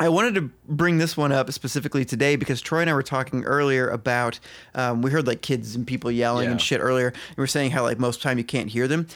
[0.00, 3.44] I wanted to bring this one up specifically today because Troy and I were talking
[3.44, 4.40] earlier about
[4.74, 7.08] um, we heard like kids and people yelling and shit earlier.
[7.08, 9.06] And we were saying how like most of the time you can't hear them.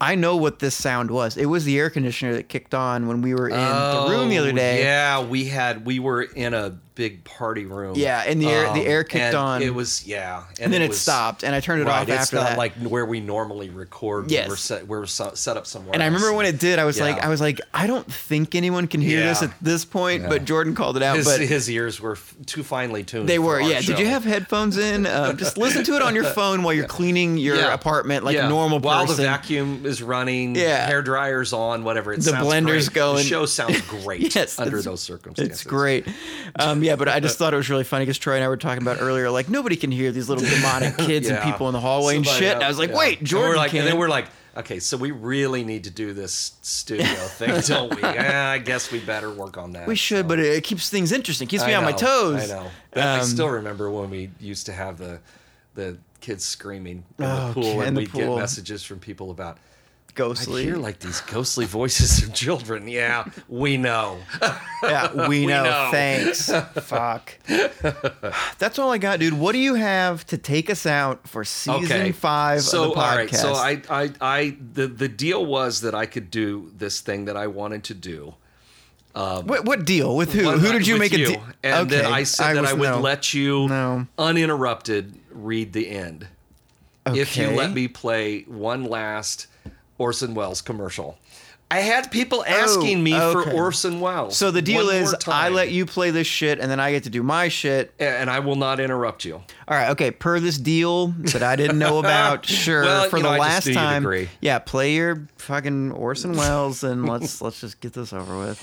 [0.00, 1.36] I know what this sound was.
[1.36, 4.38] It was the air conditioner that kicked on when we were in the room the
[4.38, 4.82] other Oh, day.
[4.82, 7.94] Yeah, we had we were in a big party room.
[7.96, 9.62] Yeah, and the air- the air kicked on.
[9.62, 12.22] It was yeah, And then it was- stopped, and I turned it right, off it's
[12.24, 12.58] after not that.
[12.58, 14.30] like where we normally record.
[14.30, 14.48] Yes.
[14.48, 15.94] we're set, we're set up somewhere.
[15.94, 18.54] And I remember when it did, I was like, I was like, I don't think
[18.54, 20.22] anyone can hear this at this point.
[20.22, 20.28] Yeah.
[20.28, 21.16] But Jordan called it out.
[21.16, 23.28] his, but his ears were f- too finely tuned.
[23.28, 23.80] They were, yeah.
[23.80, 25.06] Did you have headphones in?
[25.06, 27.72] Um, just listen to it on your phone while you're cleaning your Yeah.
[27.74, 28.46] apartment like Yeah.
[28.46, 29.16] a normal While person.
[29.18, 30.86] the vacuum is running, Yeah.
[30.86, 32.12] hair dryer's on, whatever.
[32.12, 32.94] It The blender's great.
[32.94, 33.16] going.
[33.18, 35.60] The show sounds great Yes, under those circumstances.
[35.60, 36.06] It's great.
[36.58, 38.56] Um, yeah, but I just thought it was really funny because Troy and I were
[38.56, 41.80] talking about earlier, like nobody can hear these little demonic kids and people in the
[41.80, 42.42] hallway and shit.
[42.42, 42.96] else- And I was like, yeah.
[42.98, 43.80] wait, And Jordan we're like, can.
[43.80, 44.26] and then we're like,
[44.56, 47.06] okay, so we really need to do this studio
[47.38, 48.02] thing, don't we?
[48.02, 49.86] Eh, I guess we better work on that.
[49.86, 50.28] we should, so.
[50.28, 52.50] but it, keeps things interesting, keeps me I on my toes.
[52.50, 52.66] I know.
[52.90, 55.20] But I Um, still remember when we used to have the
[55.74, 58.20] the kids screaming in Oh, the pool, and we'd pool.
[58.20, 59.56] get messages from people about.
[60.12, 60.64] I Ghostly.
[60.64, 62.86] hear like these ghostly voices of children.
[62.86, 64.18] Yeah, we know.
[64.82, 65.64] Yeah, we, We know.
[65.64, 65.88] know.
[65.90, 66.50] Thanks.
[66.50, 67.38] Fuck.
[68.58, 69.32] That's all I got, dude.
[69.32, 73.44] What do you have to take us out for season five so, of the podcast?
[73.44, 73.84] all right.
[73.86, 77.36] So I, I, I, the the deal was that I could do this thing that
[77.38, 78.34] I wanted to do,
[79.14, 80.44] um, what what deal with who?
[80.44, 81.26] One who did you make a you.
[81.28, 81.42] deal?
[81.62, 83.00] And then I said that was- I would no.
[83.00, 84.06] let you No.
[84.18, 86.26] uninterrupted read the end
[87.06, 89.46] if you let me play one last
[90.02, 91.16] Orson Welles commercial.
[91.70, 93.50] I had people asking me oh, okay.
[93.50, 94.36] for Orson Welles.
[94.36, 97.04] So the deal One is, I let you play this shit, and then I get
[97.04, 97.94] to do my shit.
[97.98, 99.36] and I will not interrupt you.
[99.36, 100.10] All right, okay.
[100.10, 102.82] Per this deal that I didn't know about, sure.
[102.82, 104.58] Well, for the know, last time, yeah.
[104.58, 108.60] Play your fucking Orson Welles, and let's let's just get this over with.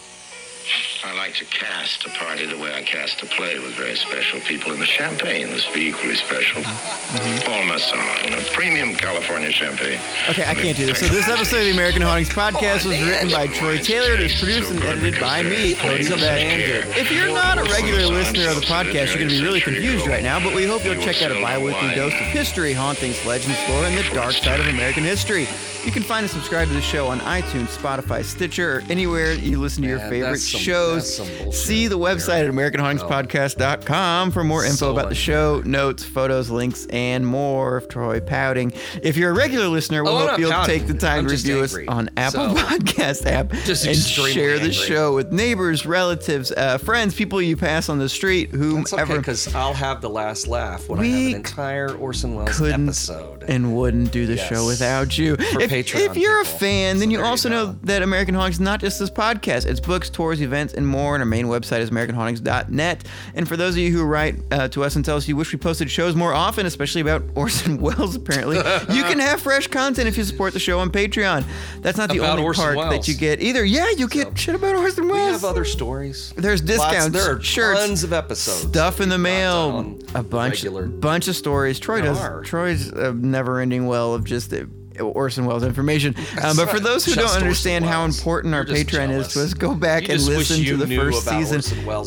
[1.04, 4.40] I like to cast a party the way I cast a play with very special
[4.42, 6.62] people, and the champagne must be equally special.
[6.62, 7.50] Mm-hmm.
[7.50, 8.00] Paul Masson,
[8.34, 10.00] a premium California champagne.
[10.30, 11.00] Okay, I can't do this.
[11.00, 14.14] So this episode of the American Hauntings podcast was written by Troy Taylor.
[14.14, 16.98] It was produced and edited by me, Cody Beck.
[16.98, 20.06] If you're not a regular listener of the podcast, you're going to be really confused
[20.08, 23.58] right now, but we hope you'll check out a bi-weekly dose of history, hauntings, legends,
[23.70, 25.48] lore, and the dark side of American history.
[25.86, 29.60] You can find and subscribe to the show on iTunes, Spotify, Stitcher, or anywhere you
[29.60, 31.18] listen to your favorite that's some- shows.
[31.18, 31.54] that's some bullshit.
[31.62, 36.86] See the website at AmericanHauntingspodcast.com for more info So about the show, notes, photos, links,
[36.90, 38.74] and more of Troy pouting.
[39.02, 40.80] If you're a regular listener, we'll Oh, hope you'll pouting.
[40.80, 41.88] take the time I'm to review angry.
[41.88, 44.72] us on Apple So- Podcast app Just and share the angry.
[44.74, 49.74] show with neighbors, relatives, uh, friends, people you pass on the street, whomever because I'll
[49.74, 53.44] have the last laugh when I have an entire Orson Welles episode.
[53.48, 54.50] and wouldn't do the Yes.
[54.50, 55.36] show without you.
[55.36, 56.56] For if, Patreon if you're people.
[56.56, 59.00] a fan, then So you there you also know that American Hauntings is not just
[59.00, 59.66] this podcast.
[59.66, 61.16] It's books, tours, events, and more.
[61.16, 63.06] And our main website is AmericanHauntings.net.
[63.36, 65.52] And for those of you who write uh, to us and tell us you wish
[65.52, 70.08] we posted shows more often, especially about Orson Welles, apparently, you can have fresh content
[70.08, 71.44] if you support the show on Patreon.
[71.82, 73.64] That's not the About only Orson part that you get either.
[73.66, 75.28] Yeah, you get shit about Orson Welles.
[75.28, 76.34] we have other stories.
[76.36, 78.68] There's Lots- discounts, there are shirts, tons of episodes.
[78.70, 81.80] stuff in the mail, a bunch, regular- bunch of stories.
[81.80, 82.20] Troy does.
[82.48, 84.66] Troy's a never-ending well of just uh,
[85.00, 86.16] Orson Welles information.
[86.44, 89.74] Um, but for those who don't understand how important our Patreon is to us, go
[89.76, 91.62] back You and listen to the first season,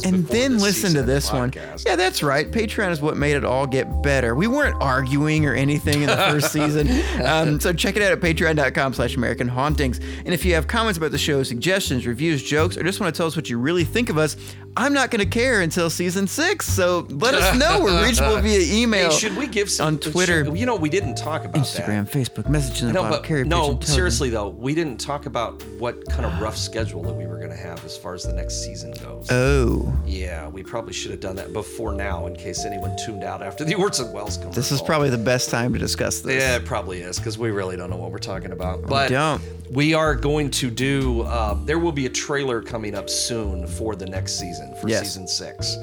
[0.05, 1.53] and then listen to this one.
[1.87, 2.51] Yeah, that's right.
[2.51, 4.35] Patreon is what made it all get better.
[4.35, 6.89] We weren't arguing or anything in the first season.
[7.25, 9.99] Um, so check it out at patreon.com slash American Hauntings.
[9.99, 13.17] And if you have comments about the show, suggestions, reviews, jokes, or just want to
[13.17, 14.37] tell us what you really think of us,
[14.77, 16.67] I'm not going to care until season six.
[16.67, 17.83] So let us know.
[17.85, 19.11] We're reachable via email.
[19.11, 22.11] Hey, should we give some on Twitter, should- you know, we didn't talk about Instagram,
[22.11, 22.19] that.
[22.19, 26.25] Facebook, messaging No, but carrier no, pigeon, seriously though, we didn't talk about what kind
[26.25, 28.93] of rough schedule that we were going to have as far as the next season
[29.03, 29.27] goes.
[29.31, 33.43] Oh, yeah, we probably should have done that before now, in case anyone tuned out
[33.43, 34.55] after the Orson Welles commercial.
[34.55, 36.43] this is probably the best time to discuss this.
[36.43, 38.83] Yeah, it probably is because we really don't know what we're talking about.
[38.87, 39.43] But don't.
[39.71, 41.25] we are going to do.
[41.27, 45.01] Um, there will be a trailer coming up soon for the next season, for Yes.
[45.03, 45.77] season six,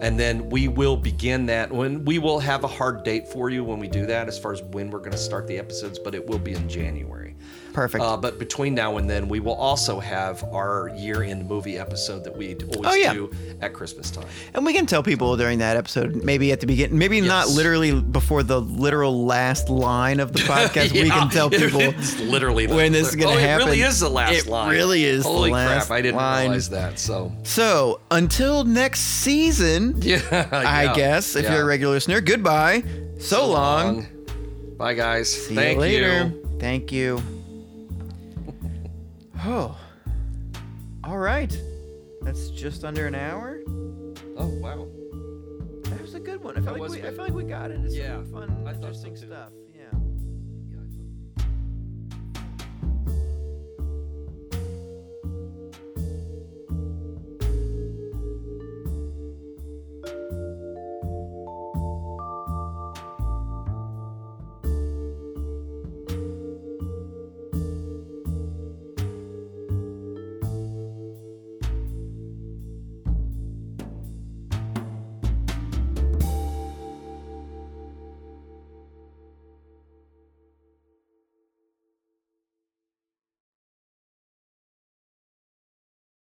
[0.00, 1.72] and then we will begin that.
[1.72, 4.52] When we will have a hard date for you when we do that, as far
[4.52, 7.35] as when we're going to start the episodes, but it will be in January.
[7.76, 8.02] Perfect.
[8.02, 12.34] Uh, but between now and then, we will also have our year-end movie episode that
[12.34, 13.12] we always Oh, yeah.
[13.12, 13.30] do
[13.60, 14.24] at Christmas time.
[14.54, 18.00] And we can tell people during that episode, maybe at the beginning, maybe not literally
[18.00, 20.90] before the literal last line of the podcast.
[20.92, 23.68] We can tell people it's literally when this is gonna oh, happen.
[23.68, 24.70] It really is the last It line.
[24.70, 25.98] really is the Holy last crap!
[25.98, 26.42] I didn't line.
[26.46, 26.98] realize that.
[26.98, 31.52] So So until next season, yeah, I guess if yeah.
[31.52, 32.84] you're a regular listener, goodbye.
[33.18, 34.06] So, long.
[34.78, 35.30] Bye, guys.
[35.30, 36.32] See Thank you later.
[36.34, 36.58] you.
[36.58, 37.20] Thank you.
[39.44, 39.78] Oh,
[41.04, 41.56] all right.
[42.22, 43.60] That's just under an hour.
[44.36, 44.88] Oh wow.
[45.90, 46.56] That was a good one.
[46.56, 48.72] I feel, That like we, I feel like we got into some Yeah, fun, I
[48.72, 49.50] thought so interesting stuff.